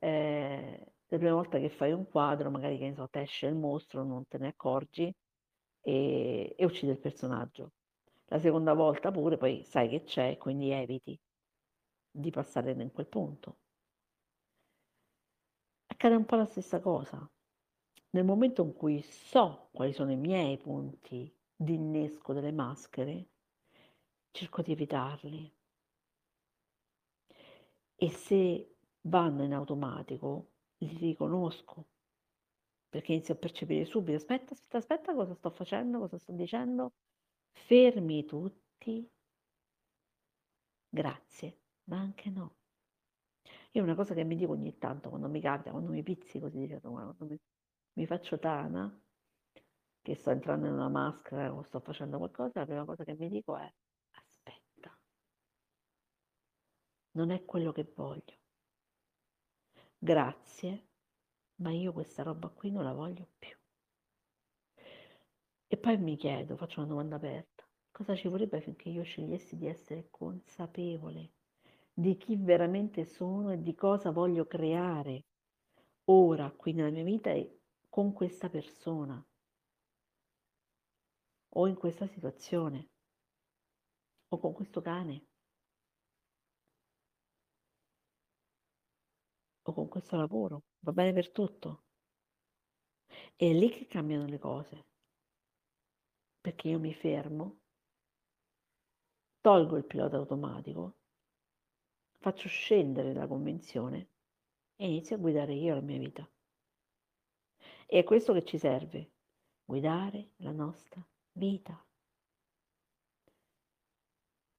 Eh, 0.00 0.92
la 1.08 1.16
prima 1.16 1.34
volta 1.34 1.58
che 1.58 1.70
fai 1.70 1.92
un 1.92 2.06
quadro, 2.06 2.50
magari 2.50 2.78
che 2.78 2.88
ne 2.88 2.94
so, 2.94 3.08
te 3.08 3.22
esce 3.22 3.46
il 3.46 3.54
mostro, 3.54 4.04
non 4.04 4.26
te 4.26 4.38
ne 4.38 4.48
accorgi 4.48 5.14
e, 5.80 6.54
e 6.56 6.64
uccide 6.64 6.92
il 6.92 6.98
personaggio. 6.98 7.72
La 8.26 8.38
seconda 8.38 8.74
volta 8.74 9.10
pure, 9.10 9.38
poi 9.38 9.62
sai 9.64 9.88
che 9.88 10.04
c'è, 10.04 10.36
quindi 10.36 10.70
eviti 10.70 11.18
di 12.10 12.30
passare 12.30 12.72
in 12.72 12.92
quel 12.92 13.06
punto. 13.06 13.58
Accade 15.86 16.14
un 16.14 16.26
po' 16.26 16.36
la 16.36 16.44
stessa 16.44 16.80
cosa. 16.80 17.28
Nel 18.10 18.24
momento 18.24 18.62
in 18.62 18.74
cui 18.74 19.02
so 19.02 19.68
quali 19.72 19.92
sono 19.92 20.12
i 20.12 20.16
miei 20.16 20.58
punti 20.58 21.34
di 21.54 21.74
innesco 21.74 22.32
delle 22.34 22.52
maschere, 22.52 23.28
cerco 24.30 24.62
di 24.62 24.72
evitarli. 24.72 25.52
E 27.96 28.10
se 28.10 28.76
vanno 29.02 29.42
in 29.42 29.54
automatico, 29.54 30.50
li 30.78 30.96
riconosco, 30.98 31.88
perché 32.88 33.12
inizio 33.12 33.34
a 33.34 33.36
percepire 33.38 33.84
subito, 33.84 34.16
aspetta, 34.16 34.52
aspetta, 34.52 34.78
aspetta, 34.78 35.14
cosa 35.14 35.34
sto 35.34 35.50
facendo, 35.50 35.98
cosa 35.98 36.18
sto 36.18 36.32
dicendo, 36.32 36.94
fermi 37.52 38.24
tutti, 38.24 39.08
grazie, 40.90 41.58
ma 41.84 41.98
anche 41.98 42.30
no. 42.30 42.56
Io 43.72 43.82
una 43.82 43.94
cosa 43.94 44.14
che 44.14 44.24
mi 44.24 44.36
dico 44.36 44.52
ogni 44.52 44.76
tanto, 44.78 45.08
quando 45.10 45.28
mi 45.28 45.40
capita, 45.40 45.70
quando 45.70 45.90
mi 45.90 46.02
pizzi 46.02 46.38
così, 46.38 46.58
diciamo, 46.58 46.80
quando 46.94 47.26
mi, 47.26 47.38
mi 47.94 48.06
faccio 48.06 48.38
tana, 48.38 49.00
che 50.02 50.14
sto 50.14 50.30
entrando 50.30 50.66
in 50.66 50.72
una 50.72 50.88
maschera 50.88 51.52
o 51.54 51.62
sto 51.62 51.80
facendo 51.80 52.18
qualcosa, 52.18 52.60
la 52.60 52.66
prima 52.66 52.84
cosa 52.84 53.04
che 53.04 53.14
mi 53.14 53.28
dico 53.28 53.56
è 53.56 53.72
aspetta, 54.12 54.98
non 57.12 57.30
è 57.30 57.44
quello 57.44 57.72
che 57.72 57.92
voglio. 57.94 58.36
Grazie, 60.00 60.86
ma 61.56 61.70
io 61.72 61.92
questa 61.92 62.22
roba 62.22 62.48
qui 62.48 62.70
non 62.70 62.84
la 62.84 62.92
voglio 62.92 63.26
più. 63.36 63.56
E 65.66 65.76
poi 65.76 65.98
mi 65.98 66.16
chiedo, 66.16 66.56
faccio 66.56 66.80
una 66.80 66.88
domanda 66.88 67.16
aperta, 67.16 67.66
cosa 67.90 68.14
ci 68.14 68.28
vorrebbe 68.28 68.60
finché 68.60 68.90
io 68.90 69.02
scegliessi 69.02 69.56
di 69.56 69.66
essere 69.66 70.06
consapevole 70.08 71.32
di 71.92 72.16
chi 72.16 72.36
veramente 72.36 73.04
sono 73.04 73.50
e 73.50 73.60
di 73.60 73.74
cosa 73.74 74.12
voglio 74.12 74.46
creare 74.46 75.24
ora, 76.04 76.48
qui 76.52 76.72
nella 76.72 76.90
mia 76.90 77.02
vita 77.02 77.30
e 77.30 77.58
con 77.88 78.12
questa 78.12 78.48
persona 78.48 79.20
o 81.50 81.66
in 81.66 81.74
questa 81.74 82.06
situazione 82.06 82.90
o 84.28 84.38
con 84.38 84.52
questo 84.52 84.80
cane 84.80 85.26
o 89.68 89.72
con 89.72 89.88
questo 89.88 90.16
lavoro, 90.16 90.64
va 90.80 90.92
bene 90.92 91.12
per 91.12 91.30
tutto. 91.30 91.84
È 93.36 93.52
lì 93.52 93.68
che 93.70 93.86
cambiano 93.86 94.26
le 94.26 94.38
cose, 94.38 94.86
perché 96.40 96.68
io 96.68 96.78
mi 96.78 96.92
fermo, 96.94 97.60
tolgo 99.40 99.76
il 99.76 99.84
pilota 99.84 100.16
automatico, 100.16 100.96
faccio 102.18 102.48
scendere 102.48 103.12
la 103.12 103.26
convenzione 103.26 104.10
e 104.76 104.86
inizio 104.86 105.16
a 105.16 105.20
guidare 105.20 105.54
io 105.54 105.74
la 105.74 105.80
mia 105.80 105.98
vita. 105.98 106.28
E 107.86 107.98
è 107.98 108.04
questo 108.04 108.32
che 108.32 108.44
ci 108.44 108.58
serve, 108.58 109.12
guidare 109.64 110.32
la 110.36 110.52
nostra 110.52 111.06
vita 111.32 111.82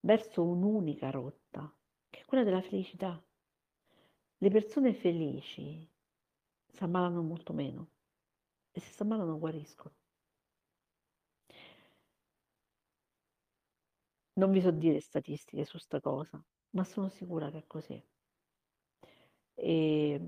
verso 0.02 0.44
un'unica 0.44 1.10
rotta, 1.10 1.72
che 2.10 2.22
è 2.22 2.26
quella 2.26 2.44
della 2.44 2.62
felicità. 2.62 3.22
Le 4.42 4.50
persone 4.50 4.94
felici 4.94 5.90
si 6.68 6.84
ammalano 6.84 7.22
molto 7.22 7.52
meno 7.54 7.90
e 8.72 8.80
se 8.80 8.94
si 8.94 9.02
ammalano 9.02 9.38
guariscono. 9.38 9.96
Non 14.40 14.52
vi 14.52 14.62
so 14.62 14.72
dire 14.72 15.02
statistiche 15.02 15.66
su 15.66 15.78
sta 15.78 16.00
cosa, 16.00 16.42
ma 16.72 16.84
sono 16.86 17.10
sicura 17.10 17.52
che 17.52 17.58
è 17.60 17.68
così. 17.68 18.02
E 19.56 20.20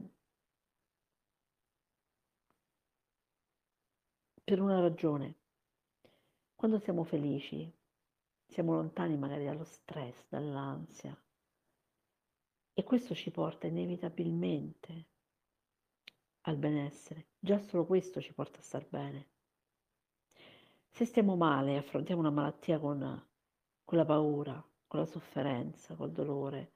per 4.43 4.59
una 4.59 4.79
ragione, 4.81 5.39
quando 6.55 6.77
siamo 6.79 7.05
felici, 7.05 7.73
siamo 8.45 8.73
lontani 8.73 9.17
magari 9.17 9.45
dallo 9.45 9.63
stress, 9.63 10.27
dall'ansia, 10.27 11.17
e 12.73 12.83
questo 12.83 13.13
ci 13.13 13.31
porta 13.31 13.67
inevitabilmente 13.67 15.07
al 16.41 16.57
benessere. 16.57 17.27
Già 17.39 17.59
solo 17.59 17.85
questo 17.85 18.21
ci 18.21 18.33
porta 18.33 18.59
a 18.59 18.63
star 18.63 18.87
bene. 18.87 19.29
Se 20.89 21.05
stiamo 21.05 21.35
male 21.35 21.77
affrontiamo 21.77 22.21
una 22.21 22.31
malattia 22.31 22.79
con, 22.79 23.27
con 23.83 23.97
la 23.97 24.05
paura, 24.05 24.63
con 24.87 24.99
la 24.99 25.05
sofferenza, 25.05 25.95
col 25.95 26.11
dolore, 26.11 26.73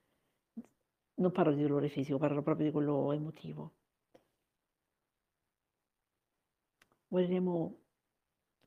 non 1.15 1.31
parlo 1.31 1.53
di 1.53 1.61
dolore 1.61 1.89
fisico, 1.89 2.17
parlo 2.17 2.41
proprio 2.41 2.65
di 2.65 2.71
quello 2.71 3.11
emotivo. 3.11 3.73
Guariremo 7.07 7.79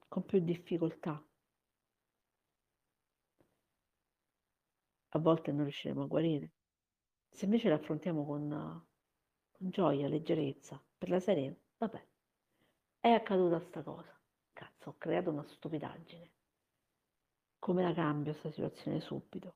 con 0.08 0.24
più 0.24 0.38
difficoltà. 0.40 1.22
A 5.10 5.18
volte 5.18 5.52
non 5.52 5.62
riusciremo 5.62 6.02
a 6.02 6.06
guarire. 6.06 6.52
Se 7.30 7.44
invece 7.44 7.68
l'affrontiamo 7.68 8.24
con, 8.24 8.86
con 9.52 9.70
gioia, 9.70 10.08
leggerezza, 10.08 10.82
per 10.96 11.08
la 11.10 11.20
serie, 11.20 11.60
vabbè, 11.78 12.06
è 13.00 13.10
accaduta 13.10 13.60
sta 13.60 13.82
cosa. 13.82 14.12
Cazzo, 14.52 14.90
ho 14.90 14.98
creato 14.98 15.30
una 15.30 15.44
stupidaggine. 15.44 16.32
Come 17.58 17.82
la 17.82 17.92
cambio 17.92 18.32
questa 18.32 18.50
situazione 18.50 19.00
subito? 19.00 19.54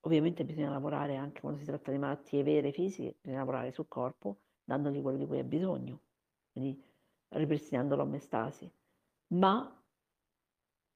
Ovviamente 0.00 0.44
bisogna 0.44 0.70
lavorare 0.70 1.16
anche 1.16 1.40
quando 1.40 1.58
si 1.58 1.64
tratta 1.64 1.90
di 1.90 1.98
malattie 1.98 2.42
vere 2.42 2.72
fisiche, 2.72 3.16
bisogna 3.20 3.38
lavorare 3.38 3.72
sul 3.72 3.88
corpo 3.88 4.40
dandogli 4.64 5.00
quello 5.00 5.18
di 5.18 5.26
cui 5.26 5.38
ha 5.38 5.44
bisogno, 5.44 6.00
quindi 6.52 6.82
ripristinando 7.28 7.96
l'omestasi. 7.96 8.70
Ma 9.28 9.82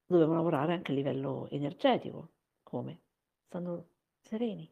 dobbiamo 0.07 0.34
lavorare 0.34 0.74
anche 0.74 0.93
a 0.93 0.95
livello 0.95 1.49
energetico. 1.51 2.32
Come? 2.62 3.01
Stando 3.47 3.89
sereni, 4.20 4.70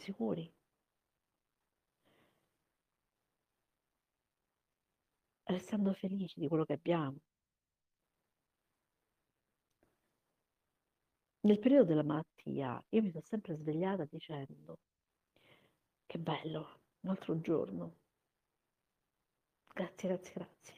sicuri. 0.00 0.52
Restando 5.44 5.92
felici 5.94 6.40
di 6.40 6.48
quello 6.48 6.64
che 6.64 6.72
abbiamo. 6.74 7.18
Nel 11.42 11.58
periodo 11.58 11.84
della 11.84 12.02
malattia 12.02 12.82
io 12.90 13.02
mi 13.02 13.10
sono 13.10 13.24
sempre 13.24 13.56
svegliata 13.56 14.04
dicendo 14.04 14.78
che 16.06 16.18
bello, 16.18 16.80
un 17.00 17.10
altro 17.10 17.40
giorno. 17.40 17.96
Grazie, 19.74 20.08
grazie, 20.08 20.32
grazie. 20.34 20.74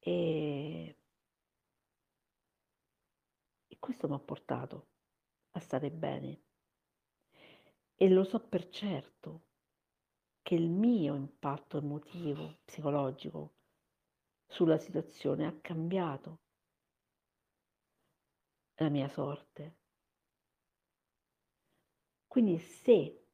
E, 0.00 0.96
e 3.68 3.76
questo 3.78 4.06
mi 4.08 4.14
ha 4.14 4.18
portato 4.18 4.88
a 5.52 5.60
stare 5.60 5.90
bene. 5.90 6.43
E 8.04 8.10
lo 8.10 8.22
so 8.22 8.38
per 8.38 8.68
certo 8.68 9.44
che 10.42 10.54
il 10.54 10.68
mio 10.68 11.14
impatto 11.14 11.78
emotivo, 11.78 12.58
psicologico 12.62 13.54
sulla 14.46 14.76
situazione 14.76 15.46
ha 15.46 15.58
cambiato 15.62 16.40
la 18.74 18.90
mia 18.90 19.08
sorte. 19.08 19.78
Quindi 22.26 22.58
se 22.58 23.24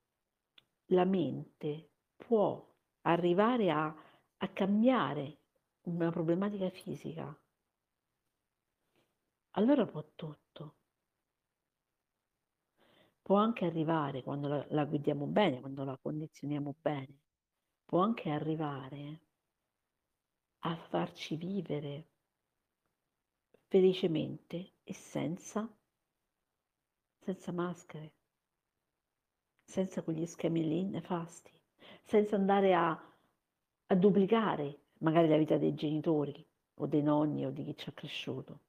la 0.90 1.04
mente 1.04 1.90
può 2.14 2.64
arrivare 3.00 3.72
a, 3.72 3.92
a 4.36 4.48
cambiare 4.50 5.40
una 5.86 6.12
problematica 6.12 6.70
fisica, 6.70 7.36
allora 9.50 9.84
può 9.84 10.00
tutto. 10.14 10.39
Può 13.30 13.38
anche 13.38 13.64
arrivare 13.64 14.24
quando 14.24 14.48
la, 14.48 14.66
la 14.70 14.84
guidiamo 14.84 15.24
bene, 15.24 15.60
quando 15.60 15.84
la 15.84 15.96
condizioniamo 15.96 16.74
bene, 16.80 17.20
può 17.84 18.00
anche 18.00 18.28
arrivare 18.28 19.20
a 20.64 20.74
farci 20.74 21.36
vivere 21.36 22.08
felicemente 23.68 24.72
e 24.82 24.92
senza, 24.92 25.72
senza 27.20 27.52
maschere, 27.52 28.14
senza 29.62 30.02
quegli 30.02 30.26
schemi 30.26 30.66
lì 30.66 30.82
nefasti, 30.82 31.52
senza 32.02 32.34
andare 32.34 32.74
a, 32.74 32.90
a 32.90 33.94
duplicare 33.94 34.86
magari 34.98 35.28
la 35.28 35.36
vita 35.36 35.56
dei 35.56 35.74
genitori 35.74 36.44
o 36.80 36.86
dei 36.88 37.02
nonni 37.02 37.46
o 37.46 37.52
di 37.52 37.62
chi 37.62 37.76
ci 37.76 37.88
ha 37.90 37.92
cresciuto, 37.92 38.60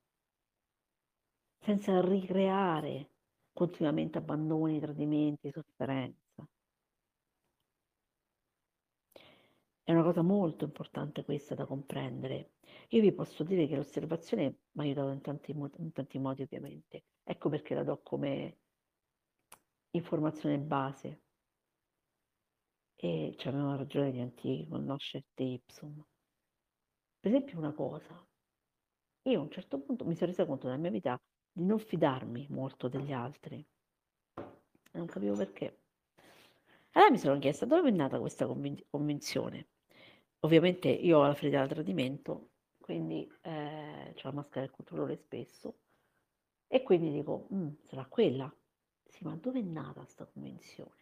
senza 1.58 2.00
ricreare 2.00 3.11
continuamente 3.62 4.18
abbandoni, 4.18 4.80
tradimenti, 4.80 5.52
sofferenza. 5.52 6.48
È 9.84 9.92
una 9.92 10.02
cosa 10.02 10.24
molto 10.24 10.66
importante 10.66 11.24
questa 11.24 11.54
da 11.54 11.68
comprendere. 11.68 12.54
Io 12.90 13.02
vi 13.02 13.14
posso 13.14 13.44
dire 13.44 13.68
che 13.68 13.76
l'osservazione 13.76 14.62
mi 14.72 14.82
ha 14.82 14.82
aiutato 14.82 15.12
in 15.12 15.22
tanti, 15.22 15.52
in 15.52 15.92
tanti 15.92 16.18
modi, 16.18 16.42
ovviamente. 16.42 17.04
Ecco 17.24 17.50
perché 17.50 17.76
la 17.76 17.84
do 17.84 18.02
come 18.02 18.58
informazione 19.92 20.58
base. 20.58 21.22
E 22.96 23.36
ci 23.38 23.48
avevano 23.48 23.78
ragione 23.78 24.12
gli 24.12 24.22
antichi 24.22 24.68
con 24.68 24.86
Noscet 24.86 25.26
e 25.36 25.54
Ipsum. 25.54 26.04
Per 27.20 27.32
esempio 27.32 27.60
una 27.60 27.74
cosa, 27.74 28.28
io 29.24 29.40
a 29.40 29.44
un 29.44 29.52
certo 29.52 29.80
punto 29.80 30.04
mi 30.04 30.16
sono 30.16 30.32
resa 30.32 30.48
conto 30.48 30.66
nella 30.66 30.80
mia 30.80 30.90
vita 30.90 31.22
di 31.52 31.64
non 31.66 31.80
fidarmi 31.80 32.48
molto 32.50 32.88
degli 32.88 33.12
altri. 33.12 33.66
Non 34.94 35.06
capivo 35.08 35.36
perché. 35.36 35.78
Allora 36.92 37.12
mi 37.12 37.18
sono 37.18 37.40
chiesta 37.40 37.66
dove 37.66 37.90
è 37.90 37.92
nata 37.92 38.20
questa 38.20 38.46
convin- 38.46 38.84
convinzione. 38.90 39.68
Ovviamente 40.42 40.90
io 40.90 41.20
ho 41.20 41.28
la 41.28 41.34
ferita 41.34 41.60
da 41.60 41.68
tradimento, 41.68 42.50
quindi 42.80 43.30
eh, 43.42 44.10
ho 44.16 44.22
la 44.24 44.32
maschera 44.32 44.62
del 44.66 44.72
controllore 44.72 45.16
spesso, 45.16 45.78
e 46.68 46.84
quindi 46.84 47.12
dico, 47.12 47.48
mm, 47.54 47.70
sarà 47.88 48.06
quella. 48.06 48.54
Sì, 49.06 49.24
ma 49.24 49.36
dove 49.36 49.60
è 49.60 49.64
nata 49.64 50.02
questa 50.02 50.26
convinzione? 50.26 51.00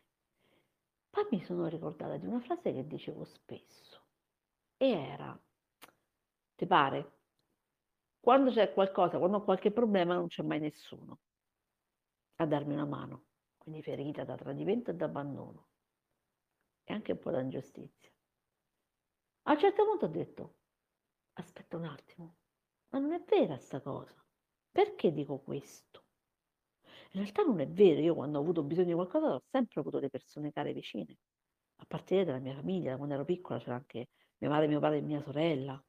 Poi 1.11 1.27
mi 1.31 1.41
sono 1.43 1.67
ricordata 1.67 2.17
di 2.17 2.25
una 2.25 2.39
frase 2.39 2.73
che 2.73 2.87
dicevo 2.87 3.23
spesso, 3.23 4.01
e 4.77 4.89
era, 4.89 5.39
ti 6.55 6.65
pare, 6.65 7.18
quando 8.19 8.51
c'è 8.51 8.73
qualcosa, 8.73 9.17
quando 9.17 9.37
ho 9.37 9.43
qualche 9.43 9.71
problema 9.71 10.13
non 10.13 10.27
c'è 10.27 10.43
mai 10.43 10.59
nessuno 10.59 11.19
a 12.37 12.45
darmi 12.45 12.73
una 12.73 12.85
mano, 12.85 13.25
quindi 13.57 13.81
ferita 13.81 14.23
da 14.23 14.35
tradimento 14.35 14.91
e 14.91 14.95
da 14.95 15.05
abbandono 15.05 15.67
e 16.83 16.93
anche 16.93 17.11
un 17.11 17.19
po' 17.19 17.31
da 17.31 17.39
ingiustizia. 17.39 18.11
A 19.43 19.53
un 19.53 19.59
certo 19.59 19.85
punto 19.85 20.05
ho 20.05 20.09
detto, 20.09 20.55
aspetta 21.33 21.77
un 21.77 21.85
attimo, 21.85 22.37
ma 22.89 22.99
non 22.99 23.13
è 23.13 23.23
vera 23.23 23.57
sta 23.57 23.81
cosa. 23.81 24.15
Perché 24.71 25.11
dico 25.11 25.39
questo? 25.39 26.05
In 27.11 27.21
realtà 27.21 27.43
non 27.43 27.59
è 27.59 27.67
vero, 27.67 28.01
io 28.01 28.15
quando 28.15 28.37
ho 28.37 28.41
avuto 28.41 28.63
bisogno 28.63 28.87
di 28.87 28.93
qualcosa 28.93 29.33
ho 29.33 29.43
sempre 29.49 29.79
avuto 29.81 29.99
le 29.99 30.09
persone 30.09 30.51
care 30.51 30.73
vicine, 30.73 31.17
a 31.77 31.85
partire 31.87 32.23
dalla 32.25 32.39
mia 32.39 32.53
famiglia, 32.53 32.91
da 32.91 32.97
quando 32.97 33.15
ero 33.15 33.25
piccola 33.25 33.59
c'era 33.59 33.75
anche 33.75 34.09
mia 34.37 34.49
madre, 34.49 34.67
mio 34.67 34.79
padre 34.79 34.97
e 34.97 35.01
mia 35.01 35.21
sorella. 35.21 35.83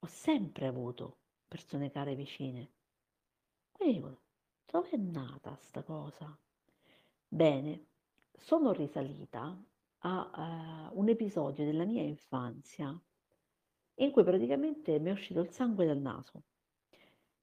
Ho 0.00 0.06
sempre 0.06 0.66
avuto 0.66 1.18
persone 1.54 1.88
care 1.92 2.16
vicine. 2.16 2.72
Quindi 3.70 3.94
dico, 3.94 4.22
dove 4.66 4.90
è 4.90 4.96
nata 4.96 5.56
sta 5.60 5.84
cosa? 5.84 6.36
Bene, 7.28 7.86
sono 8.32 8.72
risalita 8.72 9.56
a 9.98 10.90
uh, 10.90 10.98
un 10.98 11.08
episodio 11.08 11.64
della 11.64 11.84
mia 11.84 12.02
infanzia 12.02 13.00
in 13.98 14.10
cui 14.10 14.24
praticamente 14.24 14.98
mi 14.98 15.10
è 15.10 15.12
uscito 15.12 15.38
il 15.40 15.50
sangue 15.50 15.86
dal 15.86 16.00
naso. 16.00 16.42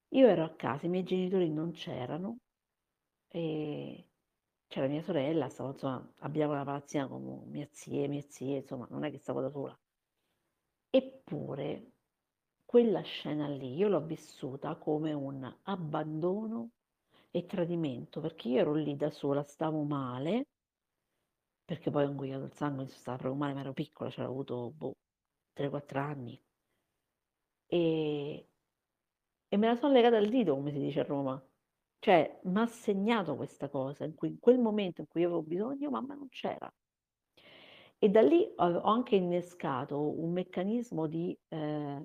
Io 0.08 0.26
ero 0.26 0.44
a 0.44 0.50
casa, 0.50 0.84
i 0.84 0.90
miei 0.90 1.04
genitori 1.04 1.48
non 1.48 1.70
c'erano 1.72 2.36
e 3.28 4.08
c'era 4.66 4.88
mia 4.88 5.02
sorella, 5.02 5.48
stavo, 5.48 5.70
insomma, 5.70 6.12
abitavo 6.18 6.52
una 6.52 6.64
palazzina 6.64 7.08
con 7.08 7.44
mia 7.46 7.66
zia, 7.70 8.06
mie 8.08 8.26
zie, 8.28 8.58
insomma, 8.58 8.86
non 8.90 9.04
è 9.04 9.10
che 9.10 9.18
stavo 9.18 9.40
da 9.40 9.48
sola. 9.48 9.78
Eppure 10.90 11.91
quella 12.72 13.02
scena 13.02 13.48
lì 13.48 13.74
io 13.74 13.88
l'ho 13.88 14.00
vissuta 14.00 14.76
come 14.76 15.12
un 15.12 15.44
abbandono 15.64 16.70
e 17.30 17.44
tradimento, 17.44 18.22
perché 18.22 18.48
io 18.48 18.60
ero 18.60 18.72
lì 18.72 18.96
da 18.96 19.10
sola, 19.10 19.42
stavo 19.42 19.82
male, 19.82 20.46
perché 21.66 21.90
poi 21.90 22.04
ho 22.04 22.08
ingoiato 22.08 22.44
il 22.44 22.52
sangue, 22.54 22.84
mi 22.84 22.88
stava 22.88 23.18
proprio 23.18 23.38
male, 23.38 23.52
ma 23.52 23.60
ero 23.60 23.74
piccola, 23.74 24.08
c'era 24.08 24.26
avuto 24.26 24.70
boh, 24.70 24.96
3-4 25.52 25.98
anni. 25.98 26.42
E, 27.66 28.48
e 29.48 29.56
me 29.58 29.66
la 29.66 29.76
sono 29.76 29.92
legata 29.92 30.16
al 30.16 30.30
dito, 30.30 30.54
come 30.54 30.72
si 30.72 30.78
dice 30.78 31.00
a 31.00 31.04
Roma. 31.04 31.46
Cioè, 31.98 32.40
mi 32.44 32.58
ha 32.58 32.66
segnato 32.66 33.36
questa 33.36 33.68
cosa, 33.68 34.04
in 34.06 34.14
cui 34.14 34.28
in 34.28 34.38
quel 34.38 34.58
momento 34.58 35.02
in 35.02 35.08
cui 35.08 35.24
avevo 35.24 35.42
bisogno, 35.42 35.90
mamma 35.90 36.14
non 36.14 36.28
c'era. 36.30 36.72
E 37.98 38.08
da 38.08 38.22
lì 38.22 38.50
ho, 38.56 38.64
ho 38.64 38.88
anche 38.90 39.16
innescato 39.16 40.18
un 40.18 40.32
meccanismo 40.32 41.06
di 41.06 41.38
eh, 41.48 42.02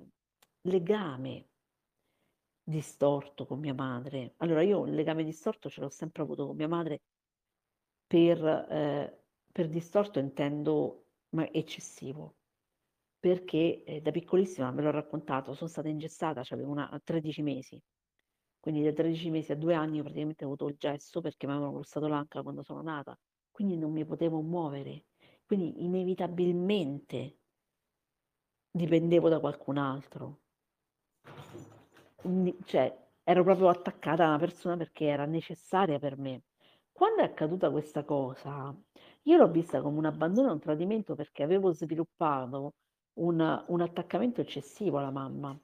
legame 0.62 1.48
distorto 2.62 3.46
con 3.46 3.58
mia 3.58 3.74
madre. 3.74 4.34
Allora, 4.38 4.62
io 4.62 4.80
un 4.80 4.94
legame 4.94 5.24
distorto 5.24 5.70
ce 5.70 5.80
l'ho 5.80 5.88
sempre 5.88 6.22
avuto 6.22 6.46
con 6.46 6.56
mia 6.56 6.68
madre 6.68 7.00
per, 8.06 8.44
eh, 8.44 9.24
per 9.50 9.68
distorto 9.68 10.18
intendo 10.18 11.04
eccessivo, 11.52 12.36
perché 13.18 13.84
eh, 13.84 14.00
da 14.00 14.10
piccolissima, 14.10 14.70
ve 14.70 14.82
l'ho 14.82 14.90
raccontato, 14.90 15.54
sono 15.54 15.68
stata 15.68 15.88
ingessata, 15.88 16.42
cioè 16.42 16.58
avevo 16.58 16.72
una, 16.72 17.00
13 17.02 17.42
mesi, 17.42 17.80
quindi 18.60 18.82
da 18.82 18.92
13 18.92 19.30
mesi 19.30 19.52
a 19.52 19.56
due 19.56 19.74
anni 19.74 20.00
praticamente 20.00 20.44
ho 20.44 20.48
avuto 20.48 20.68
il 20.68 20.76
gesso 20.78 21.20
perché 21.20 21.46
mi 21.46 21.52
avevano 21.52 21.74
crossato 21.74 22.06
l'anca 22.06 22.42
quando 22.42 22.62
sono 22.62 22.82
nata, 22.82 23.18
quindi 23.50 23.76
non 23.76 23.92
mi 23.92 24.04
potevo 24.04 24.40
muovere, 24.40 25.06
quindi 25.46 25.84
inevitabilmente 25.84 27.38
dipendevo 28.70 29.28
da 29.28 29.40
qualcun 29.40 29.78
altro. 29.78 30.40
Cioè, 32.20 32.98
ero 33.22 33.42
proprio 33.44 33.68
attaccata 33.68 34.24
a 34.24 34.28
una 34.28 34.38
persona 34.38 34.76
perché 34.76 35.04
era 35.06 35.24
necessaria 35.24 35.98
per 35.98 36.18
me. 36.18 36.42
Quando 36.90 37.22
è 37.22 37.24
accaduta 37.24 37.70
questa 37.70 38.04
cosa, 38.04 38.74
io 39.22 39.36
l'ho 39.36 39.48
vista 39.50 39.80
come 39.80 39.98
un 39.98 40.06
abbandono 40.06 40.48
e 40.48 40.52
un 40.52 40.58
tradimento 40.58 41.14
perché 41.14 41.44
avevo 41.44 41.70
sviluppato 41.72 42.74
un, 43.14 43.64
un 43.68 43.80
attaccamento 43.80 44.40
eccessivo 44.40 44.98
alla 44.98 45.10
mamma. 45.12 45.56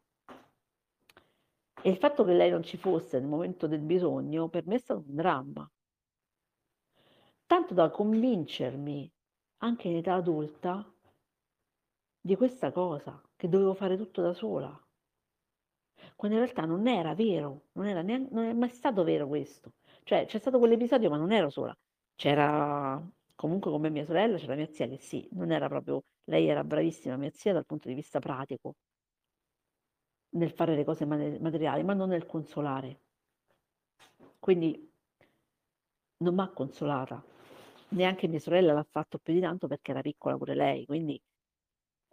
E 1.83 1.91
il 1.91 1.97
fatto 1.97 2.25
che 2.25 2.35
lei 2.35 2.51
non 2.51 2.63
ci 2.63 2.77
fosse 2.77 3.19
nel 3.19 3.29
momento 3.29 3.67
del 3.67 3.81
bisogno 3.81 4.49
per 4.49 4.67
me 4.67 4.77
è 4.77 4.79
stato 4.79 5.03
un 5.07 5.15
dramma. 5.15 5.71
Tanto 7.47 7.75
da 7.75 7.91
convincermi, 7.91 9.13
anche 9.59 9.89
in 9.89 9.97
età 9.97 10.15
adulta, 10.15 10.89
di 12.21 12.37
questa 12.37 12.71
cosa, 12.73 13.21
che 13.37 13.49
dovevo 13.49 13.75
fare 13.75 13.97
tutto 13.97 14.23
da 14.23 14.33
sola. 14.33 14.84
Quando 16.17 16.37
in 16.39 16.43
realtà 16.45 16.65
non 16.65 16.87
era 16.87 17.15
vero, 17.15 17.67
non, 17.73 17.87
era 17.87 18.03
neanche, 18.03 18.33
non 18.35 18.45
è 18.45 18.53
mai 18.53 18.71
stato 18.71 19.05
vero 19.05 19.27
questo. 19.27 19.73
Cioè 20.05 20.27
c'è 20.27 20.39
stato 20.39 20.59
quell'episodio 20.59 21.11
ma 21.11 21.17
non 21.17 21.33
ero 21.33 21.51
sola. 21.51 21.77
C'era 22.15 23.03
comunque 23.35 23.71
come 23.71 23.91
mia 23.91 24.05
sorella, 24.05 24.37
c'era 24.39 24.55
mia 24.55 24.69
zia 24.71 24.87
che 24.89 24.99
sì, 24.99 25.29
non 25.33 25.51
era 25.51 25.69
proprio, 25.69 26.05
lei 26.25 26.49
era 26.49 26.65
bravissima, 26.65 27.17
mia 27.17 27.31
zia 27.33 27.53
dal 27.53 27.67
punto 27.67 27.89
di 27.89 27.95
vista 27.95 28.19
pratico, 28.21 28.77
nel 30.31 30.51
fare 30.51 30.75
le 30.77 30.85
cose 30.85 31.05
materiali, 31.05 31.83
ma 31.83 31.95
non 31.95 32.09
nel 32.11 32.27
consolare. 32.27 33.01
Quindi 34.39 34.91
non 36.19 36.35
mi 36.35 36.41
ha 36.43 36.49
consolata, 36.49 37.23
neanche 37.91 38.29
mia 38.29 38.39
sorella 38.39 38.73
l'ha 38.73 38.87
fatto 38.89 39.19
più 39.19 39.33
di 39.35 39.41
tanto 39.41 39.67
perché 39.67 39.91
era 39.91 40.01
piccola 40.01 40.37
pure 40.37 40.55
lei, 40.55 40.87
quindi 40.87 41.21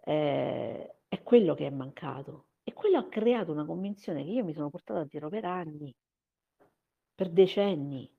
eh, 0.03 0.95
è 1.07 1.23
quello 1.23 1.53
che 1.55 1.67
è 1.67 1.69
mancato. 1.69 2.45
E 2.63 2.73
quello 2.73 2.97
ha 2.99 3.07
creato 3.07 3.51
una 3.51 3.65
convinzione 3.65 4.23
che 4.23 4.31
io 4.31 4.43
mi 4.43 4.53
sono 4.53 4.69
portata 4.69 5.03
dietro 5.03 5.29
per 5.29 5.45
anni, 5.45 5.93
per 7.15 7.29
decenni, 7.29 8.11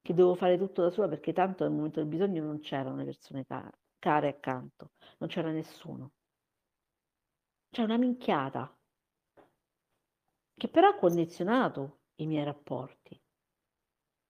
che 0.00 0.12
dovevo 0.12 0.34
fare 0.34 0.58
tutto 0.58 0.82
da 0.82 0.90
sola 0.90 1.08
perché 1.08 1.32
tanto 1.32 1.64
nel 1.64 1.72
momento 1.72 2.00
del 2.00 2.08
bisogno 2.08 2.42
non 2.44 2.60
c'erano 2.60 2.96
le 2.96 3.04
persone 3.04 3.44
care, 3.46 3.78
care 3.98 4.28
accanto, 4.28 4.90
non 5.18 5.28
c'era 5.28 5.50
nessuno. 5.50 6.12
C'è 7.70 7.82
una 7.82 7.96
minchiata 7.96 8.76
che 10.54 10.68
però 10.68 10.88
ha 10.88 10.94
condizionato 10.94 12.00
i 12.16 12.26
miei 12.26 12.44
rapporti, 12.44 13.18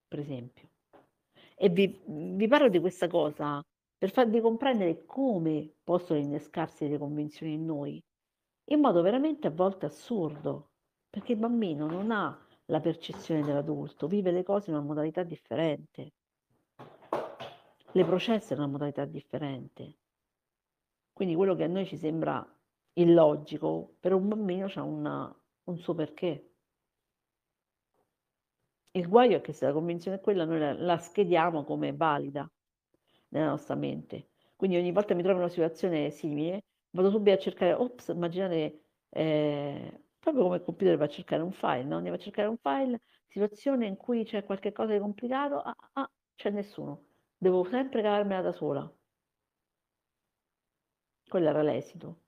per 0.06 0.20
esempio. 0.20 0.68
E 1.56 1.68
vi, 1.68 2.00
vi 2.06 2.46
parlo 2.46 2.68
di 2.68 2.80
questa 2.80 3.08
cosa 3.08 3.60
per 3.98 4.10
farvi 4.10 4.40
comprendere 4.40 5.04
come 5.04 5.74
possono 5.82 6.18
innescarsi 6.18 6.88
le 6.88 6.98
convinzioni 6.98 7.54
in 7.54 7.64
noi, 7.64 8.02
in 8.66 8.80
modo 8.80 9.02
veramente 9.02 9.46
a 9.46 9.50
volte 9.50 9.86
assurdo, 9.86 10.70
perché 11.10 11.32
il 11.32 11.38
bambino 11.38 11.86
non 11.86 12.10
ha 12.10 12.38
la 12.66 12.80
percezione 12.80 13.42
dell'adulto, 13.42 14.06
vive 14.06 14.30
le 14.30 14.42
cose 14.42 14.70
in 14.70 14.76
una 14.76 14.84
modalità 14.84 15.22
differente, 15.22 16.12
le 17.92 18.04
processa 18.04 18.54
in 18.54 18.60
una 18.60 18.70
modalità 18.70 19.04
differente. 19.04 19.98
Quindi 21.12 21.34
quello 21.34 21.54
che 21.54 21.64
a 21.64 21.68
noi 21.68 21.86
ci 21.86 21.96
sembra 21.96 22.44
illogico, 22.94 23.96
per 24.00 24.12
un 24.12 24.28
bambino 24.28 24.68
una, 24.76 25.42
un 25.64 25.78
suo 25.78 25.94
perché. 25.94 26.50
Il 28.92 29.08
guaio 29.08 29.38
è 29.38 29.40
che 29.40 29.52
se 29.52 29.66
la 29.66 29.72
convinzione 29.72 30.18
è 30.18 30.20
quella, 30.20 30.44
noi 30.44 30.58
la, 30.58 30.72
la 30.72 30.98
schediamo 30.98 31.64
come 31.64 31.92
valida 31.92 32.48
nella 33.28 33.48
nostra 33.48 33.74
mente. 33.74 34.30
Quindi 34.56 34.76
ogni 34.76 34.92
volta 34.92 35.08
che 35.08 35.14
mi 35.14 35.22
trovo 35.22 35.38
in 35.38 35.44
una 35.44 35.52
situazione 35.52 36.10
simile, 36.10 36.64
vado 36.94 37.10
subito 37.10 37.36
a 37.36 37.38
cercare, 37.38 37.72
ops, 37.74 38.08
immaginate, 38.08 38.84
eh, 39.10 40.02
proprio 40.18 40.44
come 40.44 40.56
il 40.56 40.62
computer 40.62 40.96
va 40.96 41.04
a 41.04 41.08
cercare 41.08 41.42
un 41.42 41.52
file, 41.52 41.84
no? 41.84 41.96
Andiamo 41.96 42.16
a 42.16 42.20
cercare 42.20 42.48
un 42.48 42.56
file, 42.56 43.00
situazione 43.26 43.86
in 43.86 43.96
cui 43.96 44.24
c'è 44.24 44.44
qualche 44.44 44.72
cosa 44.72 44.92
di 44.92 44.98
complicato, 45.00 45.60
ah, 45.60 45.76
ah, 45.94 46.10
c'è 46.34 46.50
nessuno, 46.50 47.06
devo 47.36 47.64
sempre 47.64 48.02
cavarmela 48.02 48.42
da 48.42 48.52
sola. 48.52 48.92
Quello 51.28 51.48
era 51.48 51.62
l'esito. 51.62 52.22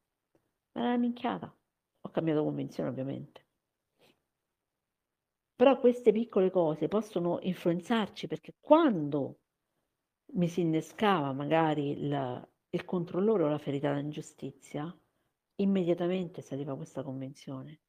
Ma 0.73 0.81
era 0.83 0.89
una 0.91 0.99
minchiata. 0.99 1.55
Ho 2.03 2.11
cambiato 2.11 2.43
convinzione 2.45 2.89
ovviamente. 2.91 3.47
Però 5.55 5.79
queste 5.81 6.13
piccole 6.13 6.51
cose 6.51 6.89
possono 6.89 7.39
influenzarci 7.41 8.27
perché 8.27 8.55
quando 8.61 9.41
mi 10.35 10.49
si 10.49 10.61
innescava 10.61 11.33
magari 11.33 11.91
il, 11.91 12.49
il 12.77 12.85
controllore 12.85 13.43
o 13.43 13.49
la 13.49 13.59
ferita 13.59 13.93
d'ingiustizia, 13.95 14.95
immediatamente 15.57 16.43
saliva 16.43 16.77
questa 16.77 17.03
convinzione. 17.03 17.81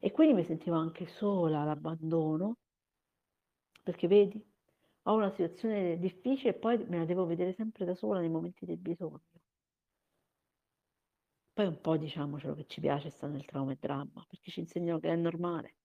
E 0.00 0.12
quindi 0.12 0.34
mi 0.34 0.44
sentivo 0.44 0.76
anche 0.76 1.06
sola 1.06 1.60
all'abbandono, 1.60 2.58
perché 3.82 4.06
vedi, 4.06 4.42
ho 5.02 5.14
una 5.14 5.30
situazione 5.30 5.98
difficile 5.98 6.50
e 6.50 6.54
poi 6.54 6.78
me 6.86 6.98
la 6.98 7.04
devo 7.04 7.26
vedere 7.26 7.52
sempre 7.52 7.84
da 7.84 7.94
sola 7.94 8.20
nei 8.20 8.28
momenti 8.28 8.64
del 8.64 8.78
bisogno. 8.78 9.20
Poi 11.52 11.66
un 11.66 11.80
po' 11.80 11.96
diciamocelo 11.96 12.54
che 12.54 12.66
ci 12.66 12.80
piace 12.80 13.10
stare 13.10 13.32
nel 13.32 13.44
trauma 13.44 13.72
e 13.72 13.78
dramma, 13.80 14.24
perché 14.28 14.50
ci 14.50 14.60
insegnano 14.60 15.00
che 15.00 15.08
è 15.08 15.16
normale, 15.16 15.76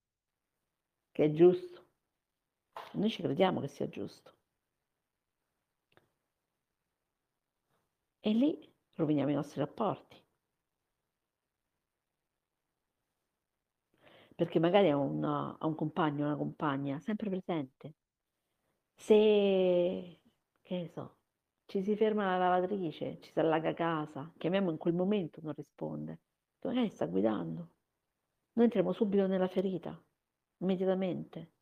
che 1.12 1.26
è 1.26 1.32
giusto. 1.32 1.88
Noi 2.94 3.10
ci 3.10 3.22
crediamo 3.22 3.62
che 3.62 3.68
sia 3.68 3.88
giusto. 3.88 4.41
E 8.24 8.34
lì 8.34 8.56
roviniamo 8.96 9.32
i 9.32 9.34
nostri 9.34 9.60
rapporti. 9.60 10.16
Perché 14.36 14.60
magari 14.60 14.90
ha 14.90 14.98
un, 14.98 15.24
un 15.60 15.76
compagno, 15.76 16.26
una 16.26 16.36
compagna 16.36 17.00
sempre 17.00 17.30
presente. 17.30 17.96
Se, 18.96 20.20
che 20.62 20.78
ne 20.78 20.88
so, 20.90 21.18
ci 21.66 21.82
si 21.82 21.96
ferma 21.96 22.38
la 22.38 22.50
lavatrice, 22.50 23.20
ci 23.22 23.32
si 23.32 23.40
allaga 23.40 23.74
casa, 23.74 24.32
chiamiamo 24.38 24.70
in 24.70 24.78
quel 24.78 24.94
momento, 24.94 25.42
non 25.42 25.54
risponde. 25.54 26.20
Magari 26.62 26.90
sta 26.90 27.08
guidando. 27.08 27.70
Noi 28.54 28.66
entriamo 28.66 28.92
subito 28.92 29.26
nella 29.26 29.48
ferita, 29.48 30.00
immediatamente. 30.58 31.54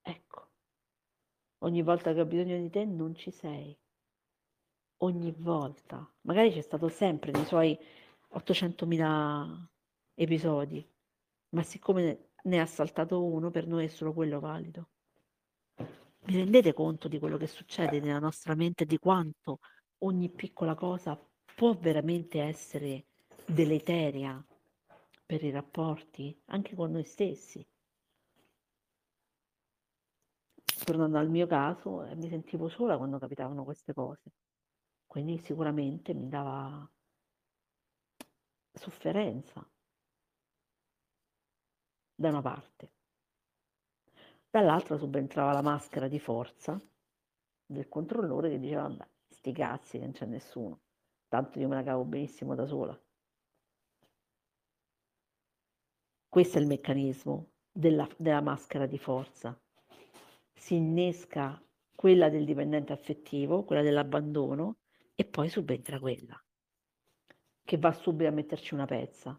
Ecco, 0.00 0.50
ogni 1.58 1.82
volta 1.82 2.14
che 2.14 2.20
ho 2.20 2.26
bisogno 2.26 2.56
di 2.56 2.70
te 2.70 2.86
non 2.86 3.14
ci 3.14 3.30
sei 3.30 3.78
ogni 4.98 5.34
volta. 5.38 6.08
Magari 6.22 6.52
c'è 6.52 6.60
stato 6.60 6.88
sempre 6.88 7.32
nei 7.32 7.44
suoi 7.44 7.78
800.000 8.34 9.68
episodi, 10.14 10.86
ma 11.50 11.62
siccome 11.62 12.30
ne 12.44 12.60
ha 12.60 12.66
saltato 12.66 13.22
uno, 13.22 13.50
per 13.50 13.66
noi 13.66 13.84
è 13.84 13.88
solo 13.88 14.12
quello 14.12 14.40
valido. 14.40 14.88
Vi 16.24 16.36
rendete 16.36 16.72
conto 16.72 17.08
di 17.08 17.18
quello 17.18 17.36
che 17.36 17.46
succede 17.46 18.00
nella 18.00 18.18
nostra 18.18 18.54
mente, 18.54 18.84
di 18.84 18.98
quanto 18.98 19.60
ogni 19.98 20.28
piccola 20.28 20.74
cosa 20.74 21.18
può 21.54 21.74
veramente 21.74 22.40
essere 22.40 23.06
deleteria 23.46 24.44
per 25.24 25.42
i 25.44 25.50
rapporti, 25.50 26.36
anche 26.46 26.74
con 26.74 26.90
noi 26.90 27.04
stessi? 27.04 27.64
Tornando 30.84 31.18
al 31.18 31.30
mio 31.30 31.46
caso, 31.46 32.04
eh, 32.04 32.14
mi 32.14 32.28
sentivo 32.28 32.68
sola 32.68 32.96
quando 32.96 33.18
capitavano 33.18 33.64
queste 33.64 33.92
cose. 33.92 34.32
Quindi 35.16 35.38
sicuramente 35.38 36.12
mi 36.12 36.28
dava 36.28 36.86
sofferenza 38.70 39.66
da 42.14 42.28
una 42.28 42.42
parte. 42.42 42.92
Dall'altra 44.50 44.98
subentrava 44.98 45.52
la 45.52 45.62
maschera 45.62 46.06
di 46.06 46.18
forza 46.18 46.78
del 47.64 47.88
controllore 47.88 48.50
che 48.50 48.58
diceva, 48.58 48.88
vabbè, 48.88 49.08
sti 49.30 49.52
cazzi, 49.52 49.98
non 49.98 50.12
c'è 50.12 50.26
nessuno, 50.26 50.82
tanto 51.28 51.60
io 51.60 51.68
me 51.68 51.76
la 51.76 51.82
cavo 51.82 52.04
benissimo 52.04 52.54
da 52.54 52.66
sola. 52.66 53.02
Questo 56.28 56.58
è 56.58 56.60
il 56.60 56.66
meccanismo 56.66 57.52
della, 57.72 58.06
della 58.18 58.42
maschera 58.42 58.84
di 58.84 58.98
forza. 58.98 59.58
Si 60.52 60.74
innesca 60.74 61.58
quella 61.94 62.28
del 62.28 62.44
dipendente 62.44 62.92
affettivo, 62.92 63.64
quella 63.64 63.80
dell'abbandono, 63.80 64.76
e 65.16 65.24
poi 65.24 65.48
subentra 65.48 65.98
quella 65.98 66.40
che 67.64 67.78
va 67.78 67.92
subito 67.92 68.28
a 68.28 68.32
metterci 68.32 68.74
una 68.74 68.86
pezza. 68.86 69.38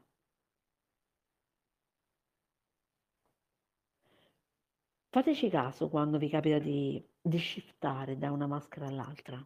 Fateci 5.10 5.50
caso 5.50 5.88
quando 5.88 6.18
vi 6.18 6.28
capita 6.28 6.60
di, 6.60 7.02
di 7.22 7.40
shiftare 7.40 8.18
da 8.18 8.32
una 8.32 8.46
maschera 8.46 8.88
all'altra, 8.88 9.42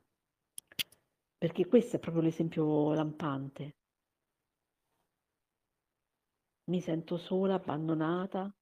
perché 1.37 1.67
questo 1.67 1.97
è 1.97 1.99
proprio 1.99 2.23
l'esempio 2.23 2.93
lampante. 2.93 3.75
Mi 6.65 6.81
sento 6.81 7.17
sola, 7.17 7.53
abbandonata, 7.55 8.53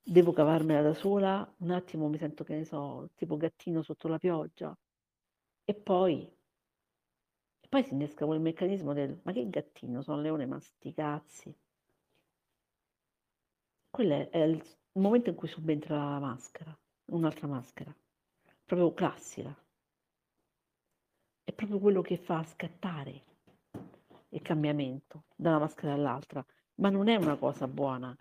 devo 0.00 0.32
cavarmela 0.32 0.82
da 0.82 0.94
sola, 0.94 1.54
un 1.58 1.70
attimo 1.70 2.08
mi 2.08 2.18
sento 2.18 2.44
che 2.44 2.54
ne 2.54 2.64
so, 2.64 3.10
tipo 3.14 3.36
gattino 3.36 3.82
sotto 3.82 4.06
la 4.06 4.18
pioggia, 4.18 4.76
e 5.64 5.74
poi 5.74 6.37
poi 7.68 7.84
si 7.84 7.92
innesca 7.92 8.24
quel 8.24 8.40
meccanismo 8.40 8.94
del 8.94 9.20
ma 9.22 9.32
che 9.32 9.48
gattino, 9.48 10.00
sono 10.02 10.20
leone, 10.20 10.46
ma 10.46 10.58
sti 10.58 10.94
cazzi. 10.94 11.54
Quello 13.90 14.30
è 14.30 14.38
il 14.38 14.62
momento 14.92 15.30
in 15.30 15.36
cui 15.36 15.48
subentra 15.48 15.96
la 15.96 16.18
maschera, 16.18 16.76
un'altra 17.06 17.46
maschera, 17.46 17.94
proprio 18.64 18.94
classica. 18.94 19.54
È 21.44 21.52
proprio 21.52 21.78
quello 21.78 22.00
che 22.00 22.16
fa 22.16 22.42
scattare 22.44 23.24
il 24.30 24.42
cambiamento 24.42 25.24
da 25.34 25.50
una 25.50 25.58
maschera 25.60 25.92
all'altra, 25.92 26.44
ma 26.76 26.90
non 26.90 27.08
è 27.08 27.16
una 27.16 27.36
cosa 27.36 27.66
buona. 27.66 28.16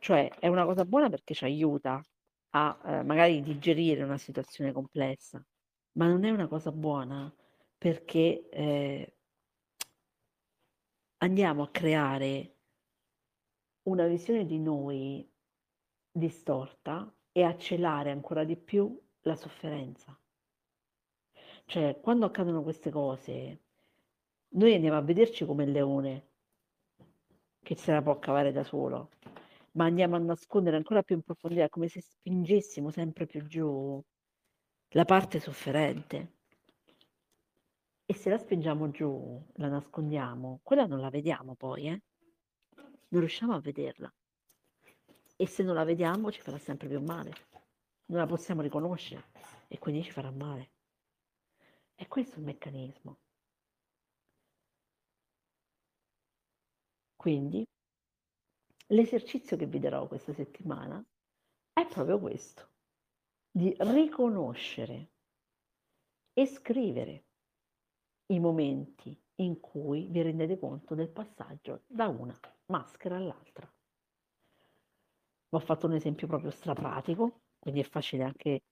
Cioè 0.00 0.30
è 0.38 0.46
una 0.48 0.64
cosa 0.64 0.84
buona 0.84 1.08
perché 1.08 1.34
ci 1.34 1.44
aiuta 1.44 2.00
a 2.50 2.78
eh, 2.84 3.02
magari 3.02 3.40
digerire 3.42 4.02
una 4.02 4.18
situazione 4.18 4.72
complessa, 4.72 5.44
ma 5.92 6.08
non 6.08 6.24
è 6.24 6.30
una 6.30 6.46
cosa 6.46 6.72
buona 6.72 7.32
perché 7.78 8.48
eh, 8.50 9.14
andiamo 11.18 11.62
a 11.62 11.70
creare 11.70 12.56
una 13.84 14.06
visione 14.06 14.44
di 14.44 14.58
noi 14.58 15.26
distorta 16.10 17.10
e 17.32 17.42
a 17.44 17.56
celare 17.56 18.10
ancora 18.10 18.44
di 18.44 18.56
più 18.56 19.00
la 19.22 19.36
sofferenza. 19.36 20.18
Cioè, 21.64 22.00
quando 22.00 22.26
accadono 22.26 22.62
queste 22.62 22.90
cose, 22.90 23.60
noi 24.50 24.74
andiamo 24.74 24.96
a 24.96 25.02
vederci 25.02 25.44
come 25.44 25.64
il 25.64 25.70
leone, 25.70 26.26
che 27.62 27.76
se 27.76 27.92
la 27.92 28.02
può 28.02 28.18
cavare 28.18 28.52
da 28.52 28.64
solo, 28.64 29.10
ma 29.72 29.84
andiamo 29.84 30.16
a 30.16 30.18
nascondere 30.18 30.76
ancora 30.76 31.02
più 31.02 31.14
in 31.14 31.22
profondità, 31.22 31.68
come 31.68 31.88
se 31.88 32.00
spingessimo 32.00 32.90
sempre 32.90 33.26
più 33.26 33.46
giù 33.46 34.02
la 34.92 35.04
parte 35.04 35.38
sofferente. 35.38 36.37
E 38.10 38.14
se 38.14 38.30
la 38.30 38.38
spingiamo 38.38 38.90
giù, 38.90 39.38
la 39.56 39.68
nascondiamo, 39.68 40.60
quella 40.62 40.86
non 40.86 40.98
la 40.98 41.10
vediamo 41.10 41.54
poi, 41.54 41.88
eh? 41.88 42.02
Non 43.08 43.20
riusciamo 43.20 43.52
a 43.52 43.60
vederla. 43.60 44.10
E 45.36 45.46
se 45.46 45.62
non 45.62 45.74
la 45.74 45.84
vediamo 45.84 46.32
ci 46.32 46.40
farà 46.40 46.56
sempre 46.56 46.88
più 46.88 47.02
male. 47.02 47.32
Non 48.06 48.20
la 48.20 48.26
possiamo 48.26 48.62
riconoscere 48.62 49.30
e 49.68 49.78
quindi 49.78 50.02
ci 50.02 50.10
farà 50.10 50.30
male. 50.30 50.70
E 51.96 52.08
questo 52.08 52.36
è 52.36 52.38
il 52.38 52.46
meccanismo. 52.46 53.18
Quindi 57.14 57.62
l'esercizio 58.86 59.58
che 59.58 59.66
vi 59.66 59.80
darò 59.80 60.08
questa 60.08 60.32
settimana 60.32 61.04
è 61.74 61.86
proprio 61.86 62.18
questo, 62.18 62.70
di 63.50 63.76
riconoscere 63.78 65.10
e 66.32 66.46
scrivere 66.46 67.24
i 68.28 68.40
momenti 68.40 69.18
in 69.36 69.60
cui 69.60 70.08
vi 70.10 70.22
rendete 70.22 70.58
conto 70.58 70.94
del 70.94 71.10
passaggio 71.10 71.82
da 71.86 72.08
una 72.08 72.38
maschera 72.66 73.16
all'altra. 73.16 73.70
Ho 75.50 75.58
fatto 75.58 75.86
un 75.86 75.92
esempio 75.94 76.26
proprio 76.26 76.50
strapratico, 76.50 77.40
quindi 77.58 77.80
è 77.80 77.84
facile 77.84 78.24
anche 78.24 78.62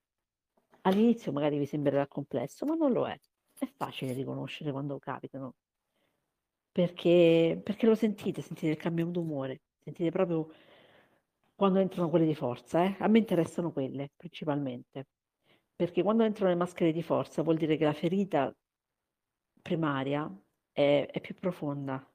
all'inizio 0.83 1.33
magari 1.33 1.59
vi 1.59 1.67
sembrerà 1.67 2.07
complesso, 2.07 2.65
ma 2.67 2.75
non 2.75 2.93
lo 2.93 3.07
è. 3.07 3.19
È 3.59 3.67
facile 3.77 4.13
riconoscere 4.13 4.71
quando 4.73 4.99
capitano, 4.99 5.55
perché, 6.71 7.61
perché 7.63 7.87
lo 7.87 7.95
sentite, 7.95 8.43
sentite 8.43 8.69
il 8.73 8.77
cambio 8.77 9.07
d'umore, 9.07 9.61
sentite 9.83 10.11
proprio 10.11 10.49
quando 11.55 11.79
entrano 11.79 12.11
quelle 12.11 12.27
di 12.27 12.35
forza. 12.35 12.85
Eh? 12.85 12.97
A 13.01 13.09
me 13.09 13.19
interessano 13.19 13.73
quelle 13.73 14.11
principalmente, 14.17 15.07
perché 15.75 16.03
quando 16.03 16.25
entrano 16.25 16.51
le 16.51 16.57
maschere 16.57 16.93
di 16.93 17.03
forza 17.03 17.43
vuol 17.43 17.57
dire 17.57 17.77
che 17.77 17.85
la 17.85 17.93
ferita 17.93 18.55
primaria 19.67 20.33
è, 20.71 21.09
è 21.11 21.21
più 21.21 21.35
profonda. 21.35 22.09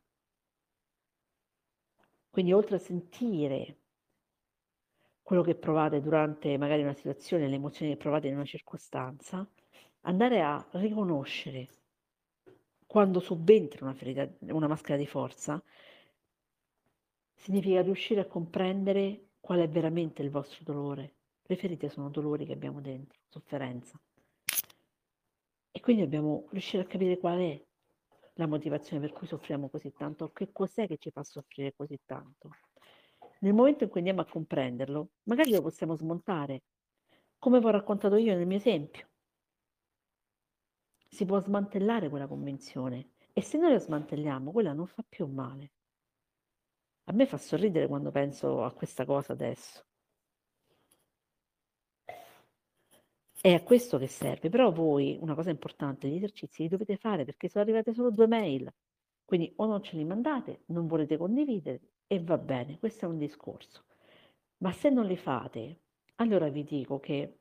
Quindi 2.29 2.53
oltre 2.53 2.77
a 2.77 2.79
sentire 2.79 3.79
quello 5.21 5.41
che 5.43 5.55
provate 5.55 5.99
durante 5.99 6.57
magari 6.57 6.81
una 6.81 6.93
situazione, 6.93 7.49
le 7.49 7.55
emozioni 7.55 7.91
che 7.91 7.97
provate 7.97 8.29
in 8.29 8.35
una 8.35 8.45
circostanza, 8.45 9.45
andare 10.01 10.41
a 10.41 10.65
riconoscere 10.71 11.67
quando 12.85 13.19
subentra 13.19 13.83
una 13.83 13.93
ferita, 13.93 14.29
una 14.53 14.67
maschera 14.67 14.97
di 14.97 15.05
forza, 15.05 15.61
significa 17.35 17.81
riuscire 17.81 18.21
a 18.21 18.27
comprendere 18.27 19.31
qual 19.41 19.59
è 19.59 19.67
veramente 19.67 20.21
il 20.21 20.29
vostro 20.29 20.63
dolore. 20.63 21.15
Le 21.43 21.57
ferite 21.57 21.89
sono 21.89 22.09
dolori 22.09 22.45
che 22.45 22.53
abbiamo 22.53 22.79
dentro, 22.79 23.19
sofferenza. 23.27 23.99
E 25.71 25.79
quindi 25.79 26.03
dobbiamo 26.03 26.47
riuscire 26.51 26.83
a 26.83 26.85
capire 26.85 27.17
qual 27.17 27.39
è 27.39 27.65
la 28.35 28.47
motivazione 28.47 29.01
per 29.01 29.11
cui 29.17 29.27
soffriamo 29.27 29.69
così 29.69 29.91
tanto, 29.93 30.31
che 30.31 30.51
cos'è 30.51 30.87
che 30.87 30.97
ci 30.97 31.11
fa 31.11 31.23
soffrire 31.23 31.73
così 31.75 31.99
tanto. 32.05 32.49
Nel 33.39 33.53
momento 33.53 33.85
in 33.85 33.89
cui 33.89 33.99
andiamo 33.99 34.21
a 34.21 34.29
comprenderlo, 34.29 35.11
magari 35.23 35.51
lo 35.51 35.61
possiamo 35.61 35.95
smontare, 35.95 36.63
come 37.39 37.59
vi 37.59 37.65
ho 37.65 37.71
raccontato 37.71 38.15
io 38.17 38.35
nel 38.35 38.45
mio 38.45 38.57
esempio. 38.57 39.09
Si 41.07 41.25
può 41.25 41.39
smantellare 41.39 42.09
quella 42.09 42.27
convinzione 42.27 43.11
e 43.33 43.41
se 43.41 43.57
noi 43.57 43.71
la 43.71 43.79
smantelliamo, 43.79 44.51
quella 44.51 44.73
non 44.73 44.85
fa 44.85 45.03
più 45.07 45.25
male. 45.25 45.71
A 47.05 47.13
me 47.13 47.25
fa 47.25 47.37
sorridere 47.37 47.87
quando 47.87 48.11
penso 48.11 48.63
a 48.63 48.73
questa 48.73 49.05
cosa 49.05 49.33
adesso. 49.33 49.85
È 53.41 53.51
a 53.51 53.63
questo 53.63 53.97
che 53.97 54.05
serve, 54.05 54.49
però 54.49 54.71
voi, 54.71 55.17
una 55.19 55.33
cosa 55.33 55.49
importante, 55.49 56.07
gli 56.07 56.15
esercizi 56.15 56.61
li 56.61 56.69
dovete 56.69 56.95
fare 56.95 57.25
perché 57.25 57.49
sono 57.49 57.63
arrivate 57.63 57.91
solo 57.91 58.11
due 58.11 58.27
mail, 58.27 58.71
quindi 59.25 59.51
o 59.55 59.65
non 59.65 59.81
ce 59.81 59.97
li 59.97 60.05
mandate, 60.05 60.61
non 60.67 60.85
volete 60.85 61.17
condividere 61.17 61.81
e 62.05 62.21
va 62.21 62.37
bene, 62.37 62.77
questo 62.77 63.05
è 63.05 63.07
un 63.07 63.17
discorso. 63.17 63.85
Ma 64.57 64.71
se 64.71 64.91
non 64.91 65.07
li 65.07 65.17
fate, 65.17 65.79
allora 66.17 66.49
vi 66.49 66.63
dico 66.63 66.99
che 66.99 67.39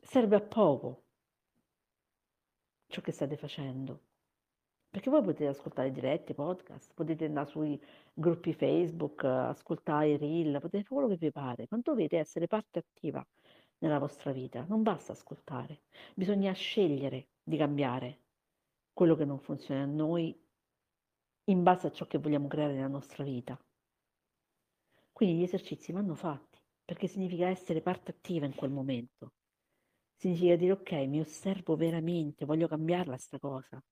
serve 0.00 0.34
a 0.34 0.40
poco 0.40 1.04
ciò 2.88 3.00
che 3.02 3.12
state 3.12 3.36
facendo. 3.36 4.00
Perché 4.90 5.08
voi 5.08 5.22
potete 5.22 5.46
ascoltare 5.46 5.92
diretti, 5.92 6.34
podcast, 6.34 6.94
potete 6.94 7.26
andare 7.26 7.48
sui 7.48 7.80
gruppi 8.12 8.54
Facebook, 8.54 9.22
ascoltare 9.22 10.16
reel, 10.16 10.58
potete 10.60 10.82
fare 10.82 11.00
quello 11.00 11.08
che 11.08 11.16
vi 11.16 11.30
pare, 11.30 11.66
ma 11.70 11.78
dovete 11.80 12.18
essere 12.18 12.48
parte 12.48 12.80
attiva 12.80 13.24
nella 13.80 13.98
vostra 13.98 14.32
vita. 14.32 14.64
Non 14.68 14.82
basta 14.82 15.12
ascoltare, 15.12 15.82
bisogna 16.14 16.52
scegliere 16.52 17.28
di 17.42 17.56
cambiare 17.56 18.20
quello 18.92 19.16
che 19.16 19.24
non 19.24 19.40
funziona 19.40 19.82
a 19.82 19.86
noi 19.86 20.38
in 21.44 21.62
base 21.62 21.88
a 21.88 21.92
ciò 21.92 22.06
che 22.06 22.18
vogliamo 22.18 22.48
creare 22.48 22.74
nella 22.74 22.86
nostra 22.86 23.24
vita. 23.24 23.58
Quindi 25.12 25.38
gli 25.38 25.42
esercizi 25.42 25.92
vanno 25.92 26.14
fatti, 26.14 26.58
perché 26.84 27.06
significa 27.06 27.48
essere 27.48 27.82
parte 27.82 28.12
attiva 28.12 28.46
in 28.46 28.54
quel 28.54 28.70
momento. 28.70 29.32
Significa 30.14 30.56
dire 30.56 30.72
ok, 30.72 30.92
mi 31.06 31.20
osservo 31.20 31.76
veramente, 31.76 32.44
voglio 32.44 32.68
cambiarla 32.68 33.16
sta 33.16 33.38
cosa. 33.38 33.82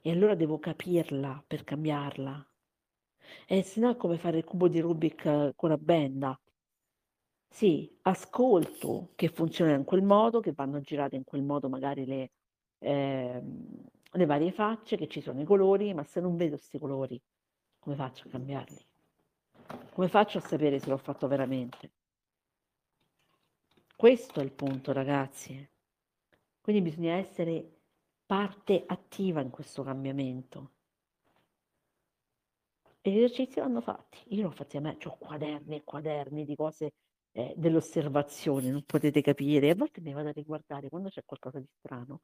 E 0.00 0.10
allora 0.10 0.34
devo 0.34 0.58
capirla 0.58 1.42
per 1.46 1.64
cambiarla. 1.64 2.46
E 3.46 3.62
se 3.62 3.80
no 3.80 3.90
è 3.90 3.96
come 3.96 4.18
fare 4.18 4.38
il 4.38 4.44
cubo 4.44 4.68
di 4.68 4.80
Rubik 4.80 5.54
con 5.54 5.68
la 5.68 5.78
benda. 5.78 6.38
Sì, 7.52 7.98
ascolto 8.02 9.10
che 9.14 9.28
funziona 9.28 9.74
in 9.74 9.84
quel 9.84 10.02
modo, 10.02 10.40
che 10.40 10.52
vanno 10.52 10.80
girate 10.80 11.16
in 11.16 11.24
quel 11.24 11.42
modo 11.42 11.68
magari 11.68 12.06
le, 12.06 12.30
eh, 12.78 13.42
le 14.10 14.26
varie 14.26 14.50
facce, 14.50 14.96
che 14.96 15.06
ci 15.06 15.20
sono 15.20 15.38
i 15.42 15.44
colori, 15.44 15.92
ma 15.92 16.02
se 16.02 16.20
non 16.20 16.36
vedo 16.36 16.56
questi 16.56 16.78
colori, 16.78 17.20
come 17.78 17.94
faccio 17.94 18.26
a 18.26 18.30
cambiarli? 18.30 18.86
Come 19.92 20.08
faccio 20.08 20.38
a 20.38 20.40
sapere 20.40 20.78
se 20.78 20.88
l'ho 20.88 20.96
fatto 20.96 21.28
veramente? 21.28 21.90
Questo 23.94 24.40
è 24.40 24.42
il 24.42 24.52
punto, 24.52 24.92
ragazzi. 24.92 25.68
Quindi 26.58 26.80
bisogna 26.80 27.16
essere 27.16 27.70
parte 28.24 28.82
attiva 28.86 29.42
in 29.42 29.50
questo 29.50 29.82
cambiamento. 29.82 30.70
E 33.02 33.10
gli 33.10 33.18
esercizi 33.18 33.60
vanno 33.60 33.82
fatti. 33.82 34.18
Io 34.28 34.36
li 34.36 34.44
ho 34.44 34.50
fatti 34.50 34.78
a 34.78 34.80
me, 34.80 34.96
ho 35.04 35.16
quaderni 35.18 35.76
e 35.76 35.84
quaderni 35.84 36.44
di 36.46 36.56
cose 36.56 36.94
eh, 37.32 37.54
dell'osservazione, 37.56 38.70
non 38.70 38.84
potete 38.84 39.20
capire. 39.22 39.70
A 39.70 39.74
volte 39.74 40.00
mi 40.00 40.12
vado 40.12 40.28
a 40.28 40.32
riguardare 40.32 40.88
quando 40.88 41.08
c'è 41.08 41.22
qualcosa 41.24 41.58
di 41.58 41.68
strano, 41.78 42.20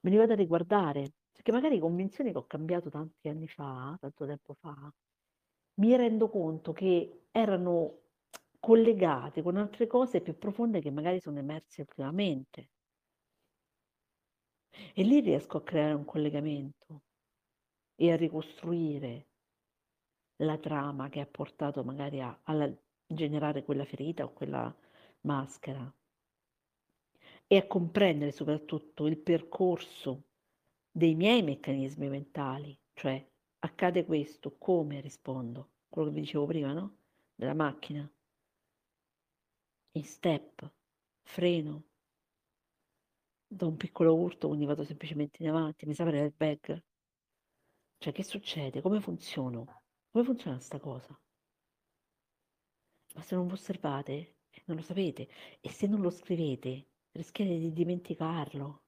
me 0.00 0.10
li 0.10 0.16
vado 0.16 0.32
a 0.32 0.36
riguardare, 0.36 1.12
perché 1.32 1.52
magari 1.52 1.78
convinzioni 1.78 2.32
che 2.32 2.38
ho 2.38 2.46
cambiato 2.46 2.90
tanti 2.90 3.28
anni 3.28 3.48
fa, 3.48 3.96
tanto 4.00 4.26
tempo 4.26 4.54
fa, 4.54 4.92
mi 5.74 5.96
rendo 5.96 6.28
conto 6.28 6.72
che 6.72 7.26
erano 7.30 8.00
collegate 8.60 9.42
con 9.42 9.56
altre 9.56 9.86
cose 9.86 10.20
più 10.20 10.36
profonde 10.36 10.80
che 10.80 10.90
magari 10.90 11.20
sono 11.20 11.38
emerse 11.38 11.82
ultimamente. 11.82 12.70
E 14.94 15.02
lì 15.02 15.20
riesco 15.20 15.58
a 15.58 15.62
creare 15.62 15.94
un 15.94 16.04
collegamento 16.04 17.02
e 17.94 18.12
a 18.12 18.16
ricostruire 18.16 19.26
la 20.42 20.58
trama 20.58 21.08
che 21.08 21.20
ha 21.20 21.26
portato 21.26 21.82
magari 21.82 22.20
a, 22.20 22.40
alla 22.44 22.72
generare 23.08 23.64
quella 23.64 23.84
ferita 23.84 24.24
o 24.24 24.32
quella 24.32 24.74
maschera 25.22 25.92
e 27.46 27.56
a 27.56 27.66
comprendere 27.66 28.30
soprattutto 28.30 29.06
il 29.06 29.16
percorso 29.16 30.24
dei 30.90 31.14
miei 31.14 31.42
meccanismi 31.42 32.08
mentali, 32.08 32.78
cioè 32.92 33.26
accade 33.60 34.04
questo, 34.04 34.56
come 34.58 35.00
rispondo? 35.00 35.70
Quello 35.88 36.08
che 36.08 36.14
vi 36.14 36.20
dicevo 36.20 36.46
prima, 36.46 36.72
no? 36.72 36.96
Della 37.34 37.54
macchina. 37.54 38.08
In 39.92 40.04
step, 40.04 40.70
freno, 41.22 41.84
do 43.46 43.66
un 43.66 43.76
piccolo 43.76 44.14
urto, 44.14 44.48
quindi 44.48 44.66
vado 44.66 44.84
semplicemente 44.84 45.42
in 45.42 45.48
avanti, 45.48 45.86
mi 45.86 45.94
sa 45.94 46.04
per 46.04 46.14
l'airbag. 46.14 46.82
Cioè, 47.98 48.12
che 48.12 48.22
succede? 48.22 48.82
Come 48.82 49.00
funziono? 49.00 49.82
Come 50.10 50.24
funziona 50.24 50.60
sta 50.60 50.78
cosa? 50.78 51.18
Ma 53.14 53.22
se 53.22 53.34
non 53.34 53.46
vi 53.46 53.52
osservate, 53.54 54.12
eh, 54.50 54.62
non 54.66 54.76
lo 54.76 54.82
sapete. 54.82 55.28
E 55.60 55.70
se 55.70 55.86
non 55.86 56.00
lo 56.00 56.10
scrivete, 56.10 56.86
rischiate 57.12 57.58
di 57.58 57.72
dimenticarlo. 57.72 58.82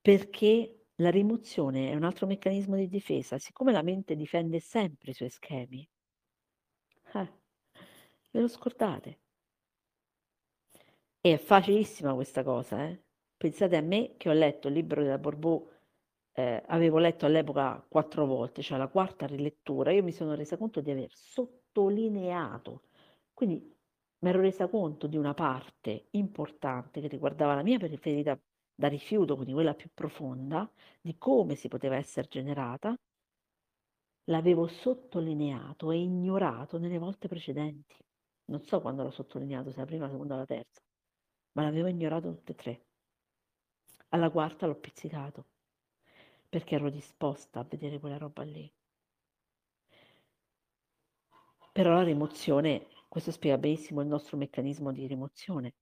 Perché 0.00 0.86
la 0.96 1.10
rimozione 1.10 1.90
è 1.90 1.94
un 1.94 2.04
altro 2.04 2.26
meccanismo 2.26 2.76
di 2.76 2.88
difesa. 2.88 3.38
Siccome 3.38 3.72
la 3.72 3.82
mente 3.82 4.16
difende 4.16 4.60
sempre 4.60 5.10
i 5.10 5.14
suoi 5.14 5.28
schemi, 5.30 5.86
eh, 7.14 7.32
ve 8.32 8.40
lo 8.40 8.48
scordate. 8.48 9.18
E 11.20 11.34
è 11.34 11.38
facilissima 11.38 12.14
questa 12.14 12.42
cosa, 12.42 12.86
eh? 12.88 13.02
Pensate 13.36 13.76
a 13.76 13.80
me 13.82 14.14
che 14.16 14.28
ho 14.30 14.32
letto 14.32 14.68
il 14.68 14.74
libro 14.74 15.02
della 15.02 15.18
Borbò, 15.18 15.62
eh, 16.32 16.62
avevo 16.68 16.98
letto 16.98 17.26
all'epoca 17.26 17.84
quattro 17.88 18.26
volte, 18.26 18.62
cioè 18.62 18.78
la 18.78 18.88
quarta 18.88 19.26
rilettura, 19.26 19.92
io 19.92 20.02
mi 20.02 20.12
sono 20.12 20.34
resa 20.34 20.56
conto 20.56 20.80
di 20.80 20.90
aver 20.90 21.12
sottolineato, 21.76 22.84
quindi 23.34 23.74
mi 24.20 24.28
ero 24.30 24.40
resa 24.40 24.66
conto 24.66 25.06
di 25.06 25.18
una 25.18 25.34
parte 25.34 26.06
importante 26.12 27.02
che 27.02 27.08
riguardava 27.08 27.54
la 27.54 27.62
mia 27.62 27.76
preferita 27.78 28.38
da 28.74 28.88
rifiuto, 28.88 29.34
quindi 29.34 29.52
quella 29.52 29.74
più 29.74 29.90
profonda, 29.92 30.70
di 31.02 31.16
come 31.18 31.54
si 31.54 31.68
poteva 31.68 31.96
essere 31.96 32.28
generata, 32.28 32.94
l'avevo 34.24 34.66
sottolineato 34.66 35.90
e 35.90 35.98
ignorato 35.98 36.78
nelle 36.78 36.98
volte 36.98 37.28
precedenti. 37.28 37.96
Non 38.46 38.62
so 38.62 38.80
quando 38.80 39.02
l'ho 39.02 39.10
sottolineato, 39.10 39.70
se 39.70 39.78
la 39.80 39.84
prima, 39.86 40.06
la 40.06 40.12
seconda 40.12 40.34
o 40.34 40.38
la 40.38 40.46
terza, 40.46 40.80
ma 41.52 41.62
l'avevo 41.62 41.88
ignorato 41.88 42.30
tutte 42.30 42.52
e 42.52 42.54
tre. 42.54 42.84
Alla 44.10 44.30
quarta 44.30 44.66
l'ho 44.66 44.76
pizzicato, 44.76 45.44
perché 46.48 46.76
ero 46.76 46.88
disposta 46.88 47.60
a 47.60 47.64
vedere 47.68 47.98
quella 47.98 48.18
roba 48.18 48.42
lì. 48.44 48.70
Però 51.76 51.92
la 51.92 52.04
rimozione, 52.04 52.86
questo 53.06 53.30
spiega 53.30 53.58
benissimo 53.58 54.00
il 54.00 54.06
nostro 54.06 54.38
meccanismo 54.38 54.92
di 54.92 55.06
rimozione. 55.06 55.74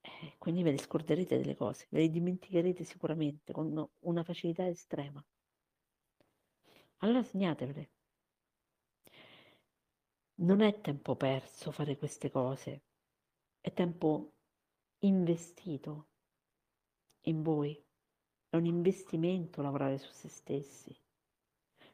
Eh, 0.00 0.36
quindi 0.38 0.62
ve 0.62 0.70
le 0.70 0.78
scorderete 0.78 1.36
delle 1.36 1.56
cose, 1.56 1.88
ve 1.90 1.98
le 2.02 2.10
dimenticherete 2.10 2.84
sicuramente 2.84 3.52
con 3.52 3.88
una 4.02 4.22
facilità 4.22 4.68
estrema. 4.68 5.20
Allora 6.98 7.24
segnatevele. 7.24 7.90
Non 10.42 10.60
è 10.60 10.80
tempo 10.80 11.16
perso 11.16 11.72
fare 11.72 11.96
queste 11.96 12.30
cose, 12.30 12.84
è 13.60 13.72
tempo 13.72 14.34
investito 15.00 16.06
in 17.22 17.42
voi. 17.42 17.84
È 18.48 18.54
un 18.54 18.66
investimento 18.66 19.60
lavorare 19.60 19.98
su 19.98 20.12
se 20.12 20.28
stessi. 20.28 21.01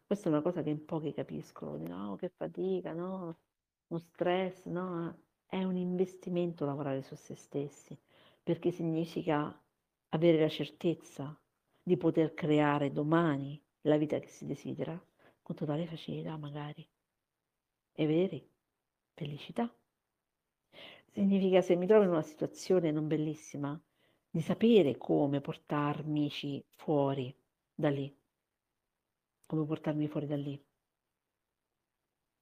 Questa 0.09 0.30
è 0.30 0.32
una 0.32 0.40
cosa 0.40 0.62
che 0.62 0.70
in 0.70 0.86
pochi 0.86 1.12
capiscono, 1.12 1.86
no, 1.86 2.16
che 2.16 2.30
fatica, 2.30 2.94
no, 2.94 3.40
uno 3.88 4.00
stress, 4.00 4.64
no, 4.64 5.24
è 5.44 5.62
un 5.62 5.76
investimento 5.76 6.64
lavorare 6.64 7.02
su 7.02 7.14
se 7.14 7.34
stessi 7.34 7.94
perché 8.42 8.70
significa 8.70 9.54
avere 10.09 10.40
la 10.40 10.48
certezza 10.48 11.38
di 11.82 11.98
poter 11.98 12.32
creare 12.32 12.90
domani 12.90 13.62
la 13.82 13.98
vita 13.98 14.18
che 14.18 14.28
si 14.28 14.46
desidera 14.46 14.98
con 15.42 15.54
totale 15.54 15.86
facilità 15.86 16.38
magari. 16.38 16.88
E 17.92 18.06
veri, 18.06 18.50
felicità. 19.12 19.70
Significa 21.12 21.61
se 21.61 21.76
mi 21.76 21.86
trovo 21.86 22.04
in 22.04 22.11
una 22.11 22.22
situazione 22.22 22.90
non 22.90 23.09
bellissima, 23.09 23.78
di 24.30 24.40
sapere 24.40 24.96
come 24.96 25.42
portarmici 25.42 26.64
fuori 26.70 27.36
da 27.74 27.90
lì, 27.90 28.17
come 29.49 29.64
portarmi 29.64 30.07
fuori 30.09 30.26
da 30.26 30.36
lì, 30.36 30.62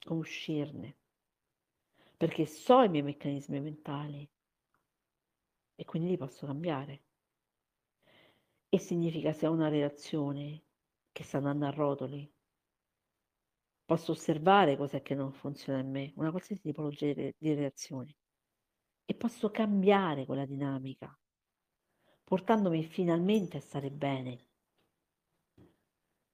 come 0.05 0.19
uscirne, 0.19 0.97
perché 2.17 2.47
so 2.47 2.83
i 2.83 2.89
miei 2.89 3.05
meccanismi 3.05 3.61
mentali, 3.61 4.29
e 5.77 5.85
quindi 5.85 6.09
li 6.09 6.17
posso 6.17 6.47
cambiare. 6.47 7.05
E 8.69 8.79
significa 8.81 9.33
se 9.33 9.47
ho 9.47 9.53
una 9.53 9.69
relazione 9.69 10.65
che 11.13 11.23
sta 11.23 11.37
andando 11.37 11.67
a 11.67 11.71
rotoli, 11.71 12.29
posso 13.85 14.11
osservare 14.11 14.77
cos'è 14.77 15.01
che 15.01 15.15
non 15.15 15.33
funziona 15.33 15.79
in 15.79 15.91
me, 15.93 16.13
una 16.17 16.33
qualsiasi 16.33 16.63
tipologia 16.63 17.13
di, 17.13 17.55
relazioni, 17.55 18.13
e 19.05 19.15
posso 19.15 19.53
cambiare 19.53 20.27
quella 20.27 20.45
dinamica, 20.45 21.17
portandomi 22.25 22.83
finalmente 22.83 23.59
a 23.59 23.61
stare 23.61 23.93
bene, 23.93 24.46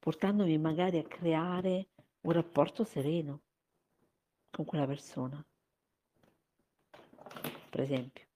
portandomi 0.03 0.59
magari 0.59 0.99
a 0.99 1.05
creare 1.05 1.91
un 2.23 2.33
rapporto 2.33 2.83
sereno 2.83 3.43
con 4.51 4.65
quella 4.65 4.85
persona, 4.85 5.41
per 7.71 7.81
esempio. 7.81 8.27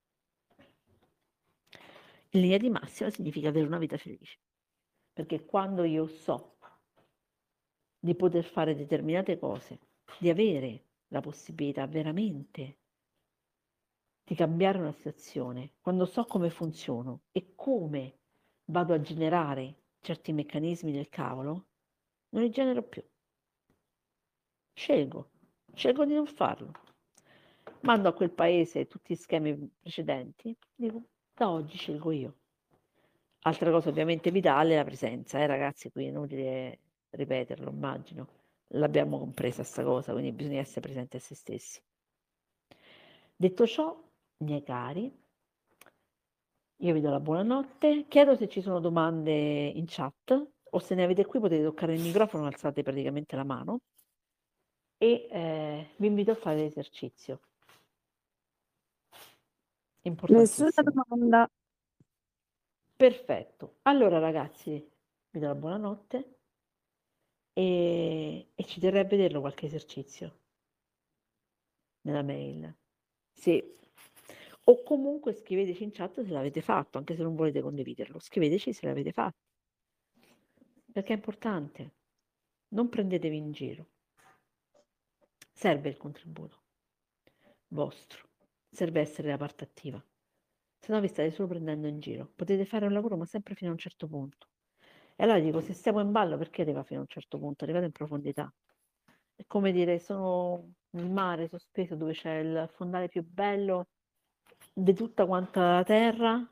In 2.31 2.41
linea 2.41 2.59
di 2.59 2.71
massima 2.71 3.11
significa 3.11 3.49
avere 3.49 3.67
una 3.67 3.79
vita 3.79 3.97
felice, 3.97 4.39
perché 5.13 5.45
quando 5.45 5.83
io 5.83 6.07
so 6.07 6.59
di 7.99 8.15
poter 8.15 8.45
fare 8.45 8.77
determinate 8.77 9.37
cose, 9.37 9.81
di 10.21 10.31
avere 10.31 10.85
la 11.09 11.21
possibilità 11.21 11.85
veramente 11.89 12.79
di 14.23 14.37
cambiare 14.37 14.79
una 14.79 14.93
situazione, 14.93 15.73
quando 15.81 16.05
so 16.05 16.27
come 16.27 16.49
funziono 16.49 17.23
e 17.33 17.57
come 17.57 18.21
vado 18.67 18.95
a 18.95 19.01
generare 19.01 19.86
certi 20.07 20.33
meccanismi 20.33 20.93
del 20.93 21.09
cavolo, 21.09 21.67
non 22.29 22.43
li 22.45 22.51
genero 22.51 22.83
più. 22.83 23.03
Scelgo, 24.73 25.31
scelgo 25.75 26.05
di 26.05 26.15
non 26.15 26.27
farlo. 26.27 26.71
Mando 27.81 28.09
a 28.09 28.13
quel 28.13 28.31
paese 28.31 28.87
tutti 28.87 29.15
gli 29.15 29.17
schemi 29.17 29.69
precedenti, 29.81 30.57
dico 30.77 31.03
da 31.35 31.51
oggi 31.51 31.77
scelgo 31.77 32.13
io. 32.13 32.37
Altra 33.41 33.71
cosa 33.73 33.89
ovviamente 33.89 34.31
vitale 34.31 34.75
è 34.75 34.77
la 34.77 34.85
presenza, 34.85 35.41
eh 35.41 35.47
ragazzi, 35.47 35.91
qui 35.91 36.05
è 36.05 36.09
inutile 36.09 36.79
ripeterlo, 37.11 37.71
immagino. 37.71 38.29
L'abbiamo 38.69 39.19
compresa 39.19 39.65
sta 39.65 39.83
cosa, 39.83 40.13
quindi 40.13 40.31
bisogna 40.31 40.61
essere 40.61 40.83
presenti 40.83 41.17
a 41.17 41.21
se 41.21 41.35
stessi. 41.35 41.83
Detto 43.35 43.67
ciò, 43.67 44.01
miei 44.39 44.63
cari, 44.63 45.13
io 46.79 46.93
vi 46.93 47.01
do 47.01 47.11
la 47.11 47.21
buonanotte, 47.21 48.07
chiedo 48.09 48.37
se 48.37 48.49
ci 48.49 48.61
sono 48.61 48.81
domande 48.81 49.33
in 49.33 49.85
chat 49.87 50.49
o 50.71 50.79
se 50.79 50.95
ne 50.95 51.05
avete 51.05 51.25
qui 51.25 51.41
potete 51.41 51.63
toccare 51.63 51.95
il 51.95 52.03
microfono, 52.03 52.47
alzate 52.47 52.83
praticamente 52.83 53.37
la 53.37 53.45
mano 53.45 53.81
e 54.99 55.29
eh, 55.31 55.91
vi 55.97 56.07
invito 56.07 56.33
a 56.33 56.35
fare 56.35 56.57
l'esercizio. 56.57 57.41
Nessuna 60.29 60.71
domanda. 60.83 61.51
Perfetto. 62.97 63.79
Allora 63.83 64.19
ragazzi, 64.19 64.89
vi 65.31 65.41
do 65.41 65.47
la 65.47 65.55
buonanotte 65.55 66.39
e, 67.53 68.49
e 68.55 68.65
ci 68.65 68.81
terrei 68.81 69.01
a 69.01 69.05
vederlo 69.05 69.41
qualche 69.41 69.67
esercizio 69.67 70.41
nella 72.03 72.23
mail. 72.23 72.75
Sì. 73.33 73.75
O 74.69 74.83
comunque 74.83 75.33
scriveteci 75.33 75.85
in 75.85 75.93
chat 75.93 76.23
se 76.23 76.31
l'avete 76.31 76.61
fatto, 76.61 76.99
anche 76.99 77.15
se 77.15 77.23
non 77.23 77.35
volete 77.35 77.61
condividerlo. 77.61 78.19
Scriveteci 78.19 78.73
se 78.73 78.87
l'avete 78.87 79.13
fatto. 79.13 79.45
Perché 80.93 81.13
è 81.13 81.17
importante. 81.17 81.95
Non 82.69 82.89
prendetevi 82.89 83.37
in 83.37 83.53
giro. 83.53 83.89
Serve 85.53 85.89
il 85.89 85.97
contributo 85.97 86.65
vostro 87.69 88.27
serve 88.77 89.01
essere 89.01 89.29
la 89.29 89.39
parte 89.39 89.65
attiva. 89.65 90.03
Se 90.79 90.93
no 90.93 91.01
vi 91.01 91.09
state 91.09 91.31
solo 91.31 91.49
prendendo 91.49 91.87
in 91.87 91.99
giro. 91.99 92.31
Potete 92.37 92.67
fare 92.67 92.85
un 92.85 92.93
lavoro, 92.93 93.17
ma 93.17 93.25
sempre 93.25 93.55
fino 93.55 93.71
a 93.71 93.73
un 93.73 93.79
certo 93.79 94.07
punto. 94.07 94.49
E 95.17 95.25
allora 95.25 95.41
dico, 95.41 95.61
se 95.61 95.73
stiamo 95.73 96.01
in 96.01 96.13
ballo, 96.13 96.37
perché 96.37 96.61
arriva 96.61 96.83
fino 96.83 97.01
a 97.01 97.03
un 97.03 97.09
certo 97.09 97.39
punto? 97.39 97.65
Arrivate 97.65 97.87
in 97.87 97.93
profondità. 97.93 98.53
È 99.35 99.45
come 99.47 99.73
dire, 99.73 99.99
sono 99.99 100.75
nel 100.91 101.11
mare 101.11 101.49
sospeso 101.49 101.97
dove 101.97 102.13
c'è 102.13 102.35
il 102.35 102.69
fondale 102.75 103.09
più 103.09 103.23
bello 103.25 103.89
di 104.79 104.93
tutta 104.93 105.25
quanta 105.25 105.77
la 105.77 105.85
terra 105.85 106.47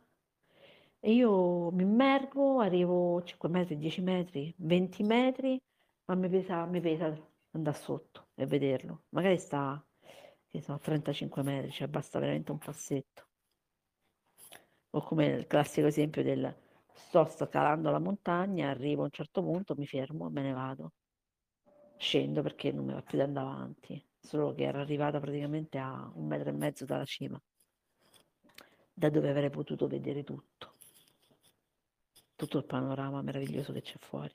e 0.99 1.13
io 1.13 1.71
mi 1.73 1.83
immergo, 1.83 2.61
arrivo 2.61 3.23
5 3.23 3.49
metri, 3.51 3.77
10 3.77 4.01
metri, 4.01 4.55
20 4.57 5.03
metri, 5.03 5.61
ma 6.07 6.15
mi 6.15 6.31
pesa, 6.31 6.65
mi 6.65 6.81
pesa 6.81 7.15
andare 7.51 7.77
sotto 7.77 8.29
e 8.35 8.47
vederlo. 8.47 9.05
Magari 9.11 9.37
sta 9.39 9.85
che 10.49 10.63
sono 10.63 10.79
35 10.79 11.43
metri, 11.43 11.71
cioè 11.71 11.89
basta 11.89 12.19
veramente 12.19 12.53
un 12.53 12.59
passetto. 12.59 13.29
O 14.91 15.03
come 15.03 15.27
il 15.27 15.47
classico 15.47 15.87
esempio 15.87 16.23
del 16.23 16.57
sto 16.95 17.27
scalando 17.27 17.91
la 17.91 17.99
montagna, 17.99 18.71
arrivo 18.71 19.03
a 19.03 19.05
un 19.05 19.11
certo 19.11 19.43
punto, 19.43 19.75
mi 19.77 19.87
fermo 19.87 20.31
me 20.31 20.41
ne 20.41 20.53
vado. 20.53 20.93
Scendo 21.99 22.41
perché 22.41 22.73
non 22.73 22.87
mi 22.87 22.95
va 22.95 23.03
più 23.03 23.19
di 23.19 23.25
andare 23.25 23.47
avanti, 23.47 24.03
solo 24.19 24.55
che 24.55 24.65
era 24.65 24.81
arrivata 24.81 25.21
praticamente 25.21 25.77
a 25.77 26.11
un 26.15 26.27
metro 26.27 26.49
e 26.49 26.53
mezzo 26.53 26.87
dalla 26.87 27.05
cima. 27.05 27.39
Da 28.95 29.11
dove 29.11 29.29
avrei 29.29 29.51
potuto 29.51 29.89
vedere 29.89 30.23
tutto, 30.23 30.75
tutto 32.37 32.59
il 32.59 32.65
panorama 32.65 33.21
meraviglioso 33.23 33.73
che 33.73 33.83
c'è 33.83 33.99
fuori. 33.99 34.33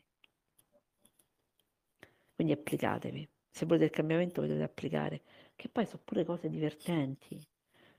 Quindi 2.36 2.54
applicatevi. 2.54 3.30
Se 3.50 3.66
volete 3.66 3.86
il 3.86 3.92
cambiamento 3.92 4.42
potete 4.42 4.64
applicare, 4.64 5.22
che 5.56 5.70
poi 5.70 5.86
sono 5.86 6.02
pure 6.06 6.24
cose 6.26 6.50
divertenti, 6.50 7.42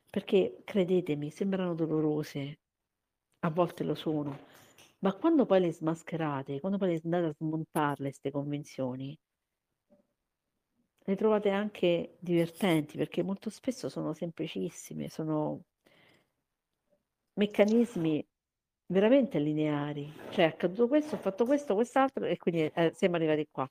perché 0.08 0.62
credetemi, 0.64 1.30
sembrano 1.30 1.74
dolorose, 1.74 2.58
a 3.40 3.50
volte 3.50 3.84
lo 3.84 3.94
sono, 3.94 4.38
ma 5.00 5.14
quando 5.14 5.46
poi 5.46 5.61
le 5.61 5.72
smascherate, 5.72 6.61
quando 6.61 6.78
poi 6.78 7.00
andate 7.02 7.26
a 7.26 7.34
smontarle 7.38 8.08
queste 8.08 8.30
convinzioni, 8.30 9.18
le 11.04 11.16
trovate 11.16 11.50
anche 11.50 12.16
divertenti 12.20 12.96
perché 12.96 13.22
molto 13.22 13.50
spesso 13.50 13.88
sono 13.88 14.12
semplicissime, 14.12 15.08
sono 15.08 15.64
meccanismi 17.34 18.26
veramente 18.86 19.38
lineari. 19.38 20.12
Cioè, 20.30 20.44
è 20.44 20.48
accaduto 20.48 20.88
questo, 20.88 21.16
ho 21.16 21.18
fatto 21.18 21.44
questo, 21.44 21.74
quest'altro 21.74 22.24
e 22.24 22.36
quindi 22.36 22.62
eh, 22.74 22.92
siamo 22.94 23.16
arrivati 23.16 23.46
qua. 23.50 23.68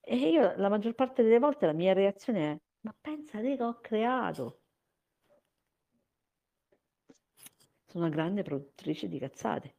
E 0.00 0.16
io 0.16 0.54
la 0.56 0.68
maggior 0.68 0.94
parte 0.94 1.22
delle 1.22 1.38
volte 1.38 1.66
la 1.66 1.72
mia 1.72 1.92
reazione 1.92 2.52
è: 2.52 2.58
ma 2.82 2.94
pensa 3.00 3.40
te 3.40 3.56
che 3.56 3.62
ho 3.62 3.80
creato. 3.80 4.60
Sono 7.86 8.06
una 8.06 8.14
grande 8.14 8.42
produttrice 8.42 9.08
di 9.08 9.18
cazzate. 9.18 9.76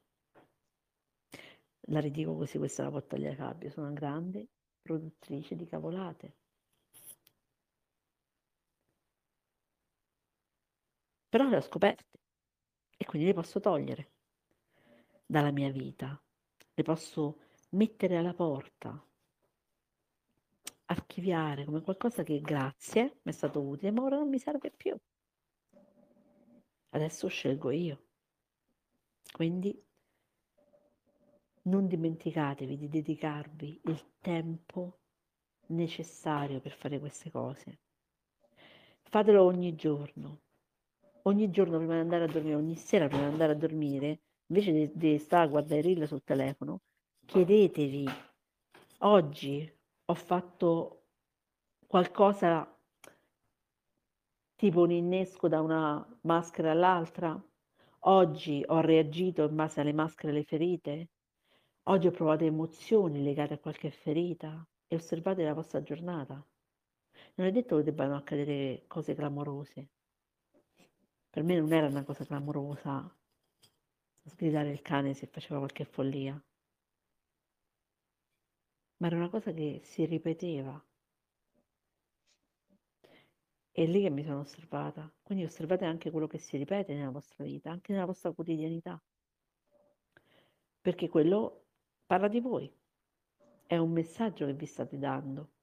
La 1.88 2.00
ridico 2.00 2.36
così, 2.36 2.58
questa 2.58 2.82
è 2.84 2.86
la 2.86 2.92
porta 2.92 3.16
agli 3.16 3.36
capi. 3.36 3.70
Sono 3.70 3.88
una 3.88 3.96
grande 3.96 4.48
produttrice 4.82 5.56
di 5.56 5.66
cavolate. 5.68 6.36
Però 11.30 11.48
le 11.50 11.58
ho 11.58 11.62
scoperte 11.62 12.23
e 13.04 13.06
quindi 13.06 13.28
le 13.28 13.34
posso 13.34 13.60
togliere 13.60 14.12
dalla 15.26 15.52
mia 15.52 15.70
vita, 15.70 16.20
le 16.74 16.84
posso 16.84 17.40
mettere 17.72 18.16
alla 18.16 18.34
porta, 18.34 19.06
archiviare 20.86 21.66
come 21.66 21.82
qualcosa 21.82 22.24
che 22.24 22.40
grazie 22.40 23.20
mi 23.24 23.32
è 23.32 23.36
stato 23.36 23.62
utile, 23.62 23.92
ma 23.92 24.04
ora 24.04 24.16
non 24.16 24.30
mi 24.30 24.40
serve 24.40 24.72
più. 24.72 24.98
Adesso 26.92 27.28
scelgo 27.28 27.72
io. 27.72 28.04
Quindi 29.34 29.86
non 31.64 31.88
dimenticatevi 31.88 32.78
di 32.78 32.88
dedicarvi 32.88 33.82
il 33.84 34.02
tempo 34.22 35.00
necessario 35.68 36.62
per 36.62 36.72
fare 36.72 37.00
queste 37.00 37.30
cose. 37.32 37.80
Fatelo 39.02 39.44
ogni 39.44 39.76
giorno 39.76 40.40
ogni 41.24 41.50
giorno 41.50 41.78
prima 41.78 41.94
di 41.94 42.00
andare 42.00 42.24
a 42.26 42.28
dormire, 42.28 42.56
ogni 42.56 42.76
sera 42.76 43.08
prima 43.08 43.28
di 43.28 43.32
andare 43.32 43.54
a 43.54 43.56
dormire, 43.56 44.20
invece 44.48 44.72
di, 44.72 44.92
di 44.94 45.18
stare 45.20 45.46
a 45.46 45.50
guardare 45.50 45.80
i 45.80 45.94
reel 45.94 46.08
sul 46.08 46.24
telefono, 46.24 46.82
chiedetevi, 47.26 48.08
oggi 49.00 49.72
ho 50.06 50.14
fatto 50.14 51.04
qualcosa 51.88 52.68
tipo 54.56 54.82
un 54.82 54.92
innesco 54.92 55.48
da 55.48 55.62
una 55.62 56.06
maschera 56.22 56.72
all'altra? 56.72 57.42
Oggi 58.06 58.64
ho 58.68 58.82
reagito 58.82 59.44
in 59.44 59.56
base 59.56 59.82
alle 59.82 59.94
maschere 59.94 60.34
e 60.34 60.36
alle 60.36 60.44
ferite? 60.44 61.10
Oggi 61.84 62.08
ho 62.08 62.12
provato 62.12 62.44
emozioni 62.44 63.24
legate 63.24 63.54
a 63.54 63.60
qualche 63.60 63.92
ferita? 63.92 64.66
E 64.88 64.96
osservate 64.96 65.44
la 65.44 65.54
vostra 65.54 65.82
giornata. 65.82 66.46
Non 67.36 67.48
è 67.48 67.52
detto 67.52 67.78
che 67.78 67.84
debbano 67.84 68.16
accadere 68.16 68.84
cose 68.88 69.16
clamorose, 69.16 69.90
per 71.34 71.42
me 71.42 71.58
non 71.58 71.74
era 71.74 71.88
una 71.88 72.04
cosa 72.04 72.24
clamorosa 72.26 73.12
sgridare 74.24 74.70
il 74.70 74.84
cane 74.84 75.16
se 75.16 75.26
faceva 75.26 75.58
qualche 75.58 75.84
follia, 75.84 76.40
ma 78.98 79.08
era 79.08 79.16
una 79.16 79.30
cosa 79.30 79.52
che 79.52 79.82
si 79.84 80.06
ripeteva. 80.06 80.80
È 83.72 83.84
lì 83.84 84.04
che 84.04 84.12
mi 84.12 84.24
sono 84.24 84.42
osservata. 84.42 85.12
Quindi 85.24 85.46
osservate 85.46 85.86
anche 85.86 86.12
quello 86.12 86.28
che 86.28 86.38
si 86.38 86.56
ripete 86.56 86.94
nella 86.94 87.10
vostra 87.10 87.44
vita, 87.44 87.72
anche 87.72 87.94
nella 87.94 88.06
vostra 88.06 88.32
quotidianità. 88.32 89.02
Perché 90.82 91.10
quello 91.10 91.66
parla 92.06 92.28
di 92.28 92.42
voi. 92.42 92.72
È 93.66 93.78
un 93.78 93.92
messaggio 93.92 94.46
che 94.46 94.54
vi 94.54 94.68
state 94.68 95.00
dando. 95.00 95.54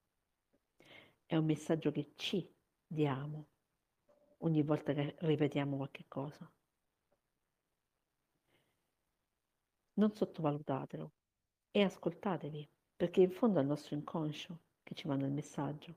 È 1.24 1.36
un 1.36 1.44
messaggio 1.44 1.92
che 1.92 2.10
ci 2.16 2.52
diamo 2.84 3.49
ogni 4.42 4.62
volta 4.62 4.92
che 4.92 5.16
ripetiamo 5.20 5.76
qualche 5.76 6.04
cosa. 6.08 6.50
Non 9.94 10.14
sottovalutatelo 10.14 11.12
e 11.70 11.82
ascoltatevi, 11.82 12.68
perché 12.96 13.20
in 13.20 13.30
fondo 13.30 13.58
è 13.58 13.62
il 13.62 13.68
nostro 13.68 13.94
inconscio 13.94 14.58
che 14.82 14.94
ci 14.94 15.06
manda 15.06 15.26
il 15.26 15.32
messaggio. 15.32 15.94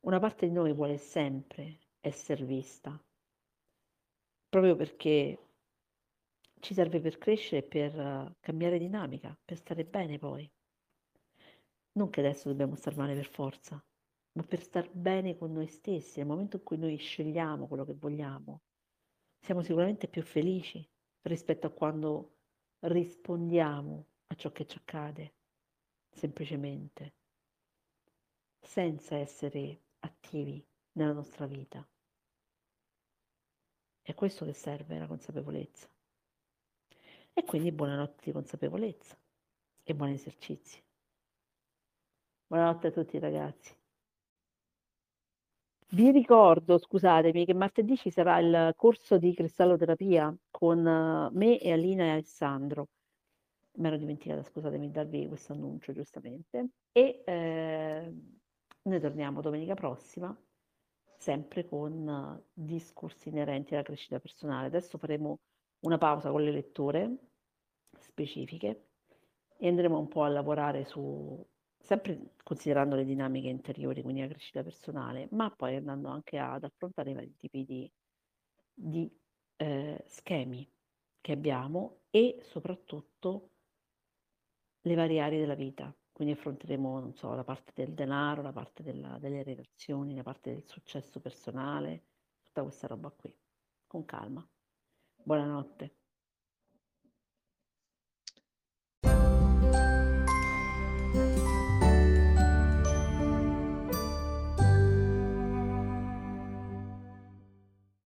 Una 0.00 0.18
parte 0.18 0.46
di 0.46 0.52
noi 0.52 0.72
vuole 0.72 0.98
sempre 0.98 1.78
essere 2.00 2.44
vista, 2.44 3.00
proprio 4.48 4.74
perché 4.74 5.38
ci 6.58 6.74
serve 6.74 7.00
per 7.00 7.18
crescere 7.18 7.62
per 7.62 7.96
uh, 7.96 8.34
cambiare 8.40 8.78
dinamica, 8.78 9.36
per 9.44 9.56
stare 9.56 9.84
bene 9.84 10.18
poi. 10.18 10.50
Non 11.92 12.10
che 12.10 12.20
adesso 12.20 12.48
dobbiamo 12.48 12.74
star 12.74 12.96
male 12.96 13.14
per 13.14 13.26
forza, 13.26 13.82
ma 14.32 14.42
per 14.42 14.62
star 14.62 14.90
bene 14.90 15.36
con 15.36 15.52
noi 15.52 15.66
stessi, 15.66 16.18
nel 16.18 16.28
momento 16.28 16.56
in 16.56 16.62
cui 16.62 16.78
noi 16.78 16.96
scegliamo 16.96 17.66
quello 17.66 17.84
che 17.84 17.94
vogliamo, 17.94 18.62
siamo 19.38 19.62
sicuramente 19.62 20.08
più 20.08 20.22
felici 20.22 20.86
rispetto 21.22 21.66
a 21.66 21.70
quando 21.70 22.36
rispondiamo 22.80 24.06
a 24.28 24.34
ciò 24.34 24.50
che 24.52 24.66
ci 24.66 24.78
accade, 24.78 25.34
semplicemente, 26.10 27.14
senza 28.60 29.16
essere 29.16 29.82
attivi 30.00 30.64
nella 30.92 31.12
nostra 31.12 31.46
vita. 31.46 31.86
È 34.00 34.14
questo 34.14 34.44
che 34.44 34.52
serve 34.52 34.98
la 34.98 35.06
consapevolezza. 35.06 35.88
E 37.34 37.44
quindi 37.44 37.72
buonanotte 37.72 38.24
di 38.24 38.32
consapevolezza 38.32 39.16
e 39.82 39.94
buoni 39.94 40.14
esercizi. 40.14 40.82
Buonanotte 42.46 42.88
a 42.88 42.90
tutti 42.90 43.18
ragazzi. 43.18 43.81
Vi 45.94 46.10
ricordo, 46.10 46.78
scusatemi, 46.78 47.44
che 47.44 47.52
martedì 47.52 47.98
ci 47.98 48.08
sarà 48.08 48.38
il 48.38 48.72
corso 48.76 49.18
di 49.18 49.34
cristalloterapia 49.34 50.34
con 50.50 50.86
eh, 50.86 51.28
me 51.36 51.58
e 51.58 51.70
Alina 51.70 52.04
e 52.04 52.10
Alessandro. 52.12 52.88
Mi 53.72 53.88
ero 53.88 53.98
dimenticata, 53.98 54.42
scusatemi, 54.42 54.86
di 54.86 54.92
darvi 54.92 55.28
questo 55.28 55.52
annuncio 55.52 55.92
giustamente. 55.92 56.70
E 56.92 57.22
eh, 57.26 58.14
noi 58.84 59.00
torniamo 59.00 59.42
domenica 59.42 59.74
prossima, 59.74 60.34
sempre 61.18 61.66
con 61.66 62.08
uh, 62.08 62.42
discorsi 62.54 63.28
inerenti 63.28 63.74
alla 63.74 63.82
crescita 63.82 64.18
personale. 64.18 64.68
Adesso 64.68 64.96
faremo 64.96 65.40
una 65.80 65.98
pausa 65.98 66.30
con 66.30 66.42
le 66.42 66.52
letture 66.52 67.16
specifiche 67.98 68.86
e 69.58 69.68
andremo 69.68 69.98
un 69.98 70.08
po' 70.08 70.22
a 70.22 70.28
lavorare 70.28 70.86
su 70.86 71.46
sempre 71.82 72.34
considerando 72.42 72.94
le 72.96 73.04
dinamiche 73.04 73.48
interiori, 73.48 74.02
quindi 74.02 74.20
la 74.22 74.28
crescita 74.28 74.62
personale, 74.62 75.28
ma 75.32 75.50
poi 75.50 75.76
andando 75.76 76.08
anche 76.08 76.38
ad 76.38 76.64
affrontare 76.64 77.10
i 77.10 77.14
vari 77.14 77.36
tipi 77.36 77.64
di, 77.64 77.92
di 78.72 79.10
eh, 79.56 80.02
schemi 80.06 80.70
che 81.20 81.32
abbiamo 81.32 82.02
e 82.10 82.38
soprattutto 82.42 83.50
le 84.82 84.94
varie 84.94 85.20
aree 85.20 85.40
della 85.40 85.54
vita. 85.54 85.94
Quindi 86.12 86.34
affronteremo, 86.34 87.00
non 87.00 87.14
so, 87.14 87.34
la 87.34 87.44
parte 87.44 87.72
del 87.74 87.94
denaro, 87.94 88.42
la 88.42 88.52
parte 88.52 88.82
della, 88.82 89.18
delle 89.18 89.42
relazioni, 89.42 90.14
la 90.14 90.22
parte 90.22 90.52
del 90.52 90.64
successo 90.66 91.20
personale, 91.20 92.04
tutta 92.42 92.62
questa 92.62 92.86
roba 92.86 93.10
qui, 93.10 93.34
con 93.86 94.04
calma. 94.04 94.46
Buonanotte. 95.24 96.01